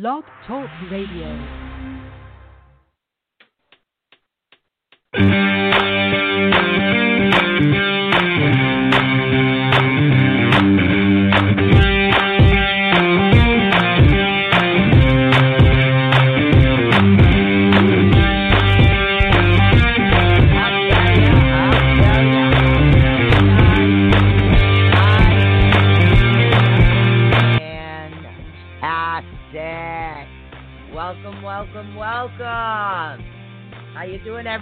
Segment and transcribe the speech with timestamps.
[0.00, 1.30] Blog Talk Radio.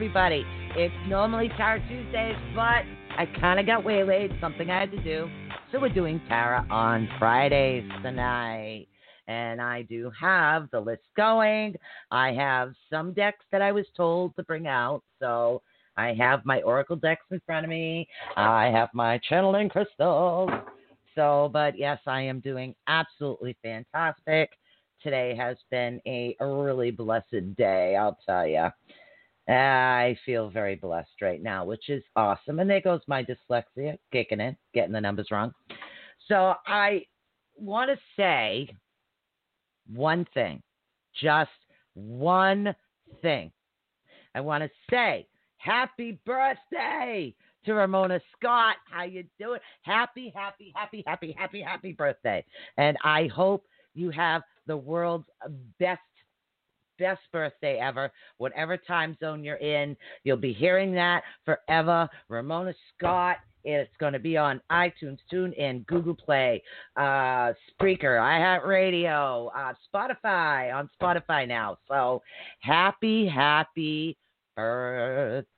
[0.02, 0.44] Everybody?
[0.74, 2.82] It's normally Tarot Tuesdays, but
[3.16, 5.30] I kind of got waylaid, something I had to do.
[5.70, 8.88] So we're doing Tarot on Fridays tonight.
[9.28, 11.76] And I do have the list going.
[12.10, 15.04] I have some decks that I was told to bring out.
[15.20, 15.62] So
[15.96, 18.08] I have my Oracle decks in front of me.
[18.36, 20.50] I have my channeling crystals.
[21.14, 24.50] So, but yes, I am doing absolutely fantastic.
[25.00, 28.66] Today has been a really blessed day, I'll tell you.
[29.48, 32.60] I feel very blessed right now, which is awesome.
[32.60, 35.52] And there goes my dyslexia, kicking in, getting the numbers wrong.
[36.28, 37.02] So I
[37.56, 38.68] want to say
[39.92, 40.62] one thing,
[41.20, 41.50] just
[41.94, 42.74] one
[43.20, 43.52] thing.
[44.34, 45.26] I want to say
[45.58, 47.34] happy birthday
[47.64, 48.76] to Ramona Scott.
[48.90, 49.60] How you doing?
[49.82, 52.44] Happy, happy, happy, happy, happy, happy birthday.
[52.76, 55.26] And I hope you have the world's
[55.78, 56.00] best
[56.98, 58.10] best birthday ever.
[58.38, 62.08] Whatever time zone you're in, you'll be hearing that forever.
[62.28, 63.36] Ramona Scott.
[63.64, 66.60] It's going to be on iTunes, TuneIn, Google Play,
[66.96, 71.78] uh, Spreaker, iHeartRadio, uh, Spotify, on Spotify now.
[71.86, 72.22] So
[72.58, 74.16] happy, happy
[74.56, 75.52] birthday.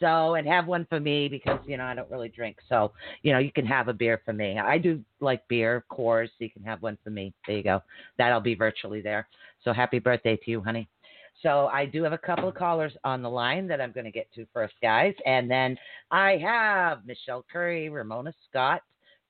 [0.00, 2.58] So, and have one for me because, you know, I don't really drink.
[2.68, 4.58] So, you know, you can have a beer for me.
[4.58, 6.28] I do like beer, of course.
[6.38, 7.34] So you can have one for me.
[7.46, 7.82] There you go.
[8.16, 9.28] That'll be virtually there.
[9.64, 10.88] So, happy birthday to you, honey.
[11.42, 14.12] So, I do have a couple of callers on the line that I'm going to
[14.12, 15.14] get to first, guys.
[15.26, 15.76] And then
[16.10, 18.82] I have Michelle Curry, Ramona Scott,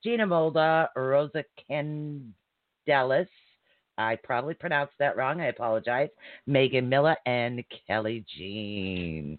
[0.05, 3.29] Gina Molda, Rosa Candelis.
[3.97, 5.41] I probably pronounced that wrong.
[5.41, 6.11] I apologize.
[6.47, 9.39] Megan Miller and Kelly Jean.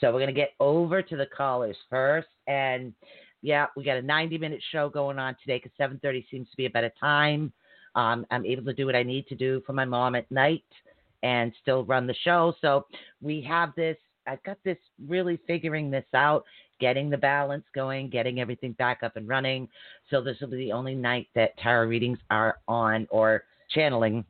[0.00, 2.28] So we're going to get over to the callers first.
[2.46, 2.94] And
[3.42, 6.66] yeah, we got a 90 minute show going on today because 7:30 seems to be
[6.66, 7.52] a better time.
[7.94, 10.64] Um, I'm able to do what I need to do for my mom at night
[11.22, 12.54] and still run the show.
[12.60, 12.86] So
[13.20, 13.96] we have this.
[14.26, 14.78] I've got this
[15.08, 16.44] really figuring this out,
[16.78, 19.68] getting the balance going, getting everything back up and running.
[20.10, 24.24] So this will be the only night that tarot readings are on or channeling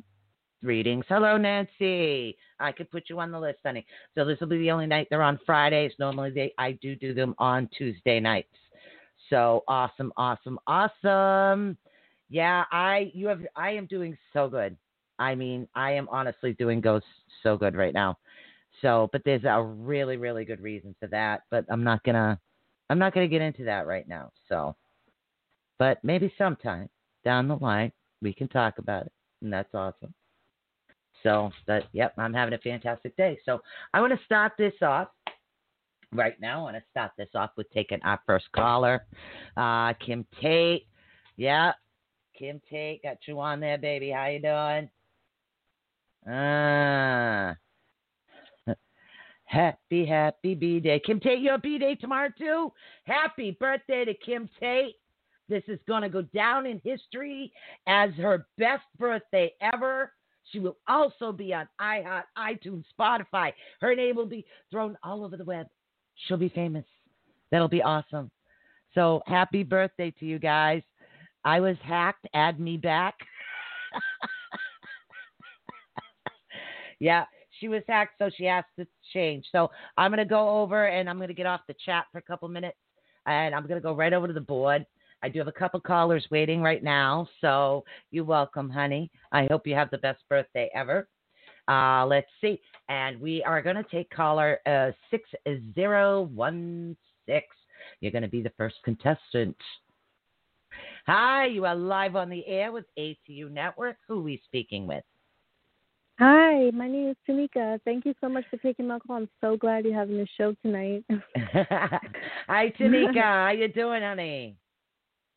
[0.62, 1.04] readings.
[1.09, 2.37] Hello, Nancy.
[2.59, 3.87] I could put you on the list, honey.
[4.15, 5.93] So this will be the only night they're on Fridays.
[5.98, 8.54] Normally, they I do do them on Tuesday nights.
[9.28, 11.76] So awesome, awesome, awesome.
[12.28, 14.76] Yeah, I you have I am doing so good.
[15.19, 17.03] I mean, I am honestly doing goes
[17.42, 18.19] so good right now.
[18.82, 21.42] So, but there's a really, really good reason for that.
[21.50, 22.38] But I'm not gonna
[22.88, 24.32] I'm not gonna get into that right now.
[24.48, 24.77] So,
[25.78, 26.88] but maybe sometime
[27.25, 27.92] down the line
[28.22, 30.15] we can talk about it, and that's awesome.
[31.22, 33.38] So that yep, I'm having a fantastic day.
[33.44, 33.60] So
[33.92, 35.08] I want to start this off
[36.12, 36.60] right now.
[36.60, 39.06] I want to start this off with taking our first caller,
[39.56, 40.86] uh, Kim Tate.
[41.36, 41.72] Yeah,
[42.38, 44.10] Kim Tate, got you on there, baby.
[44.10, 44.91] How you doing?
[46.28, 47.56] Ah.
[49.44, 51.00] Happy, happy B Day.
[51.04, 52.72] Kim Tate, your B Day tomorrow, too.
[53.03, 54.94] Happy birthday to Kim Tate.
[55.48, 57.53] This is going to go down in history
[57.88, 60.12] as her best birthday ever.
[60.50, 63.52] She will also be on iHeart, iTunes, Spotify.
[63.80, 65.66] Her name will be thrown all over the web.
[66.26, 66.84] She'll be famous.
[67.50, 68.30] That'll be awesome.
[68.94, 70.82] So happy birthday to you guys.
[71.44, 72.26] I was hacked.
[72.34, 73.14] Add me back.
[77.00, 77.24] yeah,
[77.58, 79.46] she was hacked, so she has to change.
[79.52, 82.18] So I'm going to go over and I'm going to get off the chat for
[82.18, 82.76] a couple minutes
[83.26, 84.84] and I'm going to go right over to the board.
[85.22, 89.10] I do have a couple callers waiting right now, so you're welcome, honey.
[89.32, 91.09] I hope you have the best birthday ever.
[91.68, 92.60] Uh, let's see.
[92.89, 96.97] And we are going to take caller uh, 6016.
[98.00, 99.56] You're going to be the first contestant.
[101.06, 103.97] Hi, you are live on the air with ATU Network.
[104.09, 105.04] Who are we speaking with?
[106.18, 107.80] Hi, my name is Tamika.
[107.84, 109.16] Thank you so much for taking my call.
[109.16, 111.04] I'm so glad you're having this show tonight.
[112.48, 113.22] Hi, Tamika.
[113.22, 114.56] How you doing, honey?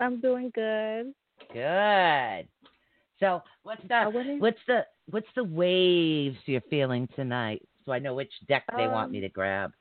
[0.04, 1.14] I'm doing good.
[1.52, 2.48] Good.
[3.20, 7.62] So, what's the what's the what's the waves you're feeling tonight?
[7.86, 9.72] So I know which deck they um, want me to grab.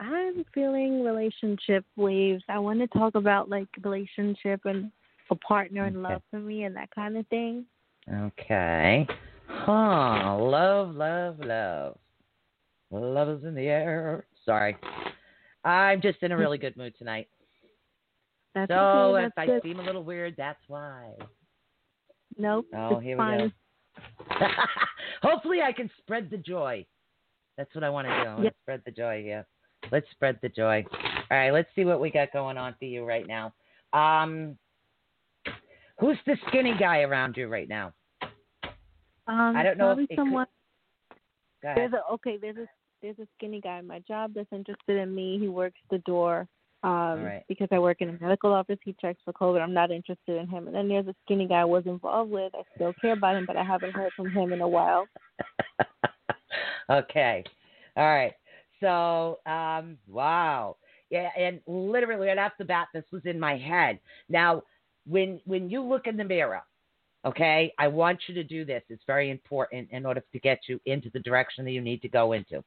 [0.00, 2.42] I'm feeling relationship waves.
[2.48, 4.90] I want to talk about like relationship and
[5.30, 7.64] a partner and love for me and that kind of thing.
[8.12, 9.06] Okay.
[9.46, 10.36] Huh.
[10.38, 11.98] Love, love, love.
[12.90, 14.26] Love is in the air.
[14.44, 14.76] Sorry.
[15.64, 17.28] I'm just in a really good mood tonight.
[18.54, 19.26] That's so okay.
[19.26, 19.62] if I good.
[19.62, 21.10] seem a little weird, that's why.
[22.38, 22.66] Nope.
[22.74, 23.42] Oh, it's here fine.
[23.42, 23.52] we
[24.38, 24.46] go.
[25.22, 26.84] Hopefully, I can spread the joy.
[27.56, 28.20] That's what I want to do.
[28.20, 28.56] I want to Yep.
[28.62, 29.24] spread the joy.
[29.26, 29.42] Yeah,
[29.92, 30.84] let's spread the joy.
[31.30, 33.52] All right, let's see what we got going on for you right now.
[33.92, 34.56] Um,
[35.98, 37.92] who's the skinny guy around you right now?
[39.26, 40.46] Um, I don't know if could- someone.
[41.62, 41.76] Ahead.
[41.78, 42.36] There's a okay.
[42.36, 42.66] There's a
[43.00, 45.38] there's a skinny guy in my job that's interested in me.
[45.38, 46.46] He works the door.
[46.84, 47.44] Um, right.
[47.48, 49.62] because I work in a medical office, he checks for COVID.
[49.62, 50.66] I'm not interested in him.
[50.66, 52.52] And then there's a skinny guy I was involved with.
[52.54, 55.06] I still care about him, but I haven't heard from him in a while.
[56.90, 57.42] okay.
[57.96, 58.34] All right.
[58.80, 60.76] So, um, wow.
[61.08, 63.98] Yeah, and literally right off the bat, this was in my head.
[64.28, 64.62] Now,
[65.06, 66.60] when when you look in the mirror,
[67.24, 68.82] okay, I want you to do this.
[68.90, 72.08] It's very important in order to get you into the direction that you need to
[72.08, 72.62] go into.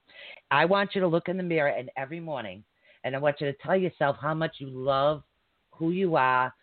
[0.50, 2.64] I want you to look in the mirror and every morning,
[3.04, 5.24] and I want you to tell yourself how much you love
[5.72, 6.54] who you are,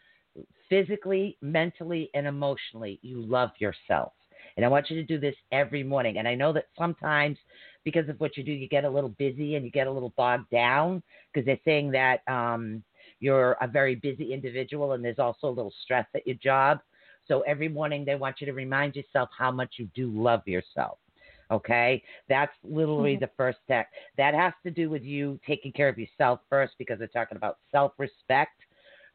[0.68, 2.98] physically, mentally, and emotionally.
[3.02, 4.12] You love yourself.
[4.56, 6.18] And I want you to do this every morning.
[6.18, 7.38] And I know that sometimes
[7.84, 10.12] because of what you do, you get a little busy and you get a little
[10.16, 11.02] bogged down
[11.32, 12.82] because they're saying that um,
[13.20, 16.80] you're a very busy individual and there's also a little stress at your job.
[17.26, 20.98] So every morning they want you to remind yourself how much you do love yourself.
[21.50, 23.20] Okay, that's literally Mhm.
[23.20, 23.88] the first step.
[24.16, 27.58] That has to do with you taking care of yourself first because they're talking about
[27.70, 28.62] self respect.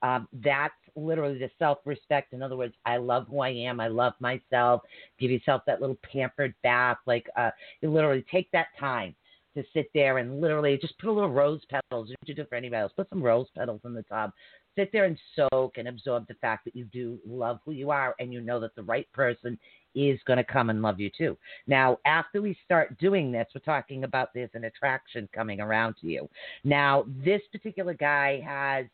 [0.02, 2.34] Um, that's literally the self respect.
[2.34, 3.80] In other words, I love who I am.
[3.80, 4.84] I love myself.
[5.18, 6.98] Give yourself that little pampered bath.
[7.06, 9.16] Like, uh, you literally take that time
[9.56, 12.10] to sit there and literally just put a little rose petals.
[12.26, 12.94] You do for anybody else.
[12.96, 14.32] Put some rose petals in the tub.
[14.78, 18.16] Sit there and soak and absorb the fact that you do love who you are
[18.20, 19.58] and you know that the right person
[19.96, 21.38] is going to come and love you too.
[21.68, 26.08] Now, after we start doing this, we're talking about there's an attraction coming around to
[26.08, 26.30] you.
[26.64, 28.86] Now, this particular guy has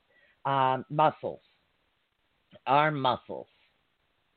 [0.45, 1.41] um, muscles,
[2.65, 3.47] arm muscles.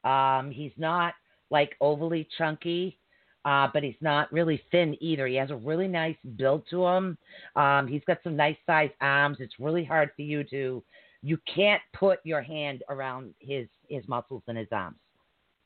[0.05, 1.15] Um, he's not
[1.51, 2.99] like overly chunky,
[3.45, 5.27] uh, but he's not really thin either.
[5.27, 7.19] He has a really nice build to him.
[7.57, 9.39] Um, he's got some nice sized arms.
[9.41, 10.83] It's really hard for you to.
[11.23, 14.97] You can't put your hand around his his muscles and his arms.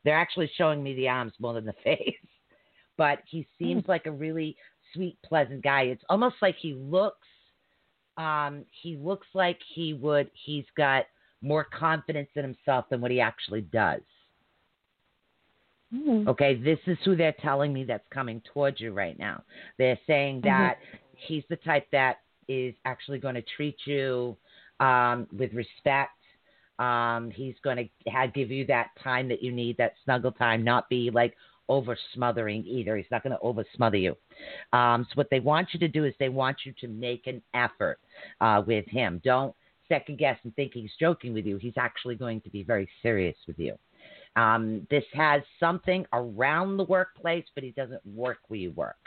[0.03, 2.15] They're actually showing me the arms more than the face.
[2.97, 4.55] But he seems like a really
[4.93, 5.83] sweet, pleasant guy.
[5.83, 7.27] It's almost like he looks
[8.17, 11.05] um, he looks like he would he's got
[11.41, 14.01] more confidence in himself than what he actually does.
[15.93, 16.27] Mm.
[16.27, 19.43] Okay, this is who they're telling me that's coming towards you right now.
[19.77, 20.77] They're saying that
[21.15, 22.17] he's the type that
[22.47, 24.35] is actually going to treat you
[24.79, 26.11] um, with respect.
[26.79, 30.89] Um, he's going to give you that time that you need, that snuggle time, not
[30.89, 31.35] be like
[31.69, 32.97] over smothering either.
[32.97, 34.15] He's not going to over smother you.
[34.73, 37.41] Um, so what they want you to do is they want you to make an
[37.53, 37.99] effort
[38.41, 39.21] uh, with him.
[39.23, 39.55] Don't
[39.87, 41.57] second guess and think he's joking with you.
[41.57, 43.77] He's actually going to be very serious with you.
[44.35, 49.02] Um, this has something around the workplace, but he doesn't work where you work.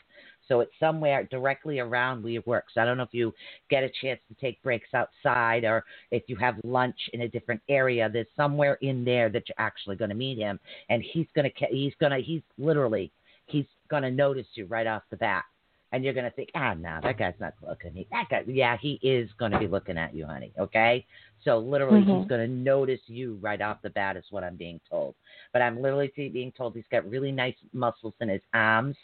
[0.48, 2.64] So it's somewhere directly around where you work.
[2.72, 3.34] So I don't know if you
[3.68, 7.60] get a chance to take breaks outside or if you have lunch in a different
[7.68, 8.08] area.
[8.08, 10.58] There's somewhere in there that you're actually going to meet him,
[10.88, 13.10] and he's going to he's going to he's literally
[13.46, 15.44] he's going to notice you right off the bat.
[15.92, 18.08] And you're going to think, ah, no, that guy's not looking at me.
[18.10, 20.52] That guy, yeah, he is going to be looking at you, honey.
[20.58, 21.06] Okay.
[21.44, 22.28] So literally, he's Mhm.
[22.28, 25.14] going to notice you right off the bat, is what I'm being told.
[25.52, 28.96] But I'm literally being told he's got really nice muscles in his arms.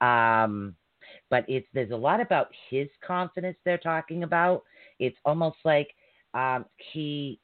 [0.00, 0.74] Um,
[1.28, 4.64] but it's there's a lot about his confidence they're talking about.
[4.98, 5.94] It's almost like
[6.34, 7.40] um, he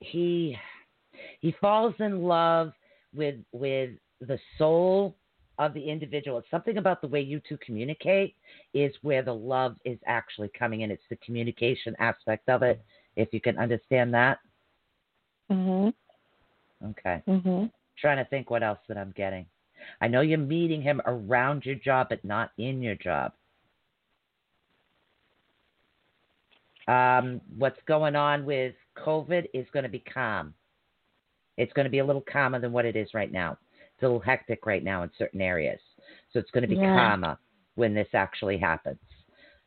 [0.00, 0.56] he
[1.40, 2.72] he falls in love
[3.14, 5.16] with with the soul
[5.58, 6.38] of the individual.
[6.38, 8.34] It's something about the way you two communicate
[8.74, 10.90] is where the love is actually coming in.
[10.90, 12.82] It's the communication aspect of it.
[13.16, 14.38] If you can understand that,
[15.50, 15.94] Mhm.
[16.84, 17.22] okay.
[17.26, 17.72] Mhm.
[17.96, 19.46] trying to think what else that I'm getting.
[20.00, 23.32] I know you're meeting him around your job, but not in your job.
[26.88, 30.54] Um, what's going on with COVID is going to be calm.
[31.56, 33.58] It's going to be a little calmer than what it is right now.
[33.94, 35.80] It's a little hectic right now in certain areas.
[36.32, 36.92] So it's going to be Yeah.
[36.92, 37.38] calmer
[37.76, 38.98] when this actually happens.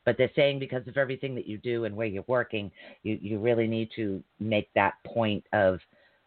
[0.06, 2.72] But they're saying because of everything that you do and where you're working,
[3.04, 5.80] you, you really need to make that point of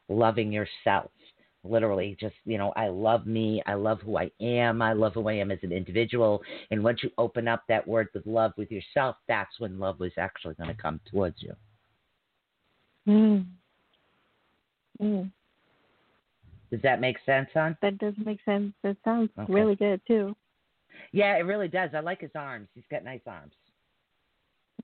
[0.08, 1.11] loving yourself.
[1.64, 3.62] Literally, just, you know, I love me.
[3.66, 4.83] I love who I am.
[4.83, 6.42] I love who I am as an individual.
[6.71, 10.12] And once you open up that word with love with yourself, that's when love was
[10.19, 11.54] actually going to come towards you.
[13.07, 13.47] Mm.
[15.00, 15.31] Mm.
[16.73, 17.76] Does that make sense, hon?
[17.83, 18.73] That does make sense.
[18.83, 19.52] That sounds Okay.
[19.52, 20.35] really good too.
[21.12, 21.90] Yeah, it really does.
[21.95, 22.69] I like his arms.
[22.75, 23.54] He's got nice arms.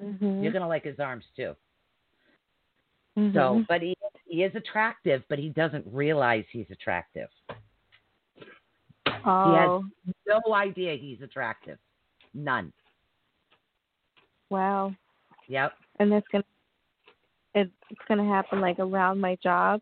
[0.01, 1.57] hmm You're gonna like his arms too.
[3.17, 3.97] hmm So, but he
[4.29, 7.29] he is attractive, but he doesn't realize he's attractive.
[9.25, 9.85] oh He has oh.
[10.27, 11.79] No idea he's attractive.
[12.35, 12.73] None.
[14.51, 14.95] wow,
[15.49, 15.73] Yep.
[15.99, 16.45] and that's gonna
[17.55, 17.71] it's
[18.07, 19.81] gonna happen like around my job,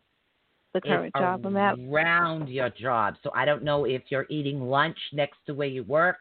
[0.73, 1.77] the current It's job I'm at.
[1.77, 3.15] around your job.
[3.21, 6.17] So I don't know if you're eating lunch next to where you work,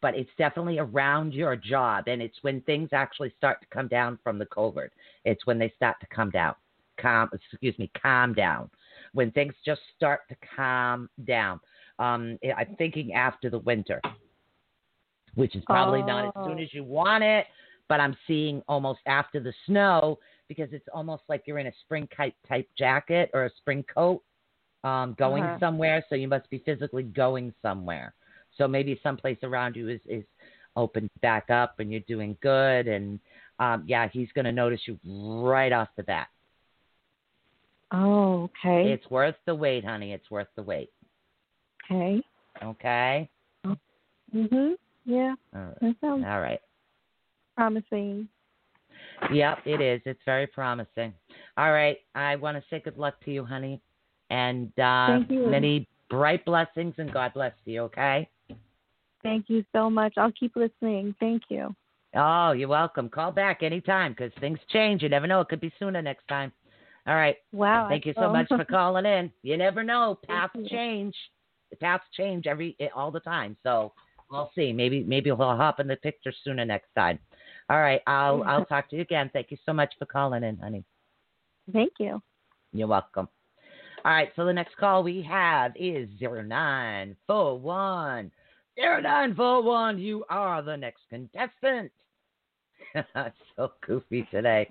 [0.00, 4.18] but it's definitely around your job, and it's when things actually start to come down
[4.24, 4.88] from the COVID.
[5.26, 6.54] It's when they start to come down,
[7.00, 7.28] calm.
[7.32, 8.70] Excuse me, calm down.
[9.12, 11.60] When things just start to calm down.
[11.98, 14.00] Um, I'm thinking after the winter,
[15.34, 16.62] which is probably not as soon Oh.
[16.62, 17.46] as you want it,
[17.88, 22.08] but I'm seeing almost after the snow because it's almost like you're in a spring
[22.16, 24.22] type type jacket or a spring coat
[24.84, 25.58] um, going Uh-huh.
[25.58, 26.04] somewhere.
[26.08, 28.14] So you must be physically going somewhere.
[28.56, 30.24] So maybe someplace around you is is
[30.76, 32.86] opened back up and you're doing good.
[32.88, 33.20] And
[33.58, 36.28] um, yeah, he's going to notice you right off the bat.
[37.92, 40.12] Oh, okay, It's worth the wait, honey.
[40.12, 40.90] It's worth the wait.
[41.90, 42.22] okay.
[42.62, 43.28] Okay.
[44.34, 44.76] Mhm.
[45.04, 45.96] Yeah, All right.
[46.02, 46.60] All right.
[47.56, 48.28] promising.
[49.32, 50.00] Yep, it is.
[50.04, 51.12] It's very promising.
[51.56, 51.98] All right.
[52.14, 53.80] I want to say good luck to you, honey,
[54.30, 55.46] and uh, you.
[55.46, 57.82] many bright blessings and God bless you.
[57.82, 58.28] Okay.
[59.22, 60.14] Thank you so much.
[60.16, 61.14] I'll keep listening.
[61.20, 61.74] Thank you.
[62.14, 63.08] Oh, you're welcome.
[63.08, 65.02] Call back anytime because things change.
[65.02, 65.40] You never know.
[65.40, 66.52] It could be sooner next time.
[67.06, 67.36] All right.
[67.52, 67.88] Wow.
[67.88, 68.32] Thank you so oh.
[68.32, 69.32] much for calling in.
[69.42, 70.18] You never know.
[70.26, 71.14] Paths change.
[71.70, 73.56] The paths change every eh, all the time.
[73.62, 73.92] So
[74.30, 74.72] we'll see.
[74.72, 77.18] Maybe maybe he'll hop in the picture sooner next time.
[77.68, 78.00] All right.
[78.06, 79.30] I'll I'll talk to you again.
[79.32, 80.84] Thank you so much for calling in, honey.
[81.72, 82.20] Thank you.
[82.72, 83.28] You're welcome.
[84.04, 88.30] All right, so the next call we have is 0941.
[88.78, 91.92] 0941, you are the next contestant.
[93.56, 94.68] so goofy today.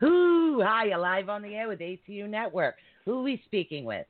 [0.00, 0.62] Who?
[0.62, 2.76] Hi, you're live on the air with ATU Network.
[3.04, 4.06] Who are we speaking with?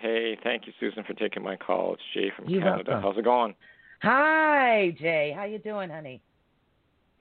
[0.00, 1.94] Hey, thank you, Susan, for taking my call.
[1.94, 2.92] It's Jay from You're Canada.
[2.92, 3.02] welcome.
[3.10, 3.54] How's it going?
[4.02, 5.32] Hi, Jay.
[5.36, 6.22] How you doing, honey?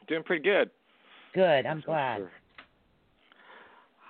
[0.07, 0.69] Doing pretty good.
[1.35, 1.65] Good.
[1.65, 2.17] I'm glad.
[2.19, 2.31] sure.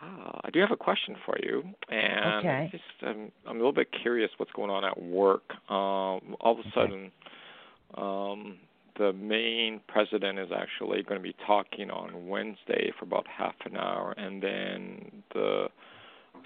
[0.01, 2.69] Ah, I do have a question for you, and Okay.
[2.71, 5.43] just um, I'm a little bit curious what's going on at work.
[5.69, 6.71] Um, all of a Okay.
[6.73, 7.11] sudden,
[7.97, 8.57] um,
[8.99, 13.77] the main president is actually going to be talking on Wednesday for about half an
[13.77, 15.67] hour, and then the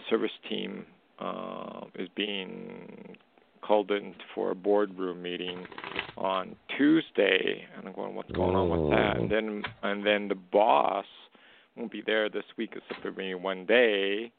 [0.10, 0.86] service team
[1.20, 3.18] uh, is being
[3.62, 5.66] called in for a boardroom meeting
[6.16, 9.18] on Tuesday, and I'm going, what's going on with that?
[9.18, 11.06] And then and then the boss
[11.76, 14.32] won't be there this week except for maybe one day,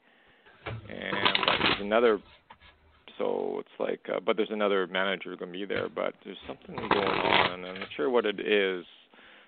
[0.65, 2.19] and there's another.
[3.17, 6.75] So it's like, uh, but there's another manager going to be there, but there's something
[6.75, 8.85] going on, and I'm not sure what it is.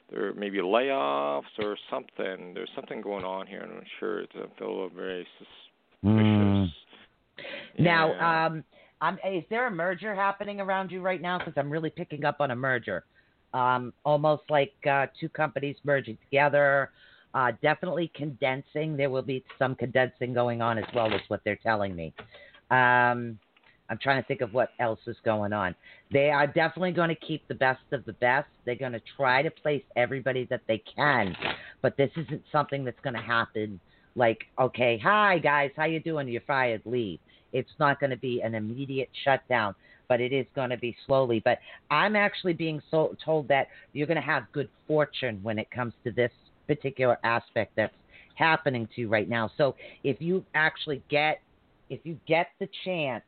[0.10, 2.54] There may be layoffs or something.
[2.54, 4.22] There's something going on here, and I'm not sure.
[4.22, 6.74] It's I feel very suspicious.
[7.76, 7.84] Yeah.
[7.84, 8.64] Now, um,
[9.02, 11.38] I'm, is there a merger happening around you right now?
[11.38, 13.04] Because I'm really picking up on a merger,
[13.54, 16.92] um, almost like uh, two companies merging together.
[17.34, 18.96] Uh, definitely condensing.
[18.96, 22.14] There will be some condensing going on as well, is what they're telling me.
[22.72, 23.38] Um,
[23.90, 25.76] I'm trying to think of what else is going on.
[26.12, 28.48] They are definitely going to keep the best of the best.
[28.66, 31.36] They're going to try to place everybody that they can,
[31.82, 33.80] but this isn't something that's going to happen.
[34.16, 36.28] Like, okay, hi guys, how you doing?
[36.28, 36.82] You're fired.
[36.86, 37.20] Leave.
[37.54, 39.74] It's not going to be an immediate shutdown,
[40.10, 41.42] but it is going to be slowly.
[41.44, 45.70] But I'm actually being so, told that you're going to have good fortune when it
[45.72, 46.32] comes to this
[46.68, 47.94] particular aspect that's
[48.36, 49.50] happening to you right now.
[49.58, 51.42] So if you actually get,
[51.90, 53.24] if you get the chance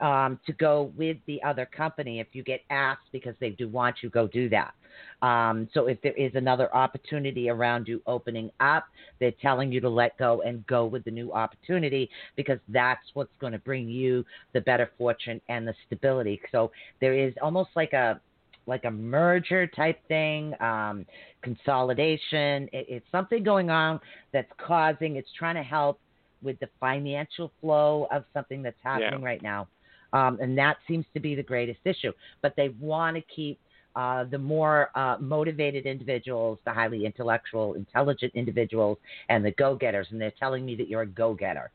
[0.00, 3.96] um, to go with the other company, if you get asked because they do want
[4.02, 4.74] you, go do that.
[5.22, 8.86] Um, so if there is another opportunity around you opening up,
[9.18, 13.32] they're telling you to let go and go with the new opportunity because that's what's
[13.40, 16.40] going to bring you the better fortune and the stability.
[16.50, 18.20] So there is almost like a
[18.66, 21.04] like a merger type thing, um,
[21.42, 22.68] consolidation.
[22.72, 24.00] It, it's something going on
[24.32, 25.16] that's causing.
[25.16, 25.98] It's trying to help
[26.42, 29.26] with the financial flow of something that's happening Yeah.
[29.26, 29.66] right now,
[30.12, 32.12] um, and that seems to be the greatest issue.
[32.42, 33.58] But they want to keep
[33.96, 38.98] uh, the more uh, motivated individuals, the highly intellectual, intelligent individuals,
[39.28, 40.06] and the go getters.
[40.10, 41.70] And they're telling me that you're a go getter.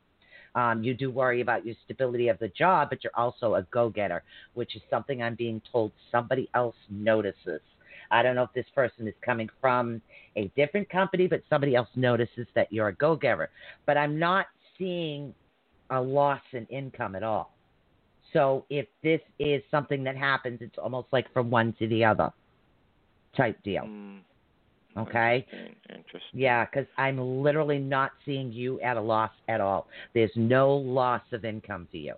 [0.55, 3.89] Um, you do worry about your stability of the job, but you're also a go
[3.89, 4.23] getter,
[4.53, 7.59] which is something I'm being told somebody else notices.
[8.11, 10.01] I don't know if this person is coming from
[10.37, 13.49] a different company, but somebody else notices that you're a go getter.
[13.85, 14.45] But I'm not
[14.77, 15.33] seeing
[15.89, 17.54] a loss in income at all.
[18.35, 22.31] So if this is something that happens, it's almost like from one to the other
[23.35, 23.83] type deal.
[23.83, 24.19] Mm,
[24.97, 25.45] Okay.
[25.51, 25.75] Interesting.
[25.89, 26.39] interesting.
[26.39, 29.87] Yeah, because I'm literally not seeing you at a loss at all.
[30.13, 32.15] There's no loss of income to you.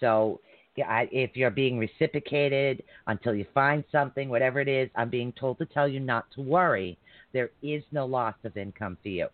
[0.00, 0.40] So
[0.84, 5.58] I, if you're being reciprocated until you find something, whatever it is, I'm being told
[5.58, 6.98] to tell you not to worry.
[7.32, 9.28] There is no loss of income for you.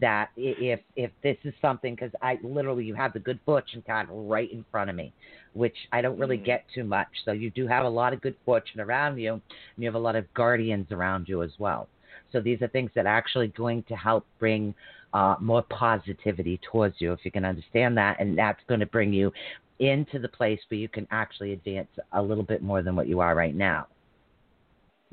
[0.00, 4.08] That if if this is something, because I literally you have the good fortune card
[4.10, 5.12] right in front of me,
[5.52, 6.44] which I don't really Mhm.
[6.44, 7.08] get too much.
[7.24, 9.42] So you do have a lot of good fortune around you, and
[9.76, 11.88] you have a lot of guardians around you as well.
[12.30, 14.74] So these are things that are actually going to help bring
[15.12, 19.12] uh, more positivity towards you, if you can understand that, and that's going to bring
[19.12, 19.32] you
[19.78, 23.20] into the place where you can actually advance a little bit more than what you
[23.20, 23.86] are right now.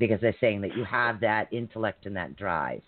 [0.00, 2.82] Because they're saying that you have that intellect and that drive.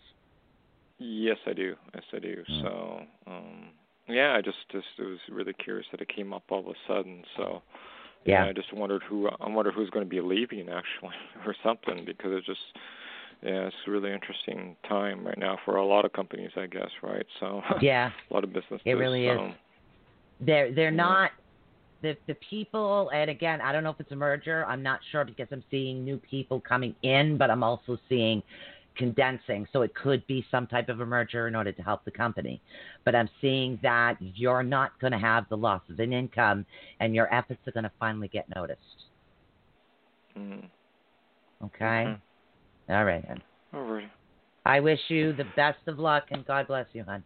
[0.99, 1.77] Yes, I do.
[1.95, 2.43] Yes, I do.
[2.51, 2.63] Mm.
[2.63, 3.69] So, um,
[4.09, 7.23] yeah, I just just was really curious that it came up all of a sudden.
[7.37, 7.63] So,
[8.25, 8.47] Yeah.
[8.47, 11.15] I just wondered who I wonder who's going to be leaving actually
[11.47, 12.61] or something because it's just
[13.43, 16.91] yeah, it's a really interesting time right now for a lot of companies, I guess,
[17.03, 17.27] right?
[17.41, 18.81] So, Yeah, a lot of businesses.
[18.87, 19.41] It really is.
[20.41, 20.97] they're they're Yeah.
[20.97, 21.31] not
[22.03, 23.11] the the people.
[23.15, 24.65] And again, I don't know if it's a merger.
[24.67, 28.43] I'm not sure because I'm seeing new people coming in, but I'm also seeing
[28.97, 29.67] condensing.
[29.73, 32.61] So it could be some type of a merger in order to help the company.
[33.05, 36.67] But I'm seeing that you're not going to have the loss of an income,
[37.01, 38.81] and your efforts are going to finally get noticed.
[40.37, 40.69] Mm.
[41.65, 41.85] Okay.
[41.85, 42.17] Okay.
[42.89, 43.25] All right.
[43.73, 44.11] All right.
[44.65, 47.25] I wish you the best of luck, and God bless you, hon.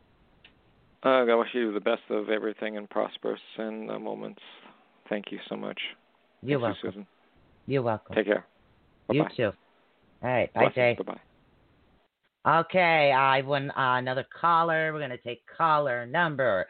[1.05, 4.41] Uh, I wish you the best of everything and prosperous in uh, moments.
[5.09, 5.79] Thank you so much.
[6.43, 6.81] You're Thank you, welcome.
[6.83, 7.07] Susan.
[7.67, 8.15] You're welcome.
[8.17, 8.47] Take care.
[9.11, 9.35] you Bye-bye.
[9.37, 9.53] too.
[10.23, 10.53] All right.
[10.55, 10.97] Bye, Jay.
[10.99, 11.21] Bye bye.
[12.61, 14.93] Okay, I won uh, another caller.
[14.93, 16.67] We're gonna take caller number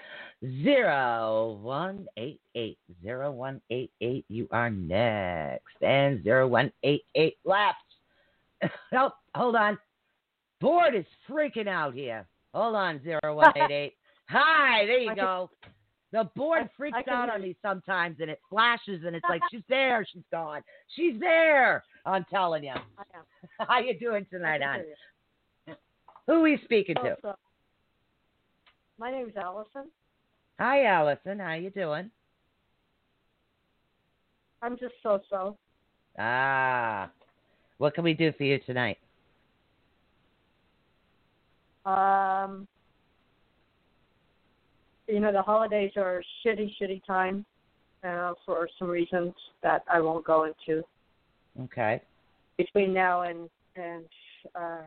[0.63, 4.25] zero one eight eight zero one eight eight.
[4.29, 7.77] You are next, and zero one eight eight left.
[8.95, 9.77] oh, hold on.
[10.63, 12.27] Board is freaking out here.
[12.55, 13.95] Hold on, zero one eight eight.
[14.29, 15.51] Hi, there you I can- go.
[16.13, 17.49] The board I- freaks I out on you.
[17.49, 20.63] me sometimes, and it flashes, and it's like she's there, she's gone,
[20.95, 21.83] she's there.
[22.05, 22.71] I'm telling you.
[22.71, 23.25] I am.
[23.69, 25.77] How you doing tonight, hon?
[26.27, 27.17] Who are we speaking to?
[27.23, 27.35] So,
[28.99, 29.91] my name's Allison.
[30.59, 31.39] Hi, Allison.
[31.41, 32.11] How you doing?
[34.63, 35.57] I'm just so-so.
[36.19, 37.11] Ah,
[37.79, 38.99] what can we do for you tonight?
[41.85, 42.67] Um,
[45.09, 47.45] you know, the holidays are a shitty, shitty time
[48.05, 50.83] uh, for some reasons that I won't go into.
[51.63, 52.01] Okay.
[52.57, 54.05] Between now and and
[54.55, 54.83] uh,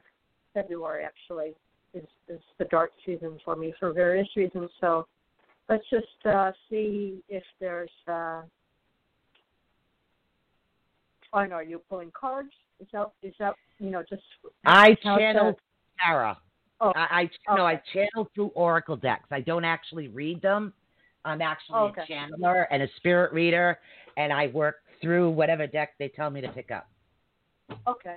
[0.53, 1.53] February, actually,
[1.93, 4.69] is is the dark season for me for various reasons.
[4.81, 5.07] So
[5.67, 7.89] let's just uh, see if there's.
[8.07, 8.41] Uh,
[11.31, 11.55] I know.
[11.55, 12.49] Are you pulling cards?
[12.79, 14.23] Is that is that you know just?
[14.65, 15.57] I how's channel that?
[16.03, 16.37] Sarah.
[16.81, 19.27] Oh, I, I no, I channel through Oracle decks.
[19.31, 20.73] I don't actually read them.
[21.25, 22.03] I'm actually Oh, okay.
[22.03, 23.79] a channeler and a spirit reader,
[24.17, 26.87] and I work through whatever deck they tell me to pick up.
[27.87, 28.15] Okay.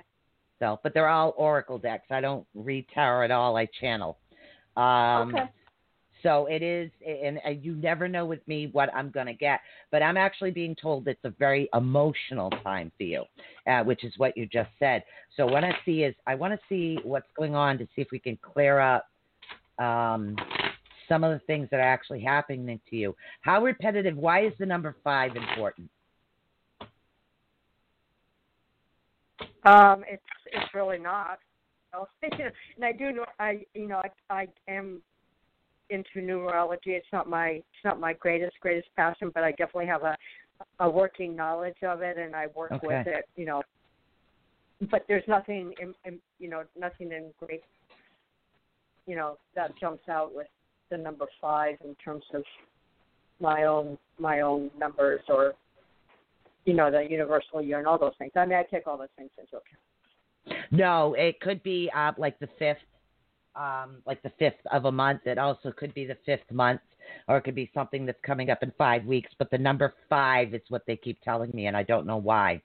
[0.59, 2.07] So, but they're all Oracle decks.
[2.09, 3.57] I don't read tarot at all.
[3.57, 4.17] I channel.
[4.77, 5.49] Um, Okay.
[6.23, 9.59] So it is, and, and you never know with me what I'm going to get.
[9.91, 13.25] But I'm actually being told it's a very emotional time for you,
[13.67, 15.03] uh, which is what you just said.
[15.35, 18.07] So what I see is, I want to see what's going on to see if
[18.11, 19.09] we can clear up
[19.79, 20.37] um,
[21.09, 23.15] some of the things that are actually happening to you.
[23.41, 24.15] How repetitive?
[24.15, 25.89] Why is the number five important?
[29.65, 31.39] Um, it's it's really not.
[32.23, 35.01] And I do know I you know I I am
[35.89, 36.87] into numerology.
[36.87, 40.17] It's not my it's not my greatest greatest passion, but I definitely have a
[40.79, 43.25] a working knowledge of it, and I work with it.
[43.35, 43.63] You know,
[44.91, 47.63] but there's nothing in, in you know nothing in great
[49.05, 50.47] you know that jumps out with
[50.89, 52.43] the number five in terms of
[53.39, 55.53] my own my own numbers or
[56.65, 58.31] you know the universal year and all those things.
[58.35, 60.67] I mean, I take all those things into account.
[60.71, 62.77] No, it could be uh, like the fifth,
[63.55, 65.21] um, like the fifth of a month.
[65.25, 66.81] It also could be the fifth month,
[67.27, 69.31] or it could be something that's coming up in five weeks.
[69.37, 72.61] But the number five is what they keep telling me, and I don't know why.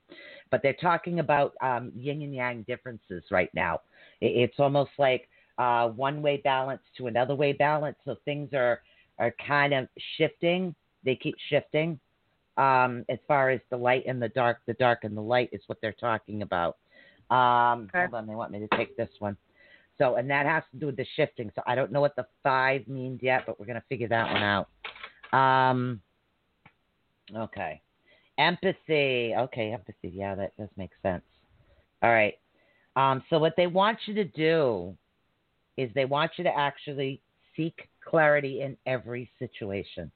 [0.51, 3.81] But they're talking about um, yin and yang differences right now.
[4.21, 7.97] It's almost like uh, one way balance to another way balance.
[8.05, 8.81] So things are
[9.19, 10.75] are kind of shifting.
[11.05, 11.99] They keep shifting.
[12.57, 15.61] Um, as far as the light and the dark, the dark and the light is
[15.67, 16.77] what they're talking about.
[17.31, 18.01] Um, Okay.
[18.01, 19.37] Hold on, they want me to take this one.
[19.99, 21.51] So, and that has to do with the shifting.
[21.55, 24.43] So I don't know what the five means yet, but we're gonna figure that one
[24.43, 24.69] out.
[25.33, 26.01] Um.
[27.35, 27.83] Okay.
[28.39, 29.35] Empathy.
[29.37, 30.11] Okay, empathy.
[30.15, 31.25] Yeah, that does make sense.
[32.03, 32.39] All right.
[32.97, 34.97] Um, so what they want you to do
[35.77, 37.21] is they want you to actually
[37.57, 40.11] seek clarity in every situation.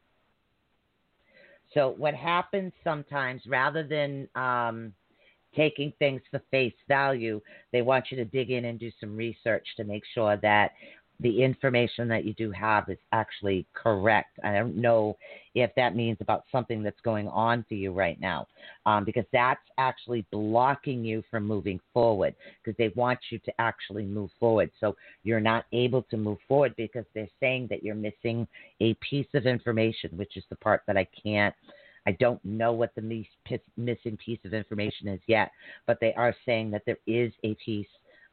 [1.75, 4.93] So what happens sometimes, rather than um,
[5.55, 7.41] taking things for face value,
[7.73, 10.73] they want you to dig in and do some research to make sure that
[11.23, 14.39] the information that you do have is actually correct.
[14.43, 15.17] I don't know
[15.55, 18.49] if that means about something that's going on for you right now,
[18.87, 24.05] um, because that's actually blocking you from moving forward because they want you to actually
[24.05, 24.71] move forward.
[24.81, 28.49] So you're not able to move forward because they're saying that you're missing
[28.81, 31.55] a piece of information, which is the part that I can't.
[32.07, 33.25] I don't know what the
[33.77, 35.53] missing piece of information is yet,
[35.87, 37.87] but they are saying that there is a piece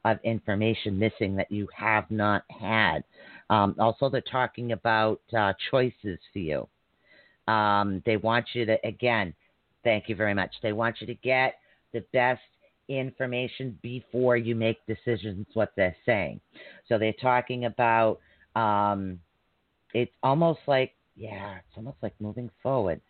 [0.05, 3.03] of information missing that you have not had.
[3.49, 6.67] Um, also, they're talking about uh, choices for you.
[7.47, 9.33] Um, they want you to, again,
[9.83, 10.53] thank you very much.
[10.61, 11.55] They want you to get
[11.93, 12.41] the best
[12.87, 16.39] information before you make decisions, what they're saying.
[16.87, 18.19] So they're talking about,
[18.55, 19.19] um,
[19.93, 23.01] it's almost like, yeah, it's almost like moving forward.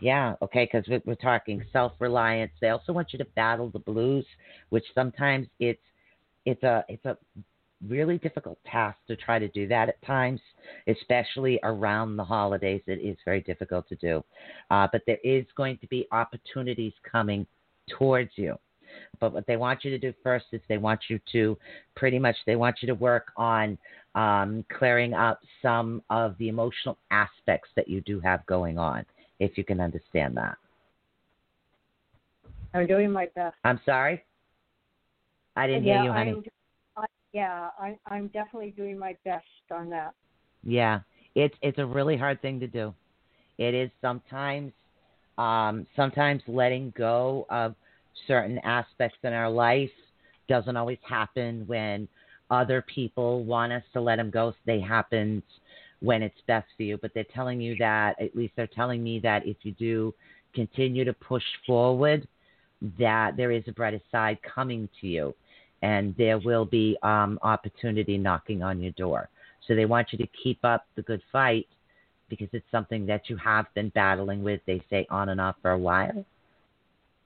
[0.00, 2.52] Yeah, okay, because we're, we're talking self reliance.
[2.60, 4.26] They also want you to battle the blues,
[4.68, 5.80] which sometimes it's
[6.44, 7.16] it's a it's a
[7.86, 10.40] really difficult task to try to do that at times,
[10.86, 12.82] especially around the holidays.
[12.86, 14.22] It is very difficult to do,
[14.70, 17.46] uh, but there is going to be opportunities coming
[17.98, 18.56] towards you.
[19.20, 21.56] But what they want you to do first is they want you to
[21.94, 23.78] pretty much they want you to work on
[24.14, 29.04] um, clearing up some of the emotional aspects that you do have going on,
[29.38, 30.56] if you can understand that.
[32.74, 33.56] I'm doing my best.
[33.64, 34.22] I'm sorry.
[35.56, 36.30] I didn't yeah, hear you, honey.
[36.96, 40.12] I'm, I, yeah, I, I'm definitely doing my best on that.
[40.62, 41.00] Yeah,
[41.34, 42.94] it's it's a really hard thing to do.
[43.58, 44.72] It is sometimes,
[45.38, 47.74] um, sometimes letting go of
[48.26, 49.90] certain aspects in our life
[50.48, 52.06] doesn't always happen when
[52.50, 54.54] other people want us to let them go.
[54.66, 55.42] They happen
[56.00, 56.98] when it's best for you.
[56.98, 60.14] But they're telling you that, at least they're telling me that if you do
[60.54, 62.26] continue to push forward,
[62.98, 65.34] that there is a brighter side coming to you
[65.82, 69.28] and there will be um, opportunity knocking on your door.
[69.66, 71.66] So they want you to keep up the good fight
[72.28, 75.72] because it's something that you have been battling with, they say, on and off for
[75.72, 76.24] a while.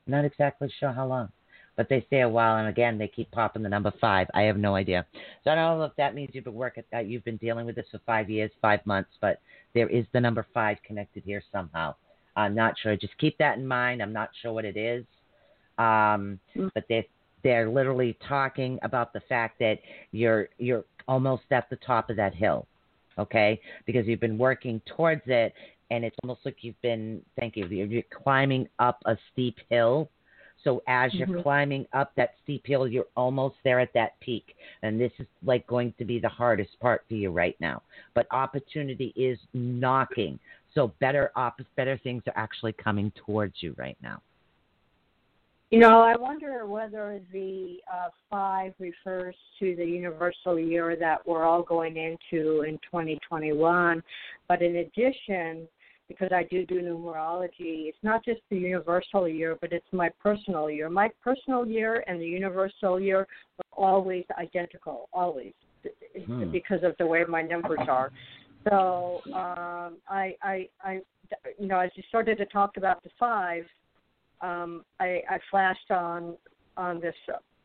[0.07, 1.29] Not exactly sure how long,
[1.81, 4.27] but they stay a while, and again, they keep popping the number five.
[4.35, 5.07] I have no idea.
[5.43, 7.75] So I don't know if that means you've been working, uh, you've been dealing with
[7.75, 9.41] this for five years, five months, but
[9.73, 11.95] there is the number five connected here somehow.
[12.37, 12.95] I'm not sure.
[12.97, 14.03] Just keep that in mind.
[14.03, 15.07] I'm not sure what it is.
[15.79, 16.71] Um, mm.
[16.75, 17.05] but they're
[17.43, 19.79] they're literally talking about the fact that
[20.13, 22.67] you're you're almost at the top of that hill,
[23.19, 23.59] okay?
[23.87, 25.55] Because you've been working towards it,
[25.91, 30.11] and it's almost like you've been thank you you're climbing up a steep hill.
[30.65, 31.43] So as you're mm-hmm.
[31.43, 35.67] climbing up that steep hill, you're almost there at that peak, and this is like
[35.67, 37.83] going to be the hardest part for you right now.
[38.15, 40.39] But opportunity is knocking,
[40.75, 44.21] so better op- better things are actually coming towards you right now.
[45.71, 51.45] You know, I wonder whether the uh, five refers to the universal year that we're
[51.45, 54.03] all going into in 2021.
[54.49, 55.69] But in addition,
[56.11, 60.69] because I do do numerology, it's not just the universal year, but it's my personal
[60.69, 60.91] year.
[60.91, 63.29] My personal year and the universal year
[63.79, 65.53] are always identical, always,
[66.27, 66.51] hmm.
[66.51, 68.11] because of the way my numbers are.
[68.69, 71.01] So um, I, I, I,
[71.61, 73.65] you know, as you started to talk about the five,
[74.41, 76.37] um, I, I flashed on
[76.77, 77.15] on this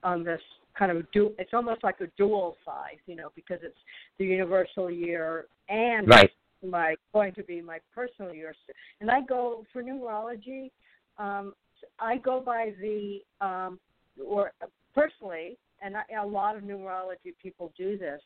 [0.03, 0.41] on this
[0.77, 3.77] kind of du- it's almost like a dual size, you know, because it's
[4.19, 6.29] the universal year and right.
[6.69, 8.53] My going to be my personal year.
[9.01, 10.71] And I go for numerology.
[11.17, 11.53] Um,
[11.99, 13.79] I go by the um,
[14.23, 14.51] or
[14.93, 18.21] personally, and I, a lot of numerology people do this.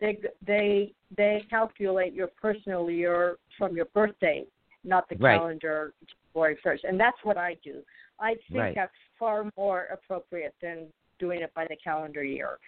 [0.00, 4.44] They they they calculate your personal year from your birthday,
[4.84, 5.36] not the right.
[5.36, 5.94] calendar
[6.32, 6.80] February 1st.
[6.84, 7.82] And that's what I do.
[8.18, 8.74] I think right.
[8.74, 10.86] that's far more appropriate than
[11.18, 12.58] doing it by the calendar year.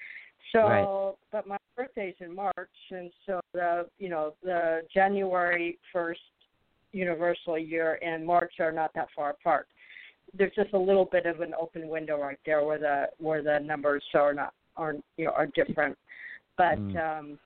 [0.52, 1.14] So, right.
[1.32, 6.20] but my birthday's in March, and so the you know the January first
[6.92, 9.66] universal year and March are not that far apart.
[10.36, 13.58] There's just a little bit of an open window right there where the where the
[13.64, 15.96] numbers are not are you know are different.
[16.56, 17.18] But mm.
[17.18, 17.38] um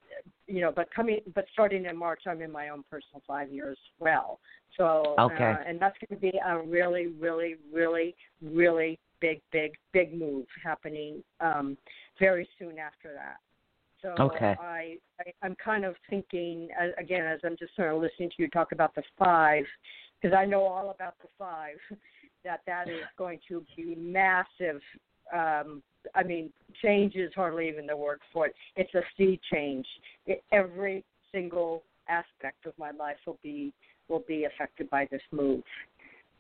[0.49, 3.79] you know, but coming, but starting in March, I'm in my own personal five years
[4.01, 4.41] well.
[4.77, 9.73] So, okay, uh, and that's going to be a really, really, really, really big, big,
[9.93, 11.77] big move happening um,
[12.19, 13.37] very soon after that.
[14.03, 14.55] So Okay.
[14.61, 18.49] I, I I'm kind of thinking again as I'm just sort of listening to you
[18.49, 19.65] talk about the five,
[20.21, 21.77] because I know all about the five,
[22.45, 24.81] that that is going to be massive.
[25.33, 25.83] Um,
[26.15, 26.51] I mean,
[26.81, 28.55] change is hardly even the word for it.
[28.77, 29.87] It's a sea change.
[30.27, 33.73] It, every single aspect of my life will be
[34.09, 35.63] will be affected by this move.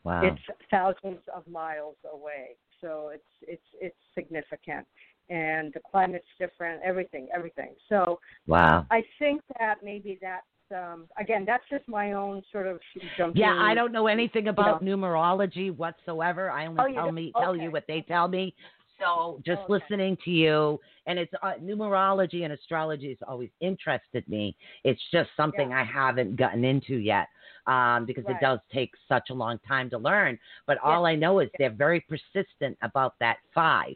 [0.04, 0.22] Wow.
[0.22, 4.86] It's thousands of miles away, so it's it's it's significant,
[5.30, 6.80] and the climate's different.
[6.84, 7.74] Everything, everything.
[7.88, 8.86] So wow.
[8.90, 12.78] I think that maybe that's um, again that's just my own sort of
[13.16, 13.40] jumping.
[13.40, 16.50] Yeah, I don't know anything about numerology whatsoever.
[16.50, 17.14] I only Oh, tell don't?
[17.14, 18.54] me tell you what they tell me.
[18.98, 19.74] So just Okay.
[19.74, 24.56] listening to you, and it's uh, numerology and astrology has always interested me.
[24.84, 27.28] It's just something I haven't gotten into yet
[27.66, 28.36] um, because Right.
[28.36, 30.38] it does take such a long time to learn.
[30.66, 33.94] But all I know is they're very persistent about that five.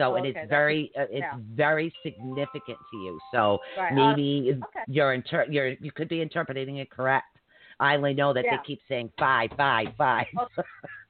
[0.00, 1.36] So Oh, and okay, it's very uh, it's yeah.
[1.54, 3.18] very significant to you.
[3.30, 4.84] So Right, uh, maybe okay.
[4.88, 7.36] you're inter- you're you could be interpreting it correct.
[7.78, 8.56] I only know that Yeah.
[8.56, 10.26] they keep saying five, five, five.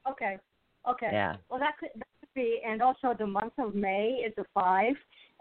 [0.09, 0.39] Okay.
[0.89, 1.09] Okay.
[1.11, 1.35] yeah.
[1.47, 4.95] Well, that could, that could be, and also the month of May is a five,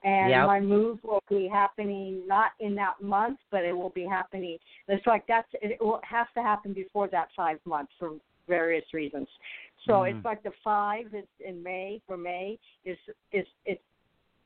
[0.04, 0.46] and Yep.
[0.46, 4.58] my move will be happening not in that month, but it will be happening.
[4.86, 8.10] It's like that's it will has to happen before that five months for
[8.48, 9.28] various reasons.
[9.86, 10.16] So Mhm.
[10.16, 12.98] it's like the five is in May for May is
[13.32, 13.82] is it's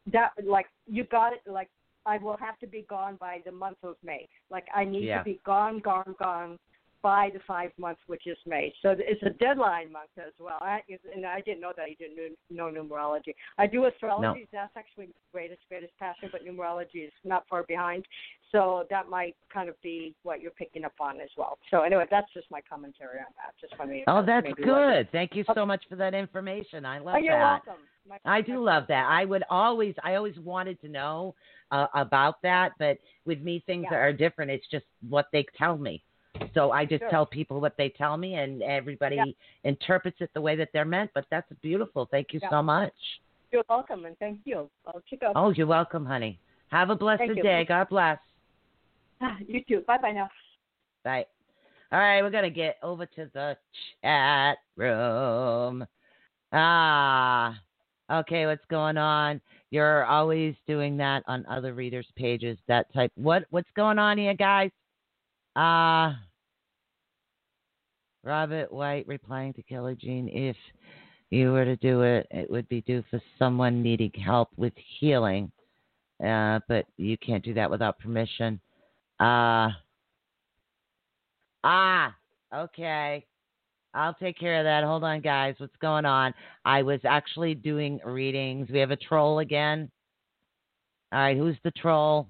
[0.06, 1.70] that like you got it like
[2.06, 4.28] I will have to be gone by the month of May.
[4.50, 5.18] Like I need Yeah.
[5.18, 6.58] to be gone, gone, gone
[7.04, 8.72] by the five months, which is May.
[8.80, 10.56] So it's a deadline month as well.
[10.62, 10.80] I,
[11.14, 13.34] and I didn't know that you didn't know numerology.
[13.58, 14.48] I do astrology.
[14.50, 18.06] That's actually my greatest, greatest passion, but numerology is not far behind.
[18.52, 21.58] So that might kind of be what you're picking up on as well.
[21.70, 23.52] So anyway, that's just my commentary on that.
[23.60, 24.02] Just for me.
[24.06, 25.12] Oh, that's good.
[25.12, 25.52] Thank you Okay.
[25.54, 26.86] so much for that information.
[26.86, 27.66] I love Oh, you're that.
[27.66, 27.82] welcome.
[28.08, 29.06] My- I do love that.
[29.10, 31.34] I would always, I always wanted to know
[31.70, 33.98] uh, about that, but with me, things Yeah.
[33.98, 34.50] are different.
[34.50, 36.02] It's just what they tell me.
[36.52, 37.10] So I just Sure.
[37.10, 39.70] tell people what they tell me, and everybody Yeah.
[39.70, 41.10] interprets it the way that they're meant.
[41.14, 42.06] But that's beautiful.
[42.06, 42.50] Thank you Yeah.
[42.50, 42.94] so much.
[43.52, 44.70] You're welcome, and thank you.
[44.86, 45.32] I'll check out.
[45.36, 46.40] Oh, you're welcome, honey.
[46.68, 47.42] Have a blessed Thank you.
[47.42, 47.64] day.
[47.64, 48.18] God bless.
[49.46, 49.80] You too.
[49.86, 50.28] Bye bye now.
[51.04, 51.24] Bye.
[51.92, 53.56] All right, we're gonna get over to the
[54.02, 55.86] chat room.
[56.52, 57.58] Ah,
[58.10, 58.46] okay.
[58.46, 59.40] What's going on?
[59.70, 62.58] You're always doing that on other readers' pages.
[62.66, 63.12] That type.
[63.14, 64.70] What What's going on here, guys?
[65.56, 66.18] Ah,
[68.24, 70.28] Robert White replying to Kelly Jean.
[70.28, 70.56] If
[71.30, 75.52] you were to do it, it would be due for someone needing help with healing.
[76.24, 78.60] Uh, but you can't do that without permission.
[79.20, 79.70] Uh,
[81.62, 82.14] ah,
[82.54, 83.24] okay.
[83.94, 84.84] I'll take care of that.
[84.84, 85.54] Hold on, guys.
[85.58, 86.34] What's going on?
[86.64, 88.68] I was actually doing readings.
[88.70, 89.90] We have a troll again.
[91.12, 92.26] All right, who's the troll?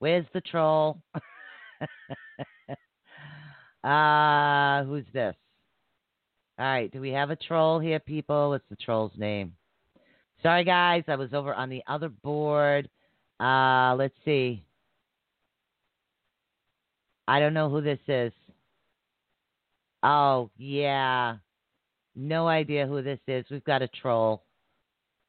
[0.00, 1.00] Where's the troll?
[3.84, 5.34] uh, who's this?
[6.58, 8.50] All right, do we have a troll here, people?
[8.50, 9.52] What's the troll's name?
[10.42, 11.04] Sorry, guys.
[11.08, 12.88] I was over on the other board.
[13.40, 14.64] Uh, let's see.
[17.28, 18.32] I don't know who this is.
[20.02, 21.36] Oh, yeah.
[22.16, 23.44] No idea who this is.
[23.50, 24.42] We've got a troll.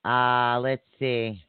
[0.05, 1.43] Uh, let's see.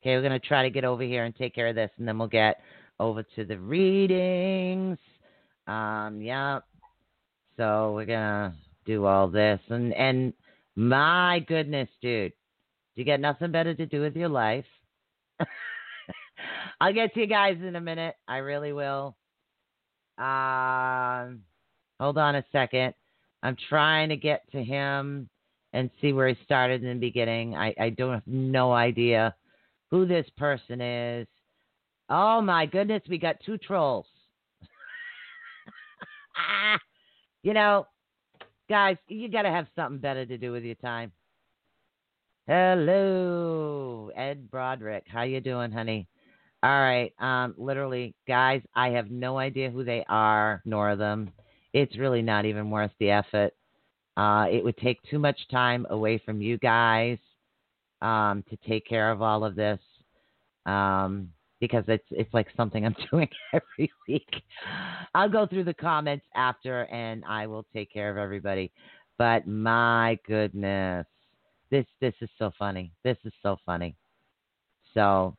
[0.00, 2.06] Okay, we're going to try to get over here and take care of this, and
[2.06, 2.60] then we'll get
[3.00, 4.98] over to the readings.
[5.66, 6.60] Um, yeah.
[7.56, 8.52] So we're to
[8.84, 9.60] do all this.
[9.68, 10.32] And, and
[10.76, 12.32] my goodness, dude,
[12.94, 14.64] Do you got nothing better to do with your life.
[16.80, 18.14] I'll get to you guys in a minute.
[18.26, 19.16] I really will.
[20.18, 21.42] Um,
[21.98, 22.94] hold on a second.
[23.42, 25.28] I'm trying to get to him
[25.72, 27.56] and see where he started in the beginning.
[27.56, 29.34] I, I don't have no idea
[29.90, 31.26] who this person is.
[32.10, 34.06] Oh my goodness, we got two trolls.
[37.42, 37.86] you know,
[38.68, 41.12] guys, you got to have something better to do with your time.
[42.46, 45.04] Hello, Ed Broderick.
[45.06, 46.06] How you doing, honey?
[46.62, 47.12] All right.
[47.18, 51.30] Um, literally, guys, I have no idea who they are, nor them.
[51.72, 53.52] It's really not even worth the effort.
[54.16, 57.18] Uh, it would take too much time away from you guys
[58.02, 59.80] um, to take care of all of this
[60.66, 61.30] um,
[61.64, 64.28] because it's it's like something I'm doing every week.
[65.14, 68.70] I'll go through the comments after, and I will take care of everybody.
[69.18, 71.06] But my goodness,
[71.70, 72.92] this this is so funny.
[73.02, 73.96] This is so funny.
[74.92, 75.36] So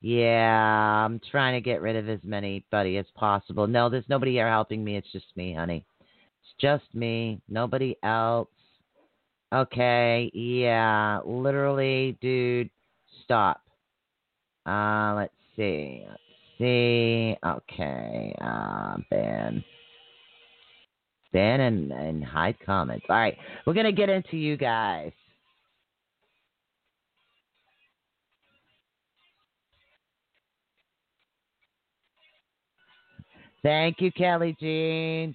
[0.00, 3.66] yeah, I'm trying to get rid of as many buddy as possible.
[3.66, 4.96] No, there's nobody here helping me.
[4.96, 5.84] It's just me, honey.
[6.00, 7.40] It's just me.
[7.48, 8.48] Nobody else.
[9.52, 12.70] Okay, yeah, literally, dude.
[13.24, 13.62] stop.
[14.68, 16.04] Uh, let's see.
[16.06, 16.22] Let's
[16.58, 17.36] see.
[17.44, 18.34] Okay.
[18.38, 19.64] Uh, ban.
[21.32, 23.06] Ban and, and hide comments.
[23.08, 23.36] All right.
[23.66, 25.12] We're going to get into you guys.
[33.62, 35.34] Thank you, Kelly Jean.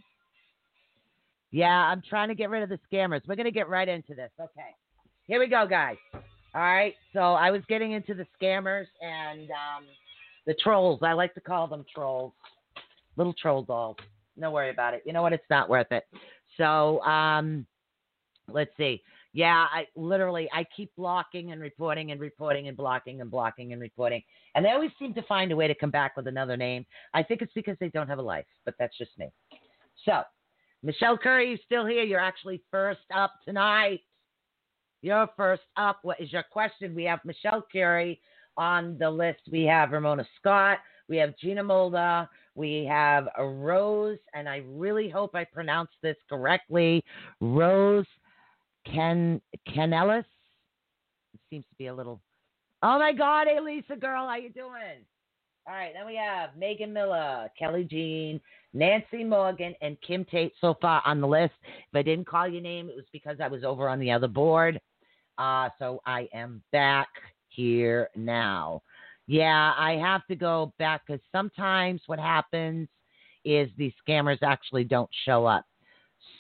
[1.52, 3.22] Yeah, I'm trying to get rid of the scammers.
[3.28, 4.32] We're going to get right into this.
[4.40, 4.76] Okay.
[5.28, 5.98] Here we go, guys.
[6.56, 6.94] All right.
[7.14, 9.86] So I was getting into the scammers and um,
[10.46, 11.00] the trolls.
[11.02, 12.34] I like to call them trolls.
[13.16, 13.98] Little troll dolls.
[14.38, 15.04] No worry about it.
[15.06, 15.34] You know what?
[15.34, 16.04] It's not worth it.
[16.58, 17.66] So um,
[18.52, 19.02] let's see.
[19.36, 23.82] Yeah, I literally I keep blocking and reporting and reporting and blocking and blocking and
[23.82, 24.22] reporting.
[24.54, 26.86] And they always seem to find a way to come back with another name.
[27.16, 29.30] I think it's because they don't have a life, but that's just me.
[30.06, 30.22] So,
[30.84, 32.04] Michelle Curry, you still here?
[32.04, 34.02] You're actually first up tonight.
[35.04, 36.00] You're first up.
[36.04, 36.96] What is your question?
[36.96, 38.22] We have Michelle Curry
[38.56, 39.42] on the list.
[39.52, 40.78] We have Ramona Scott.
[41.10, 42.30] We have Gina Mulder.
[42.56, 47.04] We have Rose, and I really hope I pronounced this correctly.
[47.42, 48.06] Rose
[48.86, 50.24] Ken Canellis.
[51.34, 52.22] It seems to be a little.
[52.82, 55.04] Oh my God, hey Lisa girl, how you doing?
[55.68, 58.40] All right, then we have Megan Miller, Kelly Jean,
[58.74, 61.54] Nancy Morgan, and Kim Tate so far on the list.
[61.64, 64.28] If I didn't call your name, it was because I was over on the other
[64.30, 64.80] board.
[65.38, 67.08] Uh, so I am back
[67.50, 68.82] here now.
[69.28, 72.88] Yeah, I have to go back because sometimes what happens
[73.46, 75.66] is these scammers actually don't show up.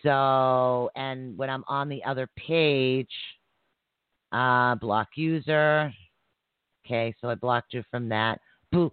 [0.03, 3.09] So, and when I'm on the other page,
[4.31, 5.93] uh, block user.
[6.85, 8.41] Okay, so I blocked you from that.
[8.71, 8.91] Boo.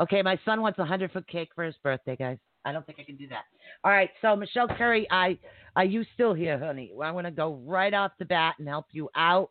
[0.00, 2.38] Okay, my son wants a hundred foot cake for his birthday, guys.
[2.64, 3.44] I don't think I can do that.
[3.84, 5.38] All right, so Michelle Curry, I
[5.76, 6.92] are you still here, honey?
[7.02, 9.50] I'm gonna go right off the bat and help you out.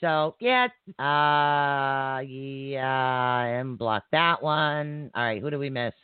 [0.00, 5.10] So yeah, uh, yeah, and block that one.
[5.14, 5.94] All right, who do we miss?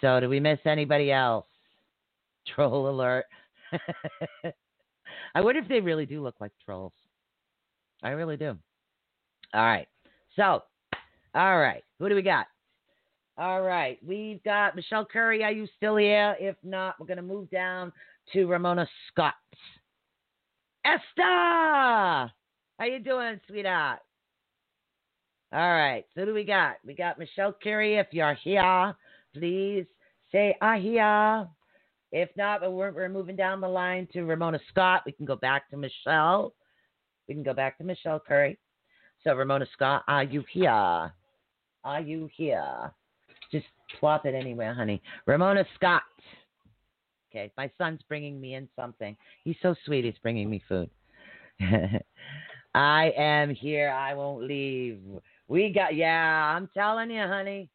[0.00, 1.46] So do we miss anybody else?
[2.54, 3.24] Troll alert.
[5.34, 6.92] I wonder if they really do look like trolls.
[8.02, 8.58] I really do.
[9.54, 9.88] All right.
[10.36, 10.62] So,
[11.34, 11.84] all right.
[11.98, 12.46] Who do we got?
[13.42, 13.98] All right.
[14.06, 15.42] We've got Michelle Curry.
[15.42, 16.36] Are you still here?
[16.38, 17.92] If not, we're going to move down
[18.32, 19.34] to Ramona Scott.
[20.84, 21.02] Esther!
[21.16, 23.98] How you doing, sweetheart?
[25.52, 26.04] All right.
[26.14, 26.76] So, who do we got?
[26.86, 27.96] We got Michelle Curry.
[27.96, 28.94] If you're here,
[29.34, 29.86] please
[30.30, 31.48] say I here.
[32.12, 35.02] If not, we're, we're moving down the line to Ramona Scott.
[35.04, 36.54] We can go back to Michelle.
[37.26, 38.56] We can go back to Michelle Curry.
[39.24, 40.70] So, Ramona Scott, are you here?
[40.70, 42.92] Are you here?
[43.52, 43.66] Just
[44.00, 45.02] plop it anywhere, honey.
[45.26, 46.02] Ramona Scott.
[47.30, 49.16] Okay, my son's bringing me in something.
[49.44, 50.04] He's so sweet.
[50.04, 50.90] He's bringing me food.
[52.74, 53.90] I am here.
[53.90, 55.00] I won't leave.
[55.48, 57.70] We got, yeah, I'm telling you, honey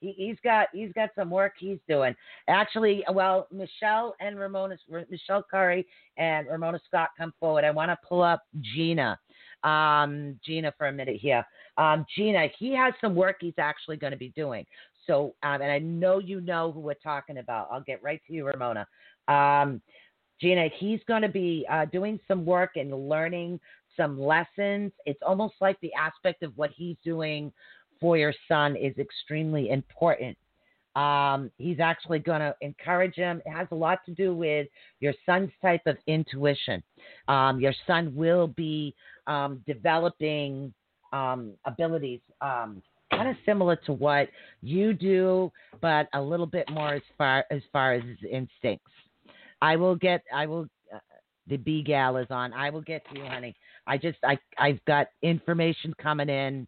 [0.00, 2.14] he, has got he's got some work he's doing.
[2.48, 4.76] Actually, well, Michelle and Ramona,
[5.10, 7.64] Michelle Curry and Ramona Scott come forward.
[7.64, 9.18] I want to pull up Gina,
[9.64, 11.44] um, Gina for a minute here.
[11.76, 14.64] Um, Gina, he has some work he's actually going to be doing.
[15.08, 17.68] So, um, and I know you know who we're talking about.
[17.72, 18.86] I'll get right to you, Ramona.
[19.26, 19.80] Um,
[20.40, 23.58] Gina, he's going to be uh, doing some work and learning
[23.96, 24.92] some lessons.
[25.06, 27.52] It's almost like the aspect of what he's doing
[28.00, 30.36] for your son is extremely important.
[30.94, 33.42] Um, he's actually going to encourage him.
[33.46, 34.68] It has a lot to do with
[35.00, 36.82] your son's type of intuition.
[37.28, 38.94] Um, your son will be
[39.26, 40.72] um, developing
[41.12, 44.28] um, abilities um, kind of similar to what
[44.62, 48.90] you do, but a little bit more as far as far as instincts.
[49.60, 50.22] I will get.
[50.34, 50.66] I will.
[50.92, 50.98] Uh,
[51.46, 52.52] the B gal is on.
[52.52, 53.54] I will get to you, honey.
[53.86, 54.18] I just.
[54.24, 54.38] I.
[54.58, 56.66] I've got information coming in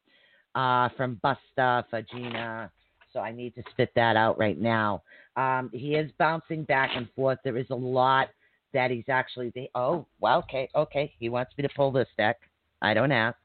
[0.54, 2.70] uh, from Buster, Fagina.
[3.12, 5.02] So I need to spit that out right now.
[5.36, 7.38] Um, he is bouncing back and forth.
[7.42, 8.28] There is a lot
[8.72, 9.52] that he's actually.
[9.54, 11.12] The, oh, well, okay, okay.
[11.18, 12.38] He wants me to pull this deck.
[12.82, 13.36] I don't ask.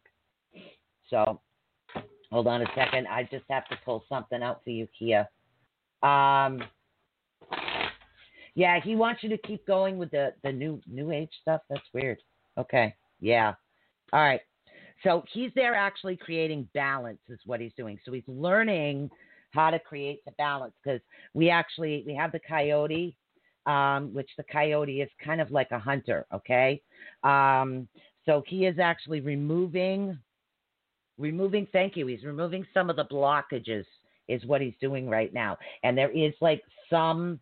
[1.10, 1.40] So
[2.32, 3.08] hold on a second.
[3.08, 5.28] I just have to pull something out for you Kia.
[6.04, 6.62] Um,
[8.56, 11.62] yeah, he wants you to keep going with the the new new age stuff.
[11.70, 12.20] That's weird.
[12.58, 12.96] Okay.
[13.20, 13.54] Yeah.
[14.14, 14.42] All right.
[15.04, 18.00] So he's there actually creating balance is what he's doing.
[18.06, 19.10] So he's learning
[19.52, 21.02] how to create the balance because
[21.34, 23.16] we actually we have the coyote,
[23.66, 26.26] um, which the coyote is kind of like a hunter.
[26.34, 26.82] Okay,
[27.24, 27.88] um,
[28.26, 30.18] so he is actually removing
[31.18, 31.68] removing.
[31.72, 32.08] Thank you.
[32.08, 33.86] He's removing some of the blockages
[34.28, 37.40] is what he's doing right now, and there is like some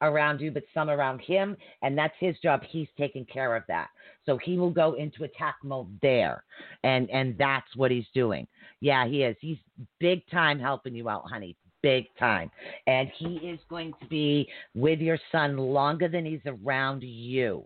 [0.00, 2.62] around you, but some around him, and that's his job.
[2.68, 3.88] He's taking care of that.
[4.26, 6.44] So he will go into attack mode there,
[6.84, 8.46] and and that's what he's doing.
[8.80, 9.36] Yeah, he is.
[9.40, 9.58] He's
[9.98, 11.56] big time helping you out, honey.
[11.82, 12.50] Big time.
[12.86, 17.64] And he is going to be with your son longer than he's around you.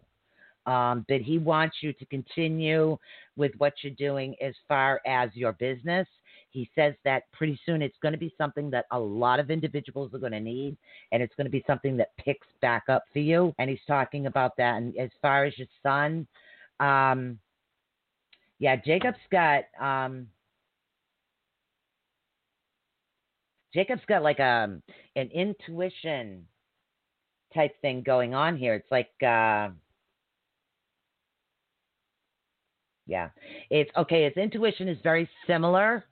[0.67, 2.97] Um, but he wants you to continue
[3.37, 6.07] with what you're doing as far as your business.
[6.51, 10.13] He says that pretty soon it's going to be something that a lot of individuals
[10.15, 10.77] are going to need,
[11.11, 13.55] and it's going to be something that picks back up for you.
[13.59, 14.77] And he's talking about that.
[14.77, 16.27] And as far as your son,
[16.79, 17.39] um,
[18.59, 20.29] yeah, Jacob's got um,
[23.75, 24.83] Jacob's got like a um,
[25.17, 26.47] an intuition
[27.55, 28.75] type thing going on here.
[28.75, 29.71] It's like uh
[33.07, 33.31] yeah.
[33.71, 36.05] It's okay, his intuition is very similar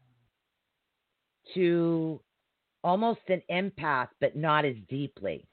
[1.55, 2.21] to
[2.83, 5.47] almost an empath, but not as deeply.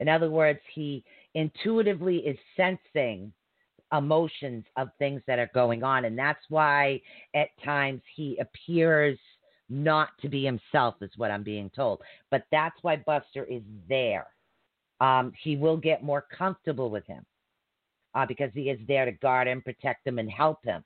[0.00, 3.32] In other words, he intuitively is sensing
[3.96, 6.04] emotions of things that are going on.
[6.04, 7.00] And that's why
[7.34, 9.18] at times he appears
[9.68, 12.00] not to be himself, is what I'm being told.
[12.30, 14.26] But that's why Buster is there.
[15.00, 17.24] Um, he will get more comfortable with him
[18.16, 20.82] uh, because he is there to guard him, protect him, and help him.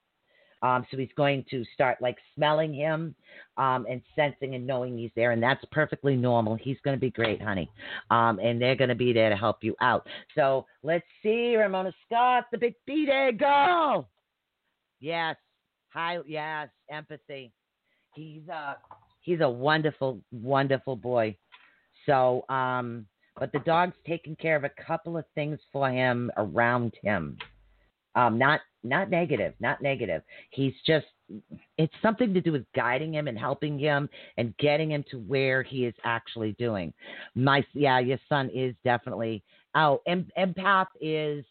[0.63, 3.15] Um, so he's going to start like smelling him
[3.57, 6.57] um, and sensing and knowing he's there, and that's perfectly normal.
[6.57, 7.71] He's going to be great, honey,
[8.11, 10.07] um, and they're going to be there to help you out.
[10.35, 14.11] So let's see, Ramona Scott, the big B day girl.
[15.01, 15.37] Yes,
[15.89, 17.53] hi, yes, empathy.
[18.15, 18.75] He's a uh,
[19.23, 21.37] he's a wonderful, wonderful boy.
[22.07, 23.07] So, um,
[23.41, 27.39] but the dog's taking care of a couple of things for him around him.
[28.15, 30.23] Um, not not negative, not negative.
[30.51, 31.07] He's just
[31.79, 35.63] it's something to do with guiding him and helping him and getting him to where
[35.63, 36.93] he is actually doing.
[37.35, 39.43] My yeah, your son is definitely
[39.75, 41.45] oh, em, empath is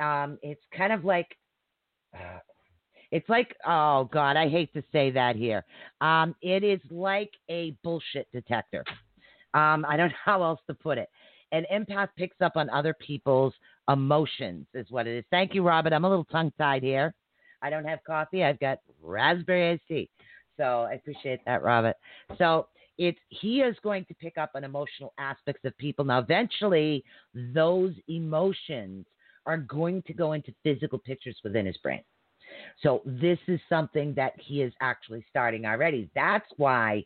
[0.00, 1.36] um, it's kind of like.
[2.14, 2.38] Uh,
[3.12, 5.64] it's like, oh God, I hate to say that here.
[6.00, 8.84] Um, it is like a bullshit detector.
[9.56, 11.08] Um, I don't know how else to put it.
[11.52, 13.54] An empath picks up on other people's
[13.88, 15.24] emotions, is what it is.
[15.30, 15.92] Thank you, Robert.
[15.92, 17.14] I'm a little tongue tied here.
[17.62, 18.44] I don't have coffee.
[18.44, 20.10] I've got raspberry iced tea.
[20.56, 21.96] So I appreciate that, Robert.
[22.38, 22.68] So
[22.98, 26.04] it's he is going to pick up on emotional aspects of people.
[26.04, 29.06] Now, eventually, those emotions
[29.46, 32.02] are going to go into physical pictures within his brain.
[32.82, 36.10] So this is something that he is actually starting already.
[36.14, 37.04] That's why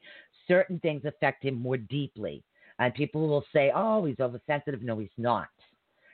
[0.48, 2.42] certain things affect him more deeply.
[2.80, 4.82] And people will say, oh, he's oversensitive.
[4.82, 5.48] No, he's not.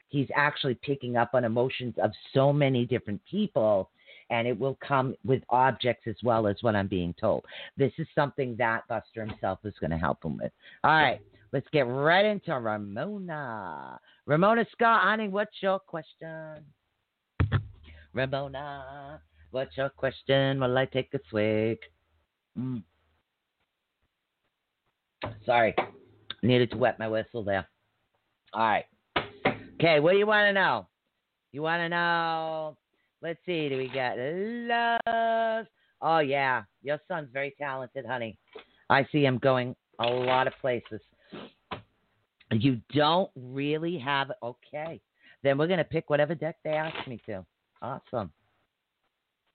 [0.09, 3.91] He's actually picking up on emotions of so many different people,
[4.31, 7.45] and it will come with objects as well as what I'm being told.
[7.77, 10.51] This is something that Buster himself is going to help him with.
[10.83, 11.21] All right,
[11.53, 14.01] let's get right into Ramona.
[14.27, 16.65] Ramona Scott, honey, what's your question?
[18.13, 19.21] Ramona,
[19.53, 20.61] what's your question?
[20.61, 21.79] Will I take a swig?
[22.59, 22.83] Mm.
[25.45, 25.75] Sorry,
[26.47, 27.69] needed to wet my whistle there.
[28.53, 28.85] All right.
[29.75, 30.87] Okay, what do you want to know?
[31.53, 32.77] You want to know?
[33.23, 33.69] Let's see.
[33.69, 35.67] Do we got love?
[36.03, 38.39] Oh yeah, your son's very talented, honey.
[38.91, 41.01] I see him going a lot of places.
[42.53, 45.01] You don't really have okay.
[45.43, 47.45] Then we're gonna pick whatever deck they ask me to.
[47.83, 48.33] Awesome.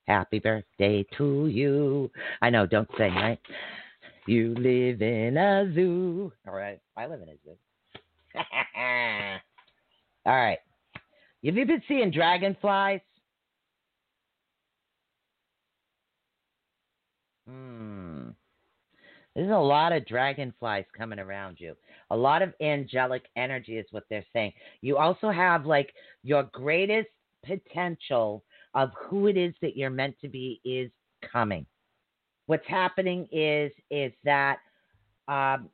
[0.08, 2.12] Happy birthday to you.
[2.42, 3.40] I know, don't sing, right?
[4.28, 6.32] You live in a zoo.
[6.48, 6.80] All right.
[6.96, 7.58] I live in a zoo.
[10.26, 10.60] All right.
[11.44, 13.02] Have you been seeing dragonflies?
[17.48, 18.30] Hmm.
[19.36, 21.76] There's a lot of dragonflies coming around you.
[22.12, 24.54] A lot of angelic energy is what they're saying.
[24.82, 25.94] You also have like
[26.24, 27.08] your greatest
[27.46, 28.44] potential
[28.76, 30.92] of who it is that you're meant to be is
[31.32, 31.66] coming.
[32.52, 34.58] What's happening is is that
[35.30, 35.70] um,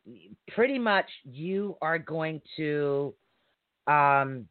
[0.50, 3.16] pretty much you are going to.
[3.88, 4.48] Um,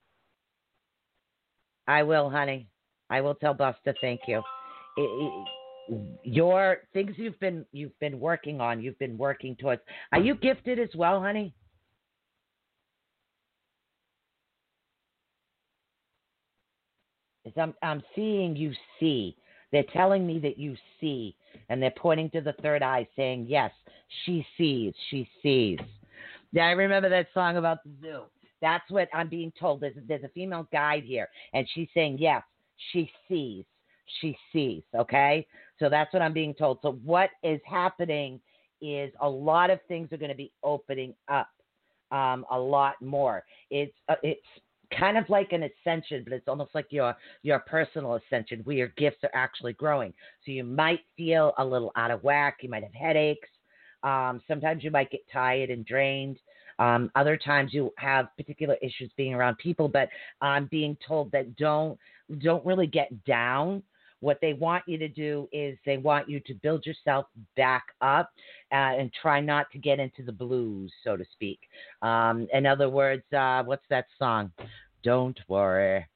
[1.86, 2.66] I will, honey.
[3.10, 4.42] I will tell Buster thank you.
[4.96, 5.46] It,
[5.88, 9.82] it, your things you've been you've been working on, you've been working towards.
[10.10, 11.54] Are you gifted as well, honey?
[17.56, 19.36] I'm, I'm seeing you see.
[19.76, 21.36] They're telling me that you see,
[21.68, 23.70] and they're pointing to the third eye, saying, Yes,
[24.24, 25.78] she sees, she sees.
[26.50, 28.22] Yeah, I remember that song about the zoo.
[28.62, 29.82] That's what I'm being told.
[29.82, 32.42] There's, there's a female guide here, and she's saying, Yes,
[32.90, 33.66] she sees,
[34.22, 34.82] she sees.
[34.98, 35.46] Okay?
[35.78, 36.78] So that's what I'm being told.
[36.80, 38.40] So, what is happening
[38.80, 41.50] is a lot of things are going to be opening up
[42.12, 43.44] um, a lot more.
[43.70, 44.40] It's uh, it's
[44.96, 48.92] kind of like an ascension, but it's almost like your your personal ascension where your
[48.96, 50.12] gifts are actually growing.
[50.44, 52.58] So you might feel a little out of whack.
[52.62, 53.48] You might have headaches.
[54.02, 56.38] Um, sometimes you might get tired and drained.
[56.78, 60.08] Um, other times you have particular issues being around people, but
[60.40, 61.98] I'm being told that don't
[62.38, 63.82] don't really get down.
[64.20, 68.30] What they want you to do is they want you to build yourself back up
[68.72, 71.60] uh, and try not to get into the blues, so to speak.
[72.02, 74.52] Um, in other words, uh, what's that song?
[75.02, 76.06] Don't worry,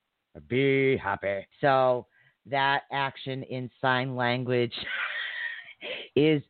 [0.48, 1.46] be happy.
[1.60, 2.06] So
[2.46, 4.74] that action in sign language
[6.16, 6.42] is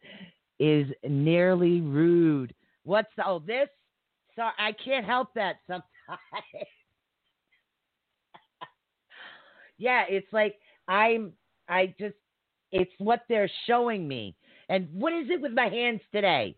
[0.59, 2.55] is nearly rude.
[2.85, 3.69] What's oh this?
[4.37, 5.85] So I can't help that sometimes.
[9.79, 10.57] yeah, it's like
[10.89, 11.33] I'm
[11.71, 12.15] I just
[12.73, 14.35] it's what they're showing me.
[14.69, 16.55] And what is it with my hands today?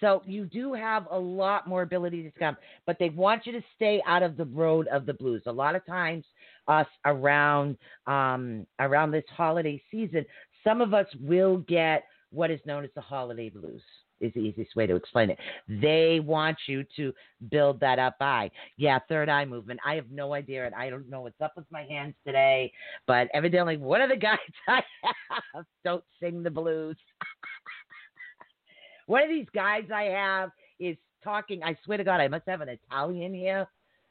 [0.00, 3.62] So you do have a lot more ability to come, but they want you to
[3.74, 5.42] stay out of the road of the blues.
[5.46, 6.24] A lot of times,
[6.68, 7.76] us around
[8.06, 10.24] um, around this holiday season,
[10.62, 13.82] some of us will get what is known as the holiday blues
[14.24, 15.38] is the easiest way to explain it.
[15.68, 17.12] They want you to
[17.50, 18.50] build that up eye.
[18.76, 19.80] Yeah, third eye movement.
[19.84, 22.72] I have no idea, and I don't know what's up with my hands today,
[23.06, 24.82] but evidently one of the guys I
[25.30, 26.96] have don't sing the blues.
[29.06, 30.50] one of these guys I have
[30.80, 31.62] is talking.
[31.62, 33.66] I swear to God, I must have an Italian here.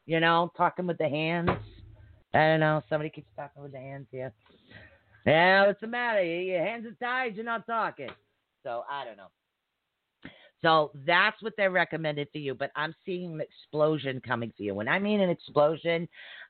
[0.05, 1.49] You know, talking with the hands.
[2.33, 2.81] I don't know.
[2.89, 4.33] Somebody keeps talking with the hands here.
[5.25, 6.23] Yeah, what's the matter?
[6.23, 7.35] Your hands are tied.
[7.35, 8.09] You're not talking.
[8.63, 9.27] So I don't know.
[10.63, 12.55] So that's what they're recommended for you.
[12.55, 14.73] But I'm seeing an explosion coming for you.
[14.73, 16.07] When I mean an explosion,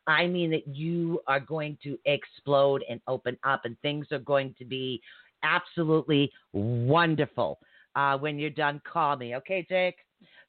[0.08, 4.56] I mean that you are going to explode and open up, and things are going
[4.60, 5.02] to be
[5.42, 7.60] absolutely wonderful.
[7.96, 9.36] Uh, when you're done, call me.
[9.36, 9.98] Okay, Jake?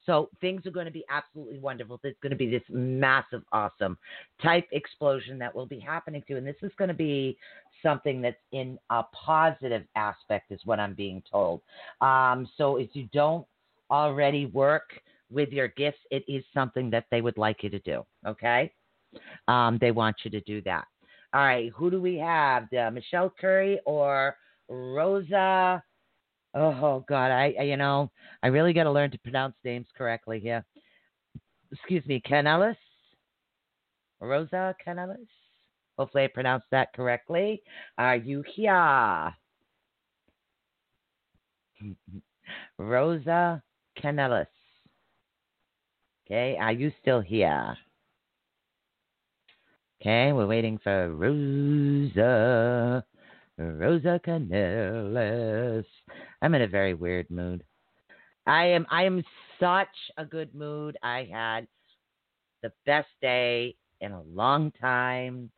[0.07, 1.99] So things are going to be absolutely wonderful.
[2.03, 3.97] There's going to be this massive, awesome
[4.43, 6.37] type explosion that will be happening to you.
[6.37, 7.39] And this is going to be
[7.83, 11.63] something that's in a positive aspect, is what I'm being told.
[12.03, 13.47] Um, so if you don't
[13.95, 14.91] already work
[15.31, 18.03] with your gifts, it is something that they would like you to do.
[18.27, 18.73] Okay.
[19.47, 20.85] Um, they want you to do that.
[21.33, 21.71] All right.
[21.77, 22.65] Who do we have?
[22.73, 24.37] Uh, Michelle Curry or
[24.69, 25.83] Rosa?
[26.57, 28.11] Oh God, I, I you know
[28.43, 30.65] I really got to learn to pronounce names correctly here.
[31.73, 32.77] Excuse me, Canellis,
[34.21, 35.27] Rosa Canellis.
[35.99, 37.63] Hopefully, I pronounced that correctly.
[37.99, 39.35] Are you here?
[42.79, 43.63] Rosa
[44.03, 44.47] Canellis.
[46.27, 47.77] Okay, are you still here?
[50.01, 53.05] Okay, we're waiting for Rosa.
[53.57, 55.85] Rosa Canellis.
[56.43, 57.63] I'm in a very weird mood.
[58.47, 59.23] I am I am
[59.61, 60.97] such a good mood.
[61.03, 61.67] I had
[62.63, 65.51] the best day in a long time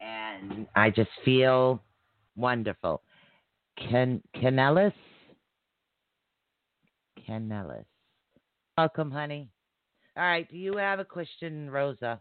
[0.00, 1.82] and I just feel
[2.36, 3.02] wonderful.
[3.76, 4.92] Can Canellis
[7.28, 7.84] Canellis.
[8.78, 9.48] Welcome, honey.
[10.16, 10.48] All right.
[10.50, 12.20] Do you have a question, Rosa?